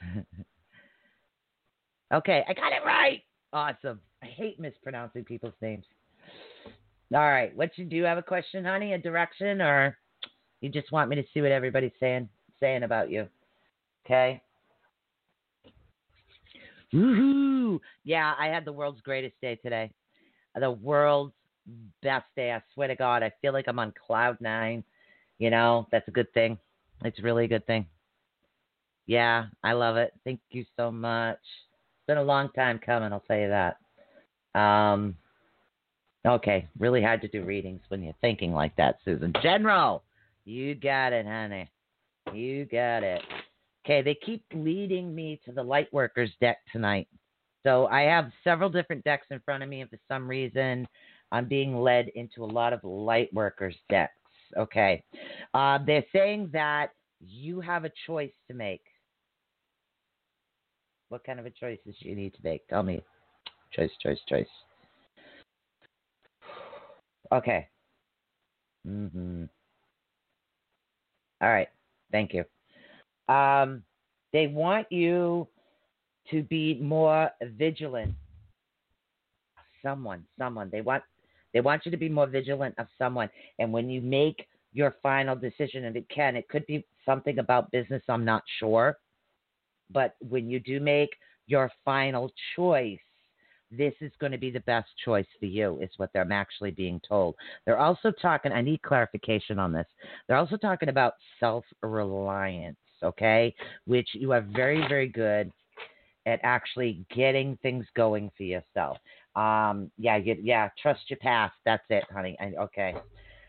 [2.14, 3.22] okay, I got it right.
[3.52, 4.00] Awesome.
[4.22, 5.84] I hate mispronouncing people's names.
[7.14, 7.56] All right.
[7.56, 8.92] What you do you have a question, honey?
[8.92, 9.96] A direction, or
[10.60, 12.28] you just want me to see what everybody's saying
[12.60, 13.28] saying about you?
[14.04, 14.42] Okay.
[16.92, 17.80] Woohoo!
[18.04, 19.90] Yeah, I had the world's greatest day today.
[20.54, 21.34] The world's
[22.02, 22.52] best day.
[22.52, 24.84] I swear to God, I feel like I'm on cloud nine.
[25.38, 26.58] You know, that's a good thing.
[27.04, 27.86] It's really a good thing.
[29.06, 30.12] Yeah, I love it.
[30.24, 31.38] Thank you so much.
[31.38, 33.76] It's been a long time coming, I'll tell you that.
[34.58, 35.16] Um,
[36.26, 39.32] okay, really hard to do readings when you're thinking like that, Susan.
[39.42, 40.02] General,
[40.44, 41.70] you got it, honey.
[42.32, 43.22] You got it.
[43.84, 47.06] Okay, they keep leading me to the Lightworkers deck tonight.
[47.62, 50.88] So I have several different decks in front of me, and for some reason,
[51.32, 54.12] I'm being led into a lot of light workers decks.
[54.56, 55.02] Okay.
[55.54, 58.82] Uh, they're saying that you have a choice to make.
[61.08, 62.66] What kind of a choices you need to make?
[62.68, 63.02] Tell me.
[63.72, 64.46] Choice, choice, choice.
[67.32, 67.68] Okay.
[68.86, 69.44] Mm-hmm.
[71.40, 71.68] All right.
[72.12, 72.44] Thank you.
[73.32, 73.82] Um,
[74.32, 75.48] they want you
[76.30, 78.14] to be more vigilant.
[79.82, 80.70] Someone, someone.
[80.70, 81.02] They want
[81.56, 83.30] they want you to be more vigilant of someone.
[83.58, 87.70] And when you make your final decision, and it can, it could be something about
[87.70, 88.98] business, I'm not sure.
[89.90, 91.08] But when you do make
[91.46, 92.98] your final choice,
[93.70, 97.00] this is going to be the best choice for you, is what they're actually being
[97.08, 97.36] told.
[97.64, 99.86] They're also talking, I need clarification on this.
[100.28, 103.54] They're also talking about self reliance, okay?
[103.86, 105.50] Which you are very, very good
[106.26, 108.98] at actually getting things going for yourself.
[109.36, 111.52] Um, yeah, you, yeah, trust your path.
[111.64, 112.36] That's it, honey.
[112.40, 112.94] I, okay.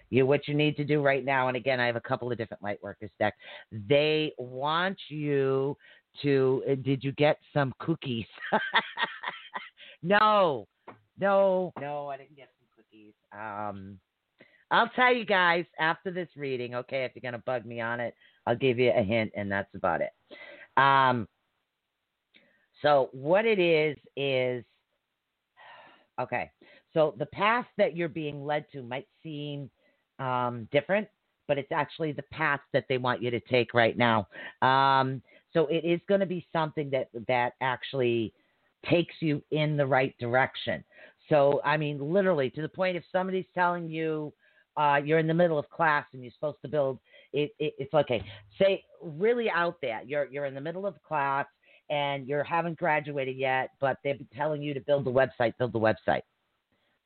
[0.09, 2.37] You what you need to do right now, and again, I have a couple of
[2.37, 3.35] different light workers deck.
[3.71, 5.75] They want you
[6.21, 6.63] to.
[6.69, 8.25] Uh, did you get some cookies?
[10.03, 10.67] no,
[11.19, 12.07] no, no.
[12.07, 13.13] I didn't get some cookies.
[13.33, 13.99] Um,
[14.71, 16.75] I'll tell you guys after this reading.
[16.75, 18.13] Okay, if you're gonna bug me on it,
[18.45, 20.11] I'll give you a hint, and that's about it.
[20.81, 21.27] Um,
[22.81, 24.63] so what it is is
[26.19, 26.51] okay.
[26.93, 29.69] So the path that you're being led to might seem
[30.19, 31.07] um, different,
[31.47, 34.27] but it's actually the path that they want you to take right now.
[34.61, 35.21] Um,
[35.53, 38.33] so it is going to be something that that actually
[38.89, 40.83] takes you in the right direction.
[41.29, 44.33] So I mean, literally to the point if somebody's telling you
[44.75, 46.99] uh, you're in the middle of class and you're supposed to build
[47.33, 48.23] it, it, it's okay.
[48.59, 51.45] Say really out there, you're you're in the middle of class
[51.89, 55.79] and you haven't graduated yet, but they're telling you to build the website, build the
[55.79, 56.21] website.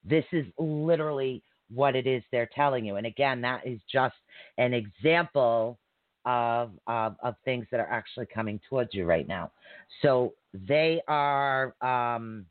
[0.03, 2.95] This is literally what it is they're telling you.
[2.95, 4.15] And again, that is just
[4.57, 5.77] an example
[6.25, 9.51] of, of, of things that are actually coming towards you right now.
[10.01, 12.45] So they are, um,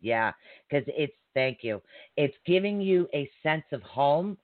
[0.00, 0.32] yeah,
[0.68, 1.82] because it's, thank you.
[2.16, 4.38] It's giving you a sense of home.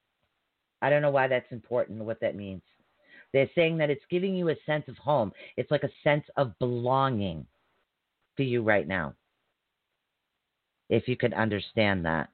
[0.82, 2.62] I don't know why that's important, what that means.
[3.36, 5.30] They're saying that it's giving you a sense of home.
[5.58, 7.44] It's like a sense of belonging
[8.34, 9.12] for you right now.
[10.88, 12.30] If you could understand that.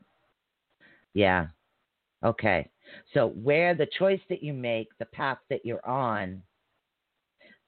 [1.12, 1.48] Yeah.
[2.24, 2.70] Okay.
[3.14, 6.40] So, where the choice that you make, the path that you're on,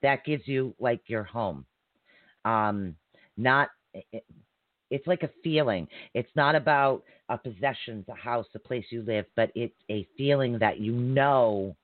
[0.01, 1.65] that gives you like your home.
[2.45, 2.95] Um,
[3.35, 4.23] not, it,
[4.89, 5.89] it's like a feeling.
[6.13, 10.57] It's not about a possession, a house, a place you live, but it's a feeling
[10.59, 11.75] that you know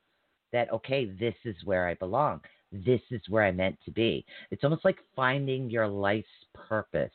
[0.54, 2.42] that, okay, this is where I belong.
[2.72, 4.26] This is where I'm meant to be.
[4.50, 7.12] It's almost like finding your life's purpose.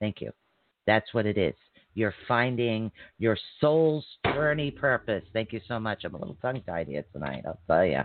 [0.00, 0.32] Thank you.
[0.86, 1.54] That's what it is.
[1.94, 5.22] You're finding your soul's journey purpose.
[5.32, 6.04] Thank you so much.
[6.04, 7.44] I'm a little tongue tied here tonight.
[7.46, 8.02] I'll tell you.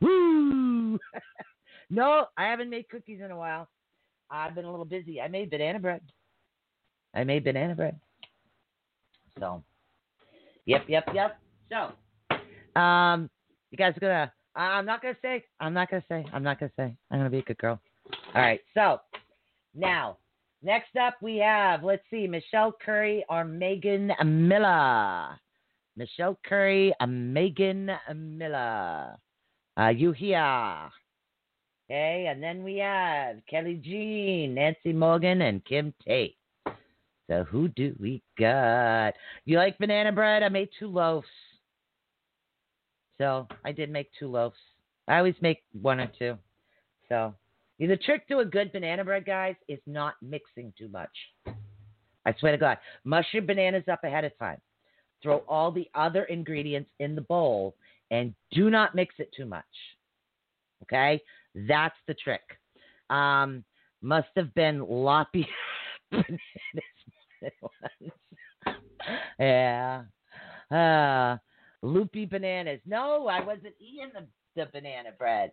[0.00, 0.98] Woo!
[1.90, 3.68] no, I haven't made cookies in a while.
[4.30, 5.20] I've been a little busy.
[5.20, 6.02] I made banana bread.
[7.14, 7.98] I made banana bread.
[9.38, 9.64] So,
[10.66, 11.38] yep, yep, yep.
[11.70, 13.30] So, um,
[13.70, 14.32] you guys are gonna.
[14.56, 15.44] I'm not gonna say.
[15.60, 16.24] I'm not gonna say.
[16.32, 16.94] I'm not gonna say.
[17.10, 17.80] I'm gonna be a good girl.
[18.34, 18.60] All right.
[18.74, 19.00] So
[19.74, 20.18] now,
[20.62, 21.84] next up we have.
[21.84, 25.38] Let's see, Michelle Curry or Megan Miller.
[25.96, 29.16] Michelle Curry, or Megan Miller.
[29.78, 30.90] Uh, you here?
[31.90, 36.36] Okay, and then we have Kelly Jean, Nancy Morgan, and Kim Tate.
[37.28, 39.12] So who do we got?
[39.44, 40.42] You like banana bread?
[40.42, 41.26] I made two loaves.
[43.20, 44.56] So I did make two loaves.
[45.06, 46.38] I always make one or two.
[47.10, 47.34] So
[47.78, 51.10] the trick to a good banana bread, guys, is not mixing too much.
[52.24, 52.78] I swear to God.
[53.04, 54.58] Mush your bananas up ahead of time.
[55.22, 57.74] Throw all the other ingredients in the bowl
[58.10, 59.64] and do not mix it too much.
[60.84, 61.20] Okay?
[61.54, 62.40] That's the trick.
[63.10, 63.64] Um,
[64.00, 65.46] must have been loppy
[66.10, 66.40] bananas.
[69.38, 70.04] yeah.
[70.70, 71.36] Uh,
[71.82, 72.80] loopy bananas.
[72.86, 74.26] No, I wasn't eating the,
[74.56, 75.52] the banana bread.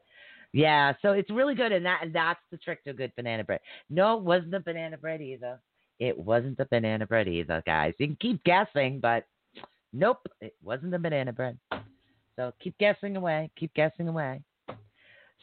[0.53, 3.59] Yeah, so it's really good, and that and that's the trick to good banana bread.
[3.89, 5.59] No, it wasn't the banana bread either.
[5.99, 7.93] It wasn't the banana bread either, guys.
[7.97, 9.25] You can keep guessing, but
[9.93, 11.57] nope, it wasn't the banana bread.
[12.35, 14.41] So keep guessing away, keep guessing away.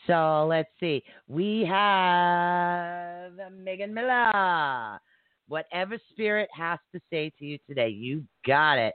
[0.06, 1.02] So let's see.
[1.28, 5.00] We have Megan Miller.
[5.48, 8.94] Whatever spirit has to say to you today, you got it.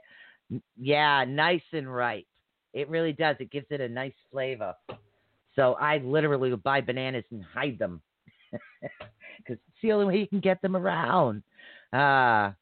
[0.76, 2.26] Yeah, nice and ripe.
[2.72, 3.36] It really does.
[3.40, 4.74] It gives it a nice flavor.
[5.56, 8.00] So I literally would buy bananas and hide them
[8.52, 8.60] because
[9.48, 11.42] it's the only way you can get them around.
[11.92, 12.52] Uh,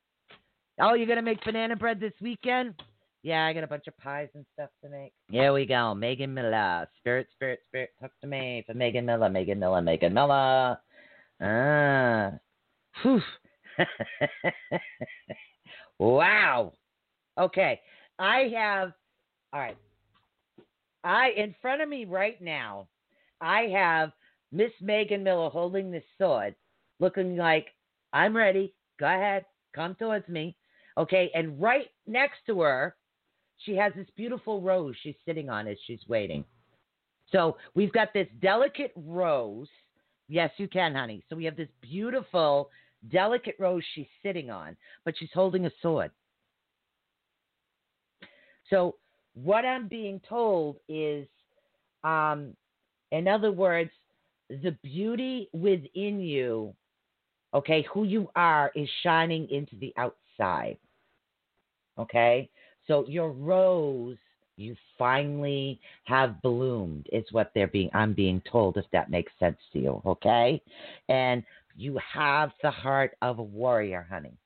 [0.80, 2.74] oh, you're gonna make banana bread this weekend?
[3.22, 5.12] Yeah, I got a bunch of pies and stuff to make.
[5.30, 5.94] Here we go.
[5.94, 6.88] Megan Miller.
[6.98, 7.90] Spirit, spirit, spirit.
[8.00, 9.28] Talk to me for Megan Miller.
[9.28, 9.82] Megan Miller.
[9.82, 10.78] Megan Miller.
[11.40, 12.32] Ah.
[13.02, 13.20] Whew.
[15.98, 16.72] wow.
[17.38, 17.80] Okay.
[18.18, 18.92] I have,
[19.52, 19.76] all right.
[21.04, 22.88] I, in front of me right now,
[23.40, 24.12] I have
[24.50, 26.54] Miss Megan Miller holding this sword,
[26.98, 27.68] looking like,
[28.12, 28.74] I'm ready.
[28.98, 29.44] Go ahead.
[29.74, 30.56] Come towards me.
[30.96, 31.30] Okay.
[31.34, 32.96] And right next to her,
[33.58, 36.44] she has this beautiful rose she's sitting on as she's waiting.
[37.30, 39.68] So we've got this delicate rose.
[40.28, 41.24] Yes, you can, honey.
[41.28, 42.70] So we have this beautiful
[43.10, 46.10] delicate rose she's sitting on, but she's holding a sword.
[48.70, 48.96] So
[49.34, 51.26] what I'm being told is,
[52.04, 52.54] um,
[53.12, 53.90] in other words,
[54.48, 56.74] the beauty within you,
[57.54, 60.76] okay, who you are, is shining into the outside.
[61.98, 62.48] Okay,
[62.86, 64.16] so your rose,
[64.56, 67.90] you finally have bloomed, is what they're being.
[67.94, 70.02] I'm being told, if that makes sense to you.
[70.04, 70.62] Okay,
[71.08, 71.42] and
[71.76, 74.36] you have the heart of a warrior, honey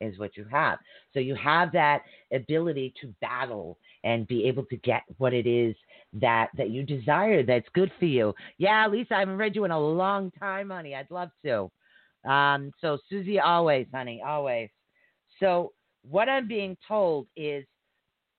[0.00, 0.78] is what you have.
[1.12, 5.74] So you have that ability to battle and be able to get what it is
[6.14, 8.34] that that you desire that's good for you.
[8.58, 10.94] Yeah, Lisa, I haven't read you in a long time, honey.
[10.94, 11.70] I'd love to.
[12.28, 14.68] Um, so Susie, always, honey, always.
[15.38, 15.72] So
[16.02, 17.64] what I'm being told is,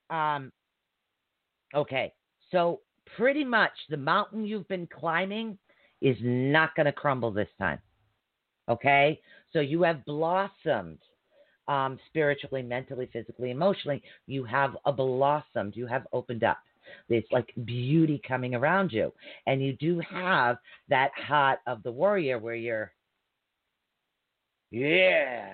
[0.09, 0.51] um,
[1.73, 2.13] okay,
[2.51, 2.81] so
[3.15, 5.57] pretty much the mountain you've been climbing
[6.01, 7.79] is not going to crumble this time.
[8.69, 9.19] Okay,
[9.51, 10.99] so you have blossomed
[11.67, 16.57] um, spiritually, mentally, physically, emotionally, you have a blossomed, you have opened up.
[17.09, 19.13] It's like beauty coming around you.
[19.47, 20.57] And you do have
[20.89, 22.91] that heart of the warrior where you're,
[24.71, 25.53] yeah.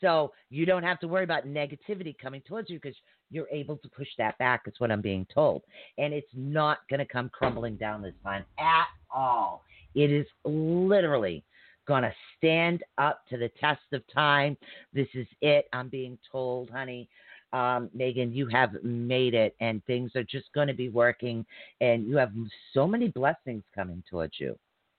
[0.00, 2.96] So you don't have to worry about negativity coming towards you because
[3.30, 5.62] you're able to push that back, is what I'm being told.
[5.98, 9.64] And it's not going to come crumbling down this time at all.
[9.94, 11.44] It is literally
[11.88, 14.56] going to stand up to the test of time.
[14.92, 15.66] This is it.
[15.72, 17.08] I'm being told, honey.
[17.54, 21.46] Um, Megan, you have made it, and things are just going to be working,
[21.80, 22.30] and you have
[22.74, 24.56] so many blessings coming towards you,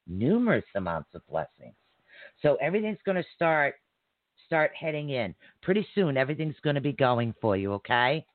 [0.07, 1.75] numerous amounts of blessings.
[2.41, 3.75] So everything's going to start
[4.47, 6.17] start heading in pretty soon.
[6.17, 7.73] Everything's going to be going for you.
[7.73, 8.25] Okay,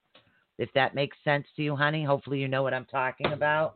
[0.59, 2.05] if that makes sense to you, honey.
[2.05, 3.75] Hopefully, you know what I'm talking about.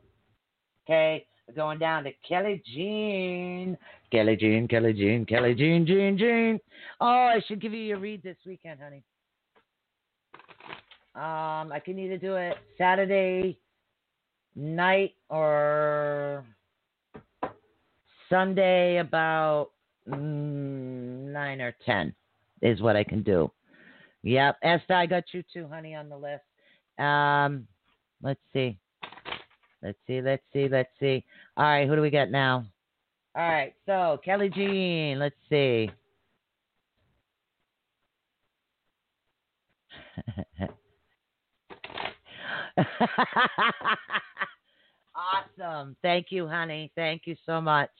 [0.89, 3.77] Okay, going down to Kelly Jean.
[4.11, 6.61] Kelly Jean, Kelly Jean, Kelly Jean, Jean, Jean.
[7.01, 9.03] Oh, I should give you your read this weekend, honey.
[11.15, 13.59] Um, I can either do it Saturday
[14.55, 16.45] night or
[18.29, 19.71] Sunday about
[20.09, 22.15] mm, nine or ten
[22.63, 23.51] is what I can do.
[24.23, 26.45] Yep, Esther, I got you too, honey, on the list.
[26.99, 27.67] Um,
[28.23, 28.79] let's see.
[29.83, 31.25] Let's see, let's see, let's see.
[31.57, 32.67] All right, who do we got now?
[33.37, 35.91] All right, so Kelly Jean, let's see.
[45.15, 45.97] awesome.
[46.03, 46.93] Thank you, honey.
[46.95, 47.91] Thank you so much.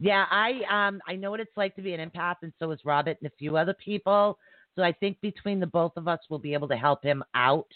[0.00, 2.80] Yeah, I um I know what it's like to be an empath, and so is
[2.84, 4.38] Robert and a few other people.
[4.76, 7.68] So I think between the both of us, we'll be able to help him out.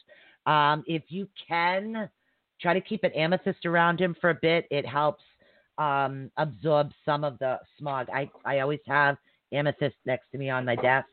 [0.47, 2.11] Um, if you can,
[2.61, 4.67] Try to keep an amethyst around him for a bit.
[4.71, 5.23] It helps
[5.79, 8.09] um, absorb some of the smog.
[8.13, 9.17] I, I always have
[9.53, 11.09] amethyst next to me on my desk.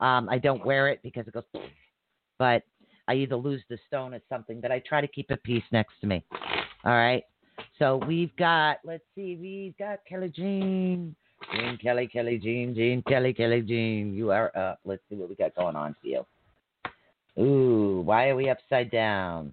[0.00, 1.44] Um, I don't wear it because it goes,
[2.38, 2.62] but
[3.08, 4.60] I either lose the stone or something.
[4.60, 6.24] But I try to keep a piece next to me.
[6.84, 7.24] All right.
[7.78, 11.14] So we've got, let's see, we've got Kelly Jean.
[11.54, 14.14] Jean Kelly, Kelly Jean, Jean Kelly, Kelly Jean.
[14.14, 14.78] You are up.
[14.84, 16.24] Let's see what we got going on for you.
[17.42, 19.52] Ooh, why are we upside down?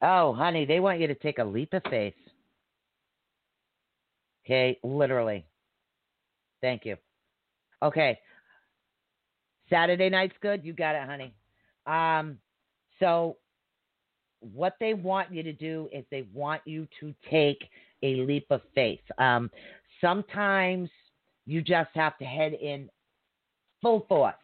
[0.00, 2.14] Oh, honey, they want you to take a leap of faith.
[4.44, 5.44] Okay, literally.
[6.60, 6.96] Thank you.
[7.82, 8.18] Okay.
[9.68, 10.64] Saturday night's good.
[10.64, 11.34] You got it, honey.
[11.86, 12.38] Um,
[13.00, 13.36] so
[14.40, 17.68] what they want you to do is they want you to take
[18.02, 19.00] a leap of faith.
[19.18, 19.50] Um,
[20.00, 20.88] sometimes
[21.46, 22.88] you just have to head in
[23.82, 24.34] full force.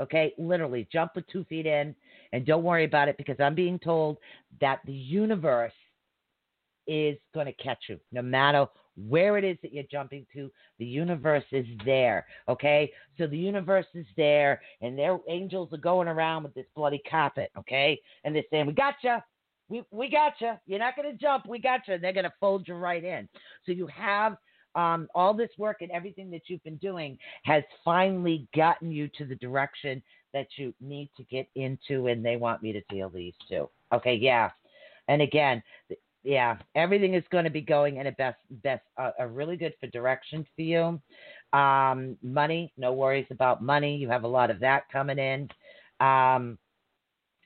[0.00, 1.94] Okay, literally jump with two feet in
[2.32, 4.18] and don't worry about it because I'm being told
[4.60, 5.72] that the universe
[6.86, 8.66] is going to catch you no matter
[9.08, 10.50] where it is that you're jumping to.
[10.78, 12.26] The universe is there.
[12.48, 17.02] Okay, so the universe is there, and their angels are going around with this bloody
[17.08, 17.50] carpet.
[17.58, 19.18] Okay, and they're saying, "We got you."
[19.68, 20.54] We, we got you.
[20.66, 21.46] You're not going to jump.
[21.46, 21.94] We got you.
[21.94, 23.28] And they're going to fold you right in.
[23.64, 24.36] So you have
[24.74, 29.24] um, all this work and everything that you've been doing has finally gotten you to
[29.24, 30.02] the direction
[30.32, 33.68] that you need to get into, and they want me to deal these too.
[33.92, 34.50] Okay, yeah.
[35.08, 35.62] And again,
[36.22, 39.74] yeah, everything is going to be going in a best, best, uh, a really good
[39.80, 41.00] for direction for you.
[41.58, 43.96] Um, money, no worries about money.
[43.96, 45.48] You have a lot of that coming in.
[46.06, 46.58] Um,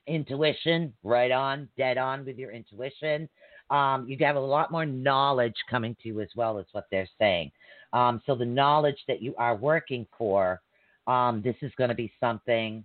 [0.06, 3.28] intuition, right on, dead on with your intuition
[3.70, 7.08] um, you have a lot more knowledge coming to you as well, is what they're
[7.18, 7.50] saying.
[7.92, 10.60] Um, so the knowledge that you are working for,
[11.06, 12.84] um, this is going to be something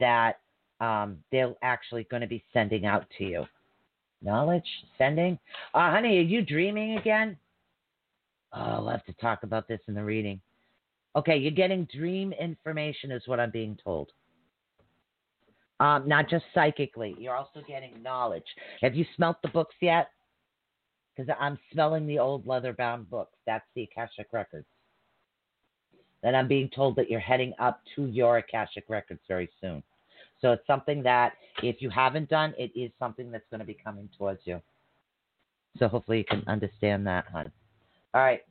[0.00, 0.40] that
[0.80, 3.46] um, they're actually going to be sending out to you.
[4.22, 4.66] Knowledge
[4.98, 5.38] sending,
[5.74, 7.36] uh, honey, are you dreaming again?
[8.52, 10.40] Oh, I'll have to talk about this in the reading.
[11.14, 14.10] Okay, you're getting dream information, is what I'm being told.
[15.80, 18.46] Um, not just psychically, you're also getting knowledge.
[18.80, 20.08] Have you smelt the books yet?
[21.14, 23.36] Because I'm smelling the old leather bound books.
[23.46, 24.66] That's the Akashic Records.
[26.22, 29.82] And I'm being told that you're heading up to your Akashic Records very soon.
[30.40, 33.76] So it's something that if you haven't done, it is something that's going to be
[33.82, 34.60] coming towards you.
[35.78, 37.50] So hopefully you can understand that, hon.
[38.14, 38.42] All right.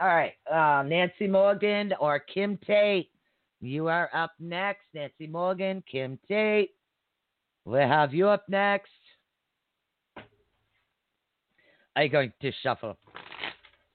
[0.00, 0.32] All right.
[0.50, 3.10] Uh, Nancy Morgan or Kim Tate.
[3.60, 4.84] You are up next.
[4.94, 6.70] Nancy Morgan, Kim Tate.
[7.64, 8.90] We'll have you up next.
[11.94, 12.96] Are you going to shuffle?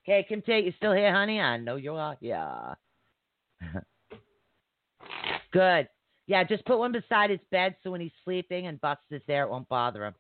[0.04, 1.42] Okay, Kim Tate, you still here, honey?
[1.42, 2.16] I know you are.
[2.22, 2.76] Yeah.
[5.52, 5.88] Good.
[6.28, 9.44] Yeah, just put one beside his bed so when he's sleeping and Bust is there,
[9.44, 10.16] it won't bother him.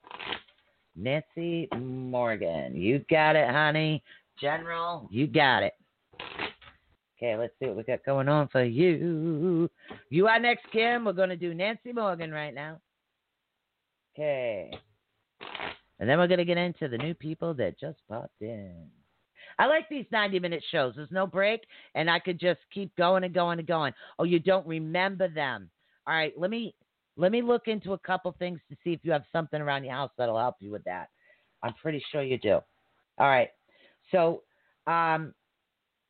[0.96, 4.04] Nancy Morgan, you got it, honey.
[4.40, 5.74] General, you got it.
[7.18, 9.70] Okay, let's see what we got going on for you.
[10.10, 11.06] You are next, Kim.
[11.06, 12.80] We're going to do Nancy Morgan right now.
[14.14, 14.72] Okay.
[16.00, 18.88] And then we're going to get into the new people that just popped in.
[19.58, 20.94] I like these 90 minute shows.
[20.96, 21.62] There's no break,
[21.94, 23.94] and I could just keep going and going and going.
[24.20, 25.70] Oh, you don't remember them.
[26.08, 26.76] All right, let me
[27.18, 29.94] let me look into a couple things to see if you have something around your
[29.94, 31.10] house that'll help you with that.
[31.64, 32.60] I'm pretty sure you do.
[33.18, 33.50] All right.
[34.12, 34.44] So,
[34.86, 35.34] um,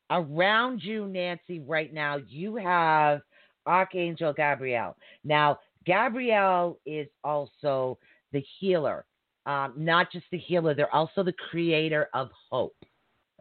[0.10, 3.22] around you, Nancy, right now, you have
[3.66, 4.98] Archangel Gabriel.
[5.24, 7.98] Now, Gabriel is also
[8.32, 9.06] the healer,
[9.46, 12.76] um, not just the healer, they're also the creator of hope.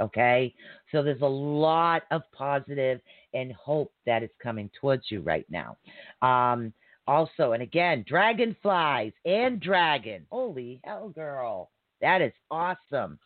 [0.01, 0.55] Okay?
[0.93, 3.01] So there's a lot of positive
[3.33, 5.77] and hope that is coming towards you right now.
[6.23, 6.73] Um,
[7.07, 10.27] also, and again, dragonflies and dragon.
[10.31, 11.71] Holy hell, girl.
[12.01, 13.19] That is awesome.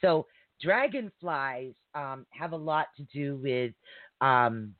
[0.00, 0.26] So,
[0.62, 3.72] dragonflies um, have a lot to do with
[4.20, 4.74] um,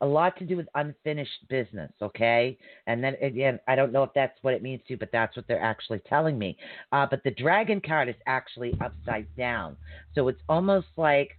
[0.00, 2.56] a lot to do with unfinished business, okay?
[2.86, 5.36] And then again, I don't know if that's what it means to, you, but that's
[5.36, 6.56] what they're actually telling me.
[6.92, 9.76] Uh, but the dragon card is actually upside down,
[10.14, 11.38] so it's almost like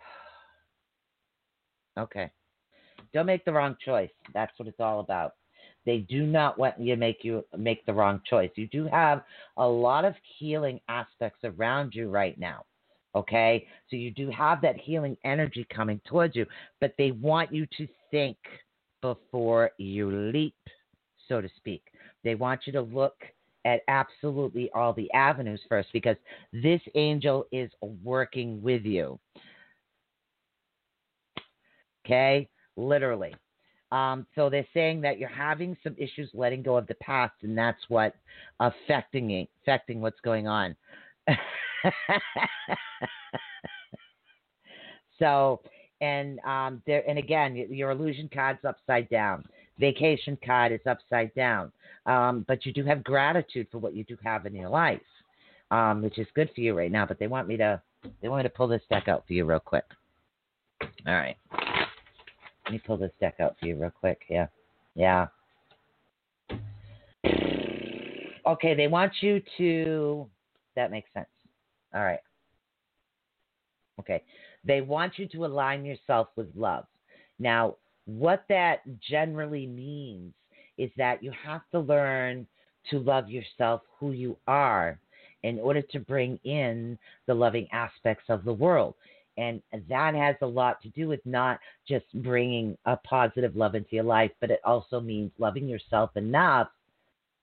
[1.98, 2.30] okay,
[3.12, 4.10] don't make the wrong choice.
[4.34, 5.34] That's what it's all about.
[5.84, 8.50] They do not want you to make you make the wrong choice.
[8.56, 9.22] You do have
[9.56, 12.64] a lot of healing aspects around you right now.
[13.14, 13.66] Okay?
[13.90, 16.46] So you do have that healing energy coming towards you,
[16.80, 18.36] but they want you to think
[19.00, 20.56] before you leap,
[21.28, 21.82] so to speak.
[22.24, 23.16] They want you to look
[23.64, 26.16] at absolutely all the avenues first because
[26.52, 27.70] this angel is
[28.02, 29.18] working with you.
[32.04, 32.48] Okay?
[32.76, 33.34] Literally.
[33.90, 37.56] Um, so they're saying that you're having some issues letting go of the past, and
[37.56, 38.14] that's what
[38.60, 40.76] affecting affecting what's going on.
[45.18, 45.60] so,
[46.00, 49.44] and um, there, and again, your illusion card's upside down.
[49.78, 51.72] Vacation card is upside down.
[52.06, 55.00] Um, but you do have gratitude for what you do have in your life,
[55.70, 57.04] um, which is good for you right now.
[57.06, 57.80] But they want me to,
[58.22, 59.84] they want me to pull this deck out for you real quick.
[61.06, 61.36] All right.
[62.64, 64.22] Let me pull this deck out for you real quick.
[64.28, 64.46] Yeah.
[64.94, 65.26] Yeah.
[68.46, 70.26] Okay, they want you to.
[70.74, 71.28] That makes sense.
[71.94, 72.20] All right.
[74.00, 74.22] Okay.
[74.64, 76.84] They want you to align yourself with love.
[77.38, 77.76] Now,
[78.06, 80.32] what that generally means
[80.76, 82.46] is that you have to learn
[82.90, 84.98] to love yourself who you are
[85.42, 88.94] in order to bring in the loving aspects of the world.
[89.36, 93.90] And that has a lot to do with not just bringing a positive love into
[93.92, 96.68] your life, but it also means loving yourself enough.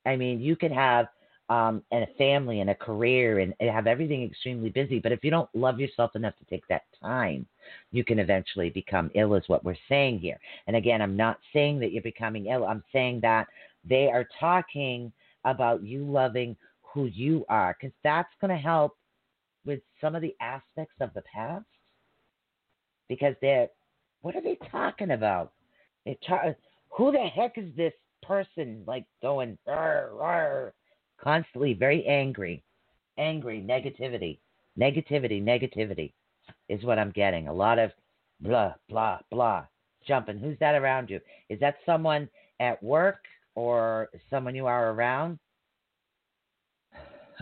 [0.06, 1.08] I mean, you could have
[1.50, 5.00] um, and a family and a career and have everything extremely busy.
[5.00, 7.46] But if you don't love yourself enough to take that time,
[7.92, 10.40] you can eventually become ill, is what we're saying here.
[10.68, 12.66] And again, I'm not saying that you're becoming ill.
[12.66, 13.48] I'm saying that
[13.88, 15.12] they are talking
[15.44, 18.98] about you loving who you are, because that's going to help
[19.66, 21.66] with some of the aspects of the past.
[23.08, 23.68] Because they're,
[24.22, 25.52] what are they talking about?
[26.06, 26.42] They talk,
[26.90, 27.94] who the heck is this
[28.24, 30.70] person like going, rah, rah,
[31.26, 32.64] constantly very angry,
[33.18, 34.38] angry, negativity,
[34.80, 36.14] negativity, negativity
[36.70, 37.48] is what I'm getting.
[37.48, 37.92] A lot of
[38.40, 39.66] blah, blah, blah,
[40.08, 40.38] jumping.
[40.38, 41.20] Who's that around you?
[41.50, 43.24] Is that someone at work
[43.56, 45.40] or someone you are around?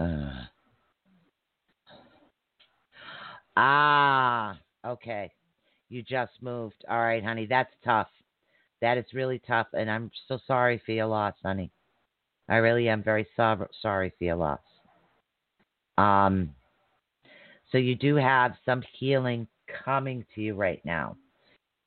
[3.58, 5.32] ah, okay.
[5.90, 6.86] You just moved.
[6.90, 7.46] All right, honey.
[7.48, 8.08] That's tough.
[8.82, 9.68] That is really tough.
[9.74, 11.70] And I'm so sorry for your loss, honey.
[12.50, 14.60] I really am very so- sorry for your loss.
[15.98, 16.54] Um,
[17.72, 19.48] so you do have some healing
[19.84, 21.18] coming to you right now.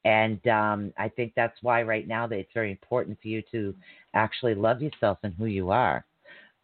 [0.05, 3.75] And um, I think that's why right now that it's very important for you to
[4.15, 6.05] actually love yourself and who you are.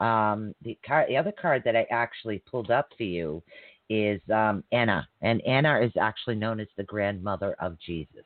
[0.01, 3.43] Um, the card, the other card that I actually pulled up for you
[3.89, 8.25] is um, Anna, and Anna is actually known as the grandmother of Jesus.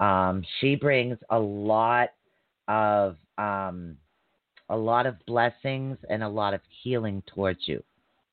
[0.00, 2.10] Um, she brings a lot
[2.66, 3.96] of um,
[4.68, 7.82] a lot of blessings and a lot of healing towards you.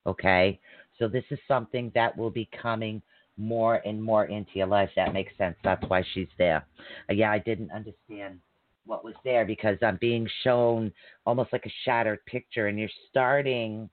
[0.05, 0.59] Okay,
[0.97, 3.01] so this is something that will be coming
[3.37, 4.89] more and more into your life.
[4.95, 5.55] That makes sense.
[5.63, 6.65] That's why she's there.
[7.09, 8.39] Uh, yeah, I didn't understand
[8.85, 10.91] what was there because I'm being shown
[11.25, 13.89] almost like a shattered picture, and you're starting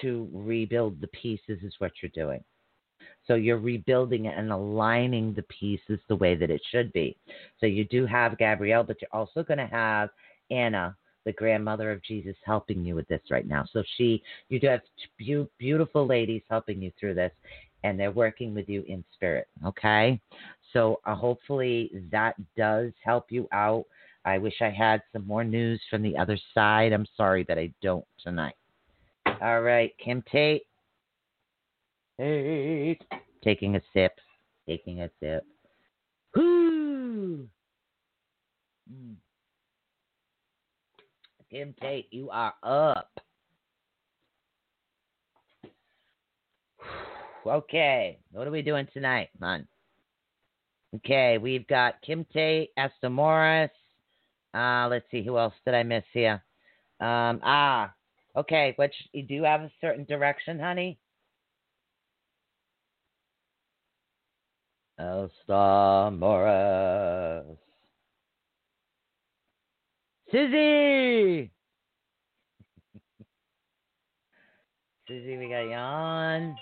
[0.00, 2.42] to rebuild the pieces, is what you're doing.
[3.26, 7.16] So you're rebuilding and aligning the pieces the way that it should be.
[7.58, 10.10] So you do have Gabriel, but you're also going to have
[10.50, 13.64] Anna, the grandmother of Jesus, helping you with this right now.
[13.72, 14.80] So she, you do have
[15.58, 17.32] beautiful ladies helping you through this,
[17.84, 19.48] and they're working with you in spirit.
[19.66, 20.20] Okay,
[20.72, 23.84] so uh, hopefully that does help you out.
[24.24, 26.92] I wish I had some more news from the other side.
[26.92, 28.54] I'm sorry that I don't tonight.
[29.40, 30.62] All right, Kim Tate.
[32.18, 33.02] Tate.
[33.42, 34.12] Taking a sip.
[34.68, 35.44] Taking a sip.
[36.36, 37.48] Whoo!
[38.92, 39.14] Mm.
[41.50, 43.10] Kim Tate, you are up.
[47.44, 49.66] Okay, what are we doing tonight, man?
[50.94, 53.70] Okay, we've got Kim Tate, Esther Morris.
[54.54, 56.42] Uh, let's see, who else did I miss here?
[57.00, 57.92] Um, ah,
[58.36, 61.00] okay, which you do have a certain direction, honey?
[64.98, 67.59] Esther Morris.
[70.32, 71.50] Susie!
[75.08, 76.54] Susie, we got you on.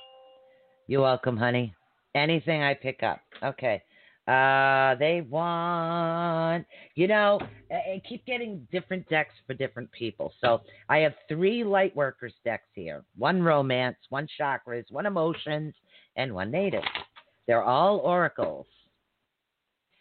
[0.86, 1.74] You're welcome, honey.
[2.14, 3.20] Anything I pick up.
[3.42, 3.82] Okay.
[4.26, 7.40] Uh, they want, you know,
[7.70, 10.32] I keep getting different decks for different people.
[10.42, 15.74] So I have three light workers decks here one romance, one chakras, one emotions,
[16.16, 16.82] and one native.
[17.46, 18.66] They're all oracles.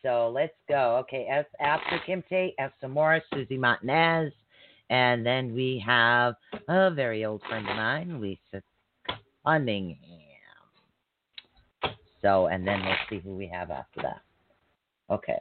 [0.08, 1.04] So let's go.
[1.04, 1.28] Okay,
[1.60, 4.32] after Kim Tate, Esther Morris, Susie Martinez,
[4.90, 6.36] and then we have
[6.70, 8.64] a very old friend of mine, Lisa
[9.46, 9.98] Cunningham.
[12.22, 14.22] So, and then we'll see who we have after that.
[15.10, 15.40] Okay.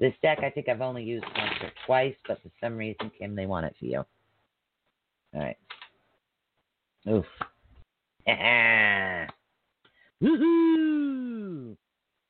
[0.00, 3.36] This deck, I think I've only used once or twice, but for some reason, Kim,
[3.36, 4.04] they want it for you.
[5.32, 5.56] All right.
[7.08, 7.24] Oof.
[10.20, 11.76] Woohoo!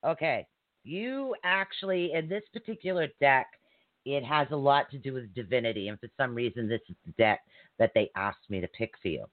[0.04, 0.46] Okay.
[0.84, 3.46] You actually, in this particular deck,
[4.04, 7.12] it has a lot to do with divinity, and for some reason, this is the
[7.12, 7.40] deck
[7.78, 9.26] that they asked me to pick for you.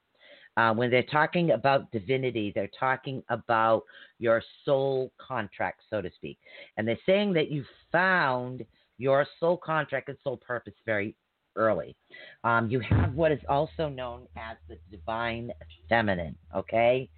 [0.58, 3.84] Uh, when they're talking about divinity, they're talking about
[4.20, 6.38] your soul contract, so to speak.
[6.78, 8.66] And they're saying that you found
[8.98, 11.16] your soul contract and soul purpose very
[11.58, 11.96] early.
[12.44, 15.52] Um, you have what is also known as the divine
[15.90, 17.10] feminine, okay?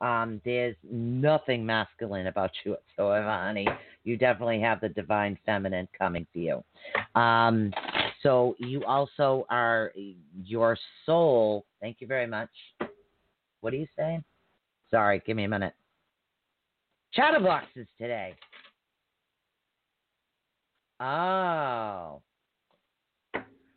[0.00, 3.66] Um, there's nothing masculine about you whatsoever, honey.
[4.04, 7.20] You definitely have the divine feminine coming to you.
[7.20, 7.72] Um,
[8.22, 9.92] so you also are
[10.44, 10.76] your
[11.06, 11.64] soul.
[11.80, 12.50] Thank you very much.
[13.60, 14.22] What are you saying?
[14.90, 15.74] Sorry, give me a minute.
[17.16, 18.34] Chatterboxes today.
[21.00, 22.20] Oh.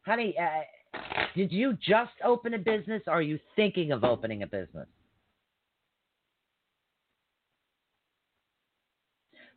[0.06, 1.00] Honey, uh,
[1.36, 4.88] did you just open a business or are you thinking of opening a business?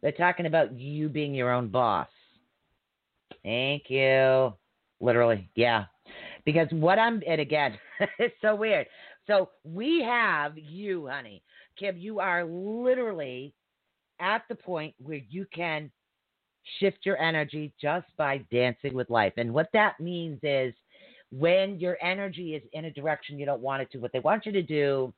[0.02, 2.08] They're talking about you being your own boss.
[3.42, 4.52] Thank you.
[5.00, 5.84] Literally, yeah.
[6.44, 7.78] Because what I'm, and again,
[8.18, 8.86] it's so weird.
[9.26, 11.42] So we have you, honey.
[11.78, 13.54] Kim, you are literally
[14.20, 15.90] at the point where you can
[16.78, 19.32] shift your energy just by dancing with life.
[19.36, 20.74] And what that means is
[21.30, 24.46] when your energy is in a direction you don't want it to, what they want
[24.46, 25.12] you to do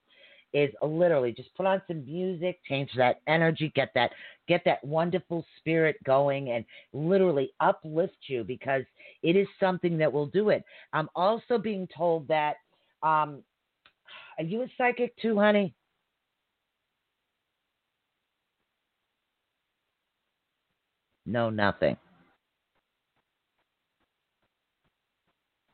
[0.55, 4.13] is literally just put on some music, change that energy, get that
[4.47, 8.83] get that wonderful spirit going and literally uplift you because
[9.23, 10.65] it is something that will do it.
[10.93, 12.57] I'm also being told that
[13.03, 13.43] um,
[14.39, 15.75] are you a psychic too, honey?
[21.27, 21.97] No, nothing.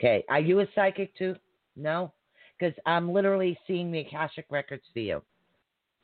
[0.00, 0.24] Okay.
[0.28, 1.36] Are you a psychic too?
[1.76, 2.12] No?
[2.60, 5.22] Because I'm literally seeing the Akashic records for you.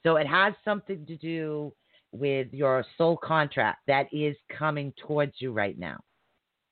[0.05, 1.73] So it has something to do
[2.13, 6.01] with your soul contract that is coming towards you right now.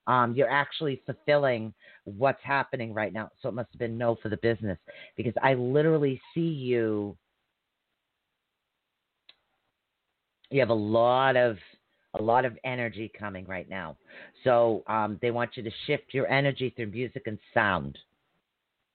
[0.06, 1.72] Um, you're actually fulfilling
[2.04, 3.30] what's happening right now.
[3.40, 4.78] So it must have been no for the business
[5.16, 7.16] because I literally see you
[10.50, 11.56] you have a lot of
[12.18, 13.96] a lot of energy coming right now.
[14.44, 17.98] So um, they want you to shift your energy through music and sound.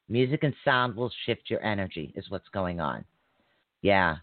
[0.09, 3.05] Music and sound will shift your energy, is what's going on.
[3.81, 4.17] Yeah.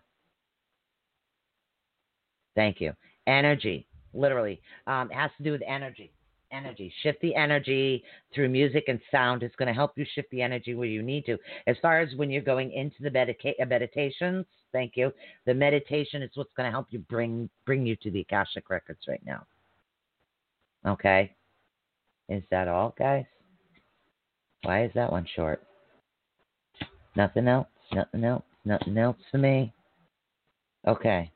[2.56, 2.92] Thank you.
[3.26, 6.12] Energy, literally, um, has to do with energy.
[6.52, 6.92] Energy.
[7.02, 8.02] Shift the energy
[8.34, 9.42] through music and sound.
[9.42, 11.38] It's going to help you shift the energy where you need to.
[11.66, 15.12] As far as when you're going into the medica- uh, meditations, thank you.
[15.44, 19.00] The meditation is what's going to help you bring bring you to the Akashic records
[19.08, 19.44] right now.
[20.86, 21.34] Okay.
[22.28, 23.24] Is that all, guys?
[24.62, 25.62] Why is that one short?
[27.16, 27.68] Nothing else?
[27.92, 28.44] Nothing else?
[28.64, 29.72] Nothing else for me?
[30.86, 31.30] Okay.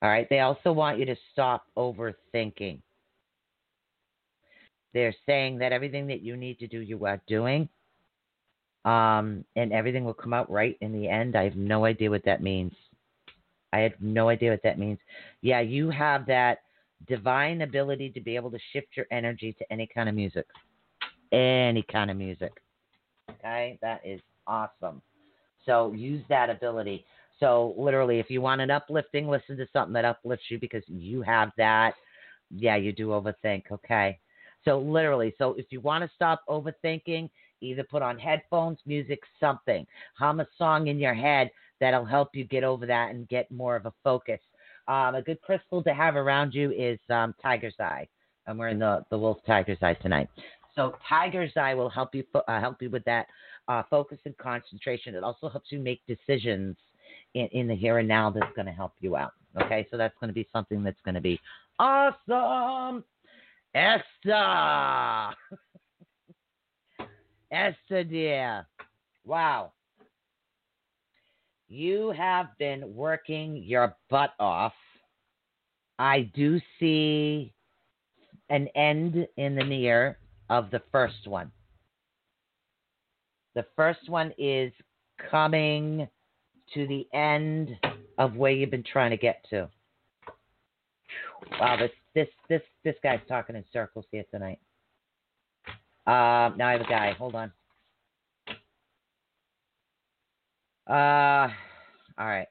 [0.00, 0.28] All right.
[0.30, 2.80] They also want you to stop overthinking.
[4.94, 7.68] They're saying that everything that you need to do, you are doing.
[8.84, 11.36] Um, and everything will come out right in the end.
[11.36, 12.72] I have no idea what that means.
[13.72, 14.98] I have no idea what that means.
[15.42, 16.60] Yeah, you have that
[17.06, 20.46] divine ability to be able to shift your energy to any kind of music.
[21.32, 22.52] Any kind of music.
[23.38, 25.02] Okay, that is awesome.
[25.66, 27.04] So use that ability.
[27.40, 31.22] So literally, if you want an uplifting, listen to something that uplifts you because you
[31.22, 31.94] have that.
[32.50, 33.64] Yeah, you do overthink.
[33.70, 34.18] Okay.
[34.64, 37.30] So literally, so if you want to stop overthinking,
[37.60, 39.86] either put on headphones, music, something.
[40.14, 43.76] Hum a song in your head that'll help you get over that and get more
[43.76, 44.40] of a focus.
[44.88, 48.08] Um, a good crystal to have around you is um, Tiger's Eye.
[48.46, 50.28] I'm wearing the the Wolf Tiger's Eye tonight.
[50.78, 53.26] So Tiger's Eye will help you uh, help you with that
[53.66, 55.16] uh, focus and concentration.
[55.16, 56.76] It also helps you make decisions
[57.34, 58.30] in, in the here and now.
[58.30, 59.32] That's going to help you out.
[59.60, 61.40] Okay, so that's going to be something that's going to be
[61.80, 63.02] awesome.
[63.74, 65.34] Esther,
[67.50, 68.64] Esther dear,
[69.24, 69.72] wow.
[71.66, 74.74] You have been working your butt off.
[75.98, 77.52] I do see
[78.48, 80.18] an end in the near
[80.48, 81.50] of the first one.
[83.54, 84.72] The first one is
[85.30, 86.06] coming
[86.74, 87.70] to the end
[88.18, 89.68] of where you've been trying to get to.
[91.58, 94.58] Wow, this this this this guy's talking in circles here tonight.
[96.06, 97.12] Uh, now I have a guy.
[97.12, 97.52] Hold on.
[100.88, 101.48] Uh,
[102.18, 102.48] all right.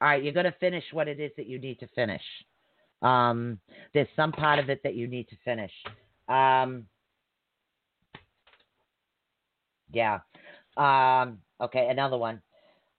[0.00, 2.22] All right, you're going to finish what it is that you need to finish.
[3.02, 3.58] Um,
[3.94, 5.72] there's some part of it that you need to finish.
[6.28, 6.86] Um,
[9.92, 10.20] yeah.
[10.76, 12.40] Um, okay, another one.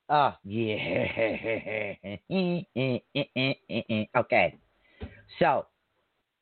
[0.09, 1.93] Oh, yeah.
[4.17, 4.57] okay.
[5.39, 5.65] So,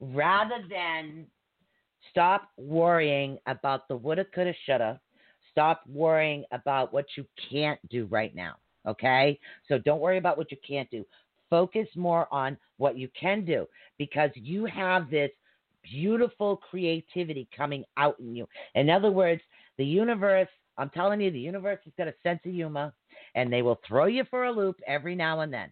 [0.01, 1.27] rather than
[2.09, 4.99] stop worrying about the woulda, coulda, shoulda,
[5.51, 8.55] stop worrying about what you can't do right now.
[8.89, 9.39] Okay?
[9.67, 11.05] So don't worry about what you can't do.
[11.49, 13.67] Focus more on what you can do
[13.97, 15.31] because you have this
[15.83, 18.47] beautiful creativity coming out in you.
[18.75, 19.41] In other words,
[19.77, 22.93] the universe, I'm telling you, the universe has got a sense of humor
[23.35, 25.71] and they will throw you for a loop every now and then.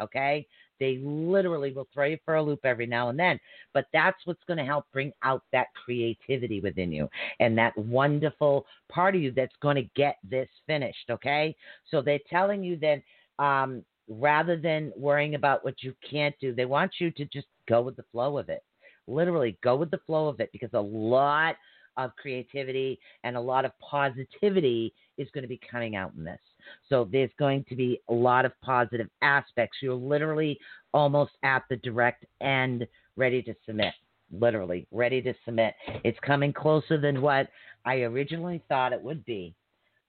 [0.00, 0.46] Okay?
[0.80, 3.38] They literally will throw you for a loop every now and then.
[3.72, 7.08] But that's what's going to help bring out that creativity within you
[7.40, 11.10] and that wonderful part of you that's going to get this finished.
[11.10, 11.54] Okay.
[11.90, 16.66] So they're telling you that um, rather than worrying about what you can't do, they
[16.66, 18.62] want you to just go with the flow of it.
[19.06, 21.56] Literally, go with the flow of it because a lot
[21.96, 26.40] of creativity and a lot of positivity is going to be coming out in this.
[26.88, 29.78] So there's going to be a lot of positive aspects.
[29.82, 30.58] You're literally
[30.92, 32.86] almost at the direct end,
[33.16, 33.94] ready to submit.
[34.32, 35.74] Literally, ready to submit.
[36.02, 37.48] It's coming closer than what
[37.84, 39.54] I originally thought it would be.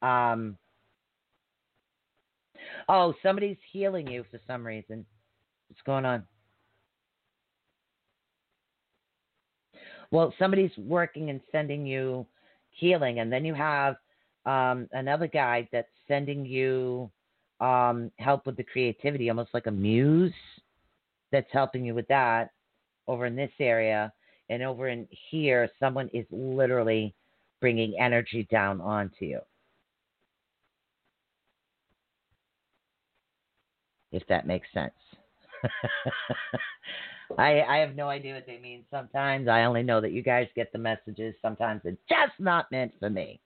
[0.02, 0.58] Um,
[2.90, 5.06] oh, somebody's healing you for some reason.
[5.68, 6.24] What's going on?
[10.12, 12.26] Well, somebody's working and sending you
[12.70, 13.96] healing, and then you have
[14.46, 17.10] um, another guy that's sending you
[17.60, 20.34] um, help with the creativity, almost like a muse
[21.32, 22.50] that's helping you with that
[23.08, 24.12] over in this area.
[24.50, 27.16] And over in here, someone is literally
[27.62, 29.40] bringing energy down onto you.
[34.12, 34.94] If that makes sense.
[37.38, 39.48] I I have no idea what they mean sometimes.
[39.48, 41.34] I only know that you guys get the messages.
[41.42, 43.40] Sometimes it's just not meant for me.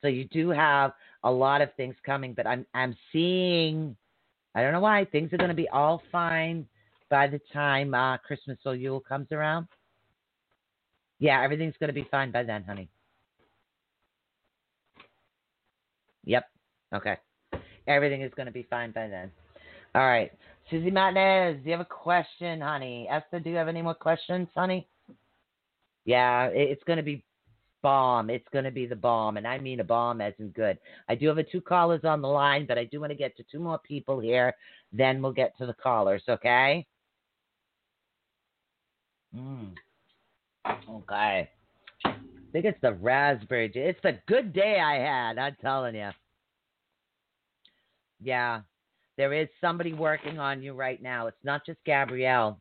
[0.00, 0.92] So you do have
[1.24, 3.96] a lot of things coming, but I'm I'm seeing
[4.54, 6.66] I don't know why things are going to be all fine
[7.08, 9.66] by the time uh, Christmas or Yule comes around.
[11.18, 12.88] Yeah, everything's going to be fine by then, honey.
[16.24, 16.44] Yep.
[16.94, 17.16] Okay.
[17.86, 19.30] Everything is going to be fine by then.
[19.94, 20.32] All right.
[20.70, 23.08] Susie Martinez, do you have a question, honey?
[23.10, 24.88] Esther, do you have any more questions, honey?
[26.04, 27.24] Yeah, it's going to be
[27.82, 28.30] bomb.
[28.30, 30.78] It's going to be the bomb, and I mean a bomb as in good.
[31.08, 33.36] I do have a two callers on the line, but I do want to get
[33.36, 34.54] to two more people here.
[34.92, 36.86] Then we'll get to the callers, okay?
[39.34, 39.74] Mm.
[40.66, 41.50] Okay.
[42.04, 42.14] I
[42.52, 43.70] think it's the raspberry.
[43.74, 45.38] It's the good day I had.
[45.38, 46.10] I'm telling you.
[48.22, 48.60] Yeah,
[49.16, 51.26] there is somebody working on you right now.
[51.26, 52.60] It's not just Gabrielle.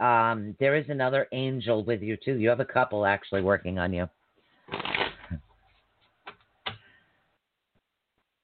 [0.00, 2.36] Um, there is another angel with you too.
[2.36, 4.08] You have a couple actually working on you.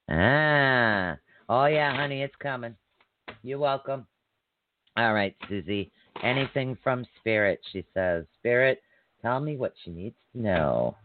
[0.09, 1.17] Ah,
[1.49, 2.75] oh yeah, honey, it's coming.
[3.43, 4.07] You're welcome.
[4.97, 5.93] All right, Susie.
[6.23, 7.61] Anything from Spirit?
[7.73, 8.25] She says.
[8.39, 8.83] Spirit,
[9.23, 10.97] tell me what she needs to know.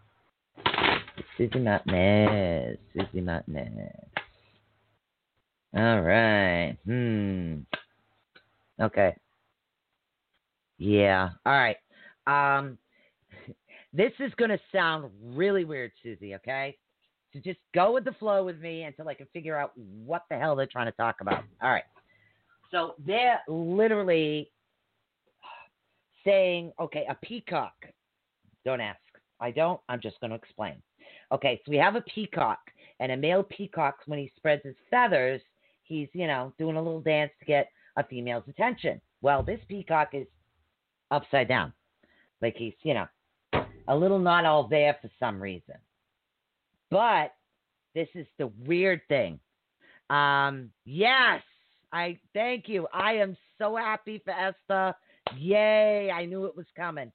[1.38, 2.78] Susie Martinez.
[2.94, 3.92] Susie Martinez.
[5.76, 6.78] All right.
[6.86, 7.60] Hmm.
[8.82, 9.16] Okay.
[10.78, 11.30] Yeah.
[11.46, 11.78] All right.
[12.28, 12.78] Um,
[13.94, 16.78] this is going to sound really weird, Susie, okay?
[17.34, 20.38] So just go with the flow with me until I can figure out what the
[20.38, 21.44] hell they're trying to talk about.
[21.62, 21.84] All right.
[22.72, 24.52] So they're literally
[26.26, 27.74] saying, okay, a peacock.
[28.66, 29.00] Don't ask.
[29.40, 29.80] I don't.
[29.90, 30.82] I'm just going to explain.
[31.32, 32.60] Okay, so we have a peacock,
[33.00, 35.42] and a male peacock, when he spreads his feathers,
[35.84, 39.02] he's, you know, doing a little dance to get a female's attention.
[39.22, 40.28] Well, this peacock is
[41.12, 41.74] upside down.
[42.42, 43.08] Like he's, you know,
[43.88, 45.76] a little not all there for some reason.
[46.92, 47.34] But
[47.94, 49.40] this is the weird thing.
[50.10, 51.42] Um, yes,
[51.92, 52.88] I thank you.
[52.94, 54.96] I am so happy for Esther.
[55.38, 57.12] Yay, I knew it was coming.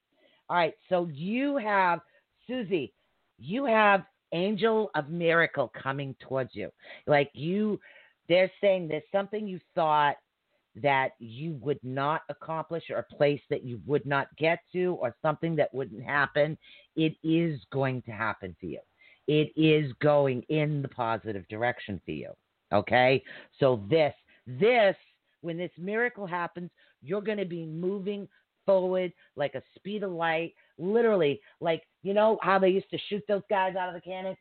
[0.48, 2.00] All right, so you have
[2.46, 2.92] Susie,
[3.38, 6.70] you have angel of miracle coming towards you.
[7.06, 7.80] Like you
[8.28, 10.16] they're saying there's something you thought
[10.76, 15.14] that you would not accomplish or a place that you would not get to or
[15.22, 16.56] something that wouldn't happen,
[16.96, 18.80] it is going to happen for you.
[19.26, 22.30] It is going in the positive direction for you.
[22.72, 23.22] Okay?
[23.58, 24.14] So this
[24.46, 24.96] this
[25.42, 26.70] when this miracle happens,
[27.02, 28.28] you're going to be moving
[28.66, 33.22] forward like a speed of light, literally like you know how they used to shoot
[33.28, 34.36] those guys out of the cannon?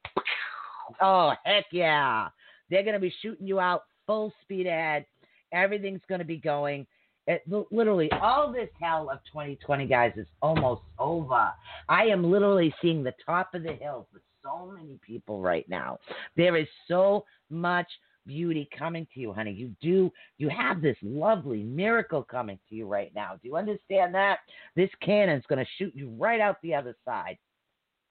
[1.01, 2.29] Oh, heck yeah.
[2.69, 5.05] They're going to be shooting you out full speed ahead
[5.51, 6.85] Everything's going to be going.
[7.27, 11.51] It, literally, all this hell of 2020, guys, is almost over.
[11.87, 15.99] I am literally seeing the top of the hill for so many people right now.
[16.35, 17.87] There is so much
[18.25, 19.51] beauty coming to you, honey.
[19.51, 23.33] You do, you have this lovely miracle coming to you right now.
[23.41, 24.39] Do you understand that?
[24.75, 27.37] This cannon's going to shoot you right out the other side.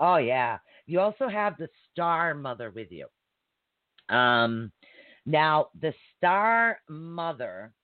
[0.01, 0.59] Oh, yeah.
[0.87, 3.07] You also have the star mother with you.
[4.15, 4.73] Um,
[5.29, 7.75] now, the star mother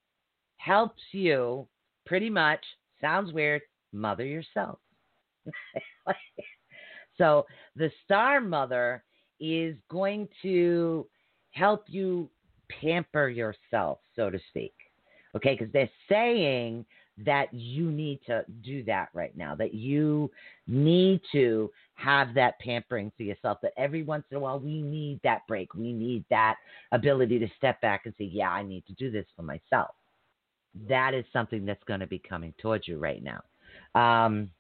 [0.56, 1.68] helps you
[2.06, 2.64] pretty much,
[3.02, 3.60] sounds weird,
[3.92, 4.78] mother yourself.
[7.18, 7.44] so,
[7.76, 9.04] the star mother
[9.40, 11.06] is going to
[11.50, 12.30] help you
[12.80, 14.72] pamper yourself, so to speak.
[15.36, 16.86] Okay, because they're saying
[17.18, 20.30] that you need to do that right now, that you
[20.66, 25.20] need to have that pampering for yourself, that every once in a while we need
[25.22, 25.74] that break.
[25.74, 26.56] We need that
[26.92, 29.94] ability to step back and say, yeah, I need to do this for myself.
[30.88, 33.42] That is something that's going to be coming towards you right now.
[33.94, 34.50] Um,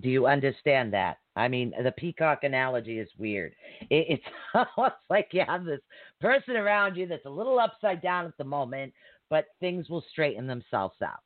[0.00, 1.18] do you understand that?
[1.36, 3.54] I mean, the peacock analogy is weird.
[3.90, 4.24] It, it's
[4.76, 5.80] almost like you have this
[6.20, 8.92] person around you that's a little upside down at the moment,
[9.30, 11.20] but things will straighten themselves out.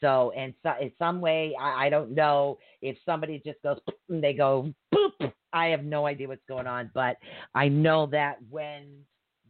[0.00, 4.22] So, and so, in some way, I, I don't know if somebody just goes and
[4.22, 5.32] they go boop.
[5.52, 7.16] I have no idea what's going on, but
[7.54, 8.88] I know that when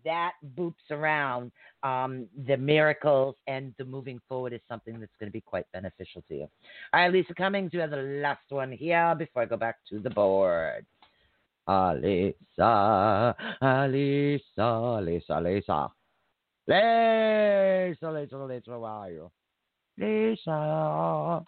[0.04, 1.50] that boops around,
[1.82, 6.22] um, the miracles and the moving forward is something that's going to be quite beneficial
[6.28, 6.48] to you.
[6.92, 9.98] All right, Lisa Cummings, you have the last one here before I go back to
[9.98, 10.84] the board.
[11.68, 15.88] Alisa, Alisa, Lisa, Lisa.
[16.66, 19.30] Lisa, Lisa, Lisa, where are you?
[19.98, 21.44] Lisa.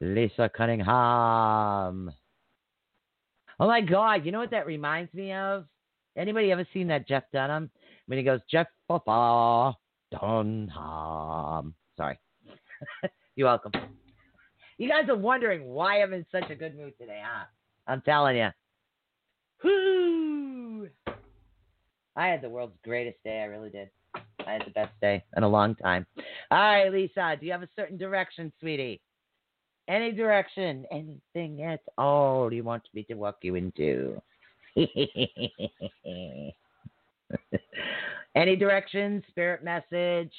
[0.00, 2.12] Lisa Cunningham.
[3.58, 4.24] Oh my God!
[4.24, 5.66] You know what that reminds me of?
[6.16, 7.70] Anybody ever seen that Jeff Dunham
[8.06, 9.76] when he goes Jeff Papa
[10.10, 11.74] Dunham?
[11.96, 12.18] Sorry.
[13.36, 13.72] You're welcome.
[14.78, 17.44] You guys are wondering why I'm in such a good mood today, huh?
[17.86, 18.48] I'm telling you.
[19.64, 20.51] Whoo!
[22.16, 23.40] I had the world's greatest day.
[23.40, 23.88] I really did.
[24.14, 26.06] I had the best day in a long time.
[26.50, 29.00] All right, Lisa, do you have a certain direction, sweetie?
[29.88, 34.20] Any direction, anything at all you want me to walk you into?
[38.34, 40.32] Any direction, spirit message,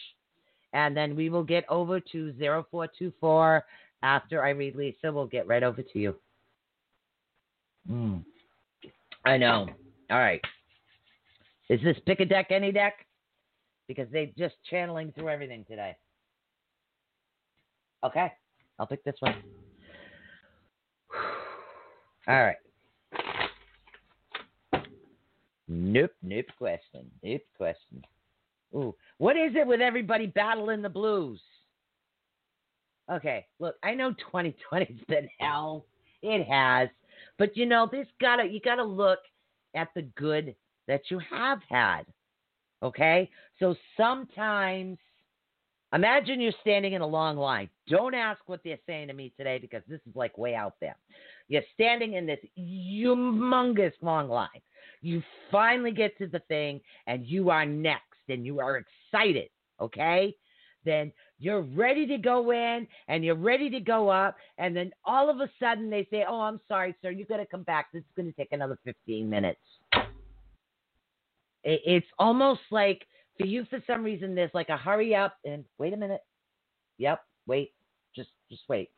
[0.74, 3.64] and then we will get over to 0424
[4.02, 5.12] after I read Lisa.
[5.12, 6.16] We'll get right over to you.
[7.90, 8.24] Mm.
[9.26, 9.68] I know.
[10.10, 10.42] All right.
[11.70, 13.06] Is this pick a deck, any deck?
[13.88, 15.96] Because they just channeling through everything today.
[18.04, 18.32] Okay.
[18.80, 19.36] I'll pick this one.
[22.28, 22.56] All right.
[25.68, 27.10] Nope, nope question.
[27.24, 28.04] Nope question.
[28.76, 31.42] Ooh, what is it with everybody battling the blues?
[33.12, 35.86] Okay, look, I know 2020's been hell.
[36.22, 36.90] It has.
[37.38, 39.20] But you know, this gotta you gotta look
[39.76, 40.56] at the good
[40.88, 42.04] that you have had.
[42.82, 43.30] Okay?
[43.60, 44.98] So sometimes
[45.94, 47.70] imagine you're standing in a long line.
[47.88, 50.98] Don't ask what they're saying to me today because this is like way out there.
[51.48, 54.50] You're standing in this humongous long line.
[55.02, 59.50] You finally get to the thing and you are next and you are excited,
[59.80, 60.34] okay?
[60.86, 64.36] Then you're ready to go in and you're ready to go up.
[64.58, 67.46] And then all of a sudden they say, Oh, I'm sorry, sir, you got to
[67.46, 67.88] come back.
[67.94, 69.60] This is going to take another 15 minutes.
[71.64, 73.06] It's almost like
[73.38, 76.22] for you, for some reason, there's like a hurry up and wait a minute.
[76.98, 77.74] Yep, wait,
[78.16, 78.90] just just wait.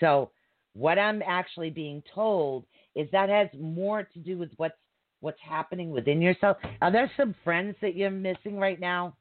[0.00, 0.30] So
[0.74, 2.64] what I'm actually being told
[2.94, 4.74] is that has more to do with what's
[5.20, 6.58] what's happening within yourself.
[6.80, 9.16] Are there some friends that you're missing right now?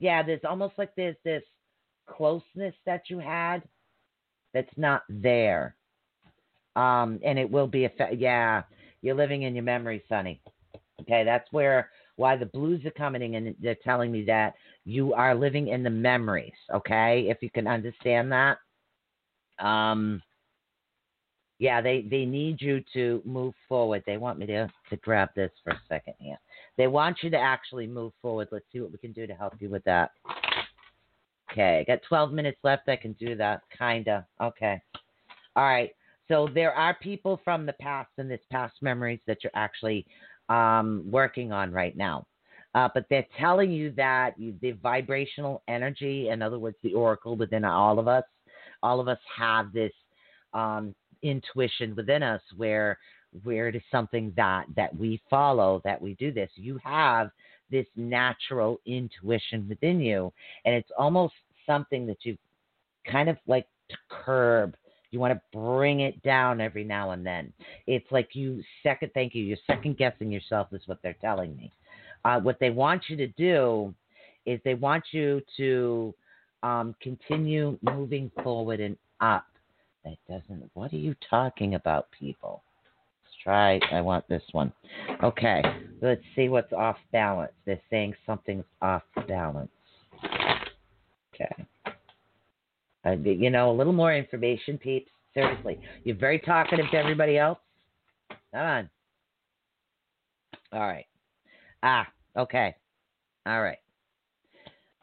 [0.00, 1.42] Yeah, there's almost like there's this
[2.08, 3.62] closeness that you had
[4.52, 5.76] that's not there.
[6.76, 8.62] Um, and it will be a yeah,
[9.04, 10.40] you're living in your memory, Sonny.
[11.02, 14.54] Okay, that's where why the blues are coming in and they're telling me that
[14.84, 16.54] you are living in the memories.
[16.72, 18.58] Okay, if you can understand that.
[19.58, 20.22] Um,
[21.58, 24.02] yeah, they they need you to move forward.
[24.06, 26.38] They want me to to grab this for a second here.
[26.78, 28.48] They want you to actually move forward.
[28.50, 30.12] Let's see what we can do to help you with that.
[31.52, 32.88] Okay, I got 12 minutes left.
[32.88, 34.26] I can do that, kinda.
[34.40, 34.80] Okay.
[35.54, 35.94] All right.
[36.28, 40.06] So there are people from the past and this past memories that you're actually
[40.48, 42.26] um, working on right now.
[42.74, 47.36] Uh, but they're telling you that you, the vibrational energy, in other words, the oracle
[47.36, 48.24] within all of us,
[48.82, 49.92] all of us have this
[50.54, 50.94] um,
[51.24, 52.98] intuition within us where
[53.42, 57.30] where it is something that that we follow that we do this you have
[57.70, 60.32] this natural intuition within you
[60.64, 61.34] and it's almost
[61.66, 62.36] something that you
[63.10, 64.76] kind of like to curb
[65.14, 67.52] you want to bring it down every now and then
[67.86, 71.72] it's like you second thank you you're second guessing yourself is what they're telling me
[72.24, 73.94] uh, what they want you to do
[74.46, 76.14] is they want you to
[76.62, 79.46] um, continue moving forward and up
[80.04, 80.70] that doesn't.
[80.74, 82.62] What are you talking about, people?
[83.24, 83.80] Let's try.
[83.90, 84.72] I want this one.
[85.22, 85.62] Okay.
[86.02, 87.52] Let's see what's off balance.
[87.64, 89.70] They're saying something's off balance.
[91.34, 91.66] Okay.
[93.04, 95.10] Uh, you know, a little more information, peeps.
[95.34, 95.80] Seriously.
[96.04, 97.58] You're very talkative to everybody else.
[98.52, 98.90] Come on.
[100.72, 101.06] All right.
[101.82, 102.06] Ah,
[102.36, 102.74] okay.
[103.46, 103.78] All right.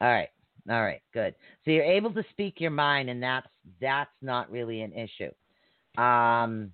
[0.00, 0.28] All right.
[0.70, 1.34] All right, good.
[1.64, 3.48] So you're able to speak your mind, and that's
[3.80, 5.30] that's not really an issue.
[6.00, 6.70] Um,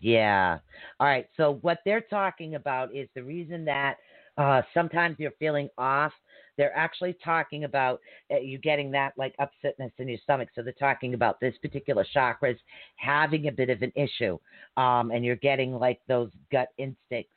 [0.00, 0.58] yeah.
[0.98, 1.26] All right.
[1.36, 3.96] So what they're talking about is the reason that
[4.38, 6.12] uh, sometimes you're feeling off.
[6.56, 8.00] They're actually talking about
[8.30, 10.48] uh, you getting that like upsetness in your stomach.
[10.54, 12.58] So they're talking about this particular chakras
[12.96, 14.38] having a bit of an issue,
[14.76, 17.32] um, and you're getting like those gut instincts.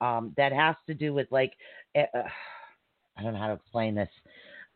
[0.00, 1.52] Um, that has to do with like,
[1.96, 2.02] uh,
[3.16, 4.08] I don't know how to explain this.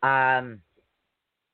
[0.02, 0.60] Um,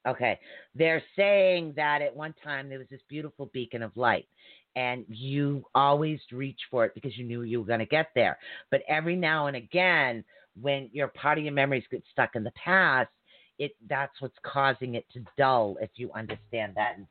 [0.06, 0.38] okay,
[0.74, 4.28] they're saying that at one time there was this beautiful beacon of light,
[4.76, 8.38] and you always reach for it because you knew you were going to get there.
[8.70, 10.24] But every now and again,
[10.60, 13.10] when your part of your memories get stuck in the past,
[13.58, 15.76] it that's what's causing it to dull.
[15.80, 17.06] If you understand that, and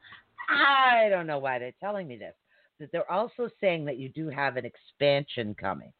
[0.49, 2.35] I don't know why they're telling me this.
[2.79, 5.93] But they're also saying that you do have an expansion coming.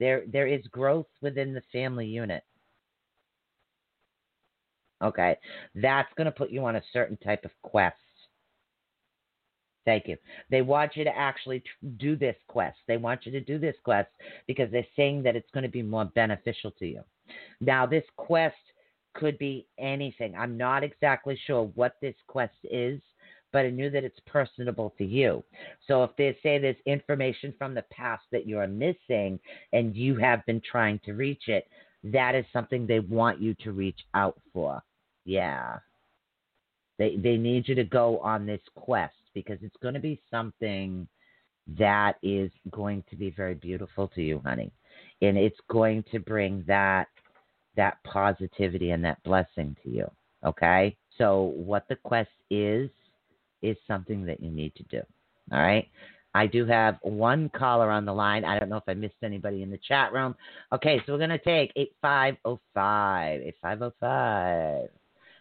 [0.00, 2.42] There, there is growth within the family unit.
[5.02, 5.36] Okay.
[5.74, 7.96] That's going to put you on a certain type of quest.
[9.84, 10.16] Thank you.
[10.50, 11.62] They want you to actually
[11.98, 12.78] do this quest.
[12.88, 14.08] They want you to do this quest
[14.46, 17.02] because they're saying that it's going to be more beneficial to you.
[17.60, 18.56] Now, this quest
[19.14, 20.34] could be anything.
[20.36, 23.00] I'm not exactly sure what this quest is,
[23.52, 25.44] but I knew that it's personable to you.
[25.86, 29.38] So if they say there's information from the past that you're missing
[29.72, 31.68] and you have been trying to reach it,
[32.02, 34.82] that is something they want you to reach out for.
[35.24, 35.78] Yeah.
[36.98, 41.08] They they need you to go on this quest because it's going to be something
[41.78, 44.70] that is going to be very beautiful to you, honey.
[45.22, 47.08] And it's going to bring that
[47.76, 50.10] that positivity and that blessing to you.
[50.44, 50.96] Okay?
[51.18, 52.90] So what the quest is
[53.62, 55.00] is something that you need to do.
[55.52, 55.88] All right?
[56.34, 58.44] I do have one caller on the line.
[58.44, 60.34] I don't know if I missed anybody in the chat room.
[60.72, 63.40] Okay, so we're going to take 8505.
[63.40, 64.88] 8505.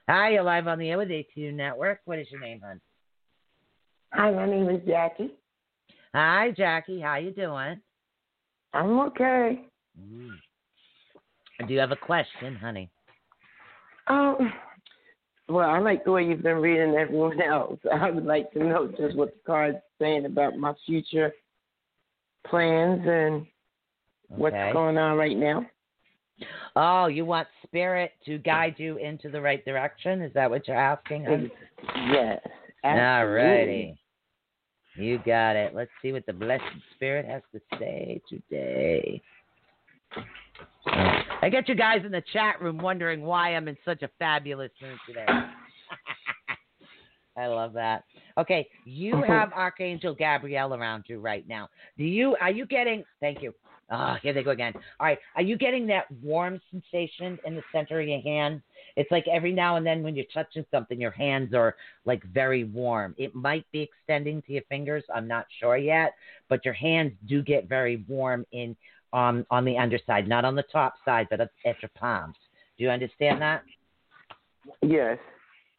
[0.09, 2.01] Hi, you're live on the air with ATU Network.
[2.03, 2.81] What is your name, hon?
[4.11, 5.31] Hi, my name is Jackie.
[6.13, 6.99] Hi, Jackie.
[6.99, 7.80] How you doing?
[8.73, 9.61] I'm okay.
[9.97, 10.35] Mm.
[11.65, 12.89] Do you have a question, honey?
[14.07, 14.51] Um,
[15.47, 17.80] well, I like the way you've been reading everyone else.
[17.93, 21.31] I would like to know just what the card's saying about my future
[22.45, 23.45] plans and
[24.34, 24.41] Okay.
[24.41, 25.65] what's going on right now.
[26.76, 30.22] Oh, you want spirit to guide you into the right direction?
[30.22, 31.49] Is that what you're asking?
[32.11, 32.40] Yes.
[32.84, 33.98] All righty.
[34.95, 35.74] You got it.
[35.74, 36.64] Let's see what the blessed
[36.95, 39.22] spirit has to say today.
[41.41, 44.72] I get you guys in the chat room wondering why I'm in such a fabulous
[44.82, 45.26] mood today.
[47.38, 48.03] I love that.
[48.38, 51.68] Okay, you have Archangel Gabrielle around you right now.
[51.98, 53.53] Do you are you getting thank you.
[53.89, 54.73] Ah, here they go again.
[54.99, 55.19] All right.
[55.35, 58.61] Are you getting that warm sensation in the center of your hand?
[58.95, 62.64] It's like every now and then when you're touching something, your hands are like very
[62.64, 63.14] warm.
[63.18, 65.03] It might be extending to your fingers.
[65.14, 66.14] I'm not sure yet,
[66.49, 68.76] but your hands do get very warm in
[69.11, 72.35] um, on the underside, not on the top side, but at your palms.
[72.77, 73.64] Do you understand that?
[74.81, 75.19] Yes.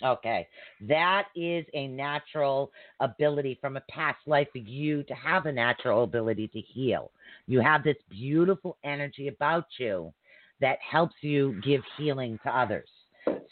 [0.03, 0.47] Okay.
[0.81, 6.03] That is a natural ability from a past life for you to have a natural
[6.05, 7.11] ability to heal.
[7.47, 10.13] You have this beautiful energy about you
[10.61, 12.89] that helps you give healing to others.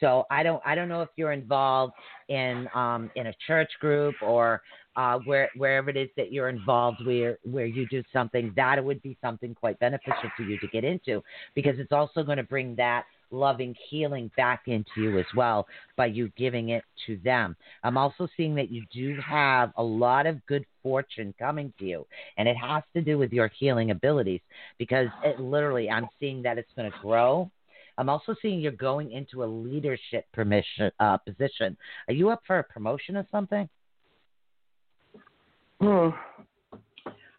[0.01, 1.93] So I don't I don't know if you're involved
[2.29, 4.61] in um in a church group or
[4.97, 9.01] uh where wherever it is that you're involved where where you do something that would
[9.03, 11.23] be something quite beneficial for you to get into
[11.55, 16.07] because it's also going to bring that loving healing back into you as well by
[16.07, 17.57] you giving it to them.
[17.83, 22.07] I'm also seeing that you do have a lot of good fortune coming to you,
[22.37, 24.41] and it has to do with your healing abilities
[24.79, 27.51] because it literally, I'm seeing that it's going to grow.
[27.99, 31.77] I'm also seeing you're going into a leadership permission, uh, position.
[32.09, 33.69] Are you up for a promotion or something?
[35.81, 36.09] Hmm.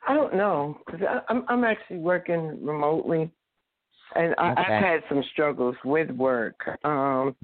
[0.08, 3.32] I don't know because I'm I'm actually working remotely,
[4.16, 4.62] and I, Okay.
[4.62, 6.60] I've had some struggles with work.
[6.84, 7.36] Um,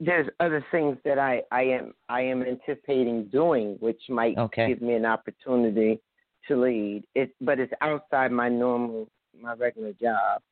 [0.00, 4.66] there's other things that I I am I am anticipating doing, which might Okay.
[4.68, 6.00] give me an opportunity
[6.48, 7.04] to lead.
[7.14, 9.08] It, but it's outside my normal
[9.40, 10.42] my regular job.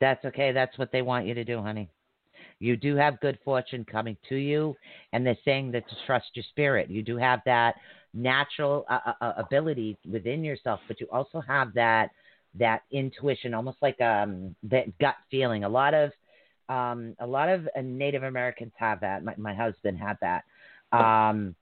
[0.00, 0.52] That's okay.
[0.52, 1.88] That's what they want you to do, honey.
[2.58, 4.76] You do have good fortune coming to you,
[5.12, 6.90] and they're saying that to trust your spirit.
[6.90, 7.74] You do have that
[8.14, 12.10] natural uh, uh, uh, ability within yourself, but you also have that
[12.58, 15.64] that intuition, almost like um that gut feeling.
[15.64, 16.10] A lot of
[16.68, 19.24] um a lot of uh, Native Americans have that.
[19.24, 20.44] My my husband had that.
[20.96, 21.54] Um,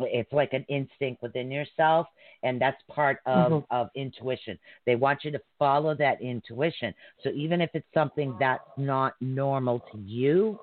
[0.00, 2.08] it's like an instinct within yourself,
[2.42, 3.66] and that's part of Mhm.
[3.70, 4.58] of intuition.
[4.86, 6.94] They want you to follow that intuition.
[7.22, 10.58] So even if it's something that's not normal to you,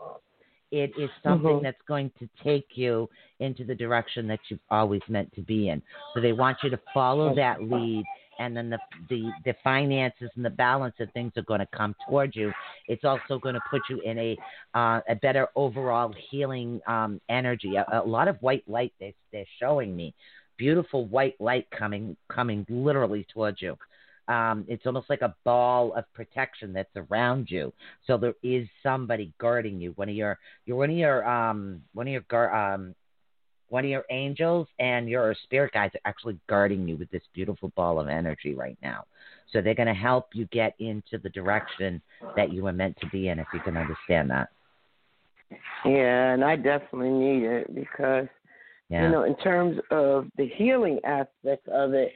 [0.71, 1.63] it is something Mhm.
[1.63, 3.09] that's going to take you
[3.39, 5.81] into the direction that you've always meant to be in.
[6.13, 8.05] So they want you to follow that lead
[8.39, 8.79] and then the
[9.09, 12.51] the the finances and the balance of things are going to come towards you.
[12.87, 14.37] It's also going to put you in a
[14.73, 17.75] uh, a better overall healing um, energy.
[17.75, 20.13] A, a lot of white light they they're showing me,
[20.57, 23.77] beautiful white light coming coming literally towards you.
[24.27, 27.73] Um, it's almost like a ball of protection that's around you.
[28.07, 29.91] So there is somebody guarding you.
[29.95, 32.95] One of your your one of your um one of your um
[33.71, 37.71] one of your angels and your spirit guides are actually guarding you with this beautiful
[37.77, 39.05] ball of energy right now.
[39.51, 42.01] So they're going to help you get into the direction
[42.35, 44.49] that you were meant to be in, if you can understand that.
[45.85, 48.27] Yeah, and I definitely need it because
[48.89, 49.05] Yeah.
[49.05, 52.11] you know, in terms of the healing aspect of it,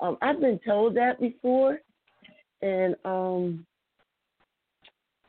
[0.00, 1.78] um, I've been told that before,
[2.60, 3.64] and um,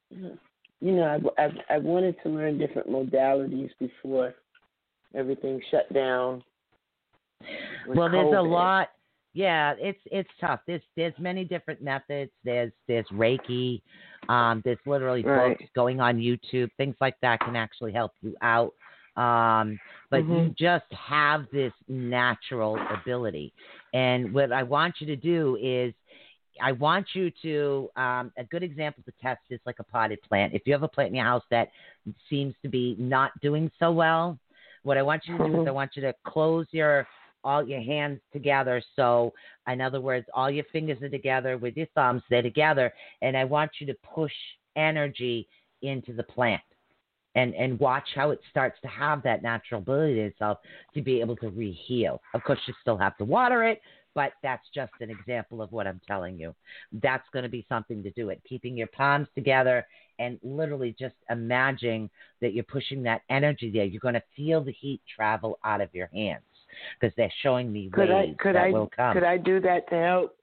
[0.10, 4.34] you know, I, I I wanted to learn different modalities before
[5.16, 6.44] everything shut down.
[7.96, 8.90] well, there's a lot.
[9.34, 10.60] Yeah, it's it's tough.
[10.66, 12.32] There's there's many different methods.
[12.44, 13.82] There's there's Reiki.
[14.28, 15.58] Um, there's literally Right.
[15.58, 16.70] books going on YouTube.
[16.78, 18.74] Things like that can actually help you out.
[19.16, 19.80] Um,
[20.10, 20.58] but you Mhm.
[20.58, 23.54] just have this natural ability,
[23.94, 25.94] and what I want you to do is.
[26.62, 30.54] I want you to um, a good example to test is like a potted plant.
[30.54, 31.70] If you have a plant in your house that
[32.30, 34.38] seems to be not doing so well,
[34.84, 35.54] what I want you to do is.
[35.54, 35.74] I mm-hmm.
[35.74, 37.08] want you to close your
[37.44, 38.82] all your hands together.
[38.96, 39.34] So,
[39.68, 42.94] in other words, all your fingers are together with your thumbs, they're together.
[43.22, 44.34] And I want you to push
[44.76, 45.48] energy
[45.82, 46.62] into the plant
[47.36, 50.58] and, and watch how it starts to have that natural ability itself
[50.94, 52.20] to be able to reheal.
[52.34, 53.82] Of course, you still have to water it,
[54.20, 56.54] but that's just an example of what I'm telling you.
[57.02, 58.42] That's going to be something to do it.
[58.48, 59.88] Keeping your palms together
[60.20, 62.10] and literally just imagining
[62.42, 63.86] that you're pushing that energy there.
[63.86, 66.42] You're going to feel the heat travel out of your hands
[67.00, 69.14] because they're showing me Could waves I could that I will come.
[69.14, 70.36] could I do that to help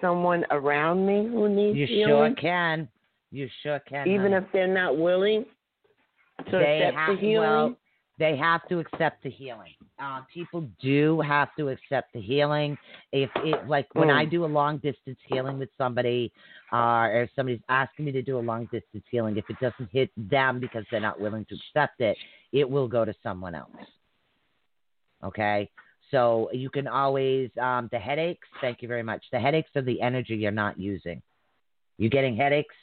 [0.00, 2.08] someone around me who needs you healing?
[2.08, 2.88] sure can.
[3.30, 4.08] You sure can.
[4.08, 4.44] even honey.
[4.44, 5.44] if they're not willing
[6.50, 7.48] to they accept have, the healing.
[7.48, 7.76] Well,
[8.18, 9.74] they have to accept the healing.
[9.98, 12.76] Uh, people do have to accept the healing.
[13.12, 14.14] If it like when Mm.
[14.14, 16.32] I do a long distance healing with somebody,
[16.72, 19.90] uh, or if somebody's asking me to do a long distance healing, if it doesn't
[19.90, 22.16] hit them because they're not willing to accept it,
[22.52, 23.70] it will go to someone else.
[25.24, 25.70] Okay.
[26.10, 28.46] So you can always um, the headaches.
[28.60, 29.24] Thank you very much.
[29.32, 31.22] The headaches are the energy you're not using.
[31.98, 32.74] You're getting headaches?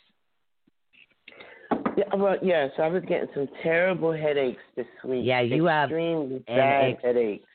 [2.00, 5.24] Yeah, well, yes, I was getting some terrible headaches this week.
[5.26, 7.48] Yeah, you have extremely an bad headaches.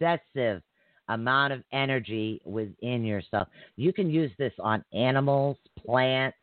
[0.00, 0.62] excessive
[1.08, 3.48] amount of energy within yourself.
[3.76, 6.38] You can use this on animals, plants,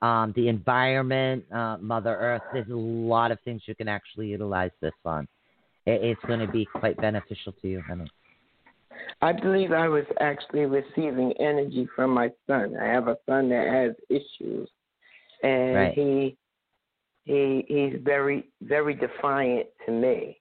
[0.00, 2.40] um, the environment, uh, Mother Earth.
[2.54, 5.28] There's a lot of things you can actually utilize this on.
[5.84, 8.10] It, it's going to be quite beneficial to you, honey.
[9.20, 12.74] I believe I was actually receiving energy from my son.
[12.80, 14.70] I have a son that has issues,
[15.42, 15.94] and Right.
[15.94, 16.38] he
[17.24, 20.40] he he's very very defiant to me,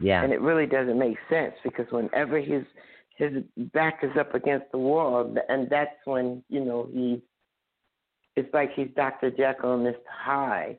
[0.00, 0.22] Yeah.
[0.22, 2.64] and it really doesn't make sense because whenever his
[3.16, 3.42] his
[3.72, 7.20] back is up against the wall, and that's when you know he's
[8.36, 9.30] it's like he's Dr.
[9.30, 9.98] Jekyll and Mr.
[10.08, 10.78] Hyde.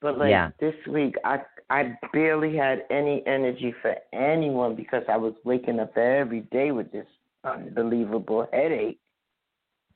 [0.00, 0.50] But like Yeah.
[0.60, 5.96] this week, I I barely had any energy for anyone because I was waking up
[5.96, 7.06] every day with this
[7.44, 9.00] unbelievable headache.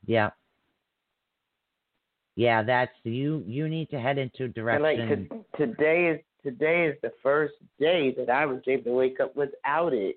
[0.06, 0.30] Yeah.
[2.36, 3.42] Yeah, that's you.
[3.46, 5.28] You need to head into a And direction.
[5.30, 9.18] like to, today is today is the first day that I was able to wake
[9.20, 10.16] up without it.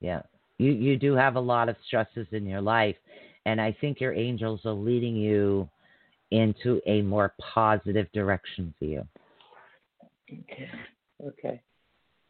[0.00, 0.22] Yeah.
[0.58, 2.96] You you do have a lot of stresses in your life
[3.46, 5.68] and I think your angels are leading you
[6.30, 9.06] into a more positive direction for you.
[10.30, 10.70] Okay.
[11.26, 11.60] Okay.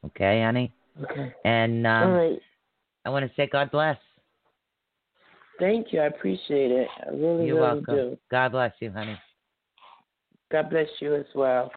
[0.07, 0.73] Okay, honey?
[1.02, 1.35] Okay.
[1.44, 2.40] And um, right.
[3.05, 3.98] I want to say God bless.
[5.61, 6.01] Thank you.
[6.01, 6.89] I appreciate it.
[7.07, 7.95] I really, You're really welcome.
[7.95, 8.19] do.
[8.31, 9.19] God bless you, honey.
[10.51, 11.70] God bless you as well.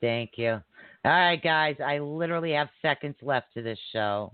[0.00, 0.60] Thank you.
[1.04, 1.76] All right, guys.
[1.84, 4.32] I literally have seconds left to this show.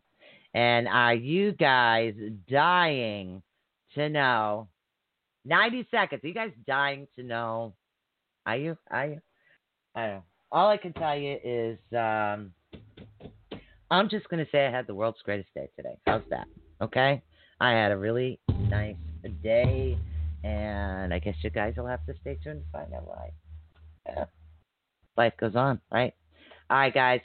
[0.52, 2.14] And are you guys
[2.50, 3.42] dying
[3.94, 4.68] to know?
[5.44, 6.22] 90 seconds.
[6.24, 7.74] Are you guys dying to know?
[8.44, 8.76] Are you?
[8.90, 9.20] Are you?
[9.94, 10.22] I don't know.
[10.50, 12.52] All I can tell you is um,
[13.90, 15.96] I'm just going to say I had the world's greatest day today.
[16.06, 16.46] How's that?
[16.80, 17.22] Okay?
[17.60, 18.38] I had a really
[18.68, 18.96] nice
[19.42, 19.98] day.
[20.44, 23.30] And I guess you guys will have to stay tuned to find out why.
[24.06, 24.24] Yeah.
[25.16, 26.14] Life goes on, right?
[26.70, 27.20] All right, guys.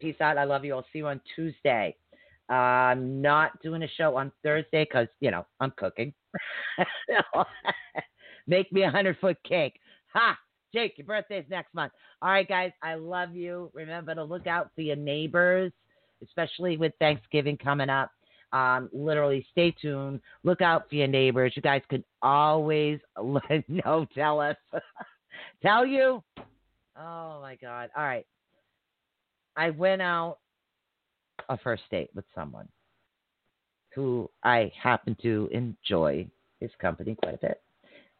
[0.00, 0.38] Peace out.
[0.38, 0.74] I love you.
[0.74, 1.96] I'll see you on Tuesday.
[2.48, 6.12] Uh, I'm not doing a show on Thursday because, you know, I'm cooking.
[8.46, 9.80] Make me a hundred foot cake.
[10.12, 10.36] Ha!
[10.72, 11.92] Jake, your birthday's next month.
[12.22, 12.70] All right, guys.
[12.82, 13.70] I love you.
[13.74, 15.72] Remember to look out for your neighbors,
[16.22, 18.10] especially with Thanksgiving coming up.
[18.52, 20.20] Um, literally, stay tuned.
[20.44, 21.52] Look out for your neighbors.
[21.56, 24.06] You guys could always let know.
[24.14, 24.56] Tell us.
[25.62, 26.22] tell you.
[26.98, 27.90] Oh my God.
[27.96, 28.26] All right.
[29.56, 30.38] I went out
[31.48, 32.68] a first date with someone
[33.94, 36.26] who I happen to enjoy
[36.60, 37.62] his company quite a bit.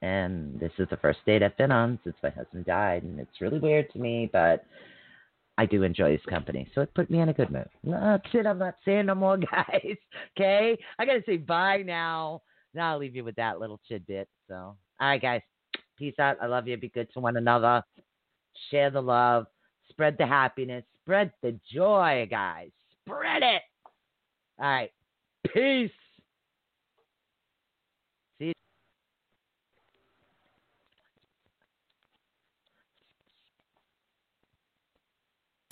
[0.03, 3.03] And this is the first date I've been on since my husband died.
[3.03, 4.65] And it's really weird to me, but
[5.59, 6.69] I do enjoy his company.
[6.75, 7.69] So it put me in a good mood.
[7.83, 8.47] That's it.
[8.47, 9.97] I'm not saying no more, guys.
[10.37, 10.79] Okay?
[10.99, 12.43] I got to say bye now.
[12.75, 14.29] Now I'll leave you with that little tidbit.
[14.49, 15.41] So, all right, guys.
[15.99, 16.37] Peace out.
[16.43, 16.77] I love you.
[16.77, 17.83] Be good to one another.
[18.71, 19.47] Share the love.
[19.89, 20.85] Spread the happiness.
[21.03, 22.71] Spread the joy, guys.
[23.03, 23.63] Spread it.
[24.59, 24.91] All right.
[25.55, 25.91] Peace.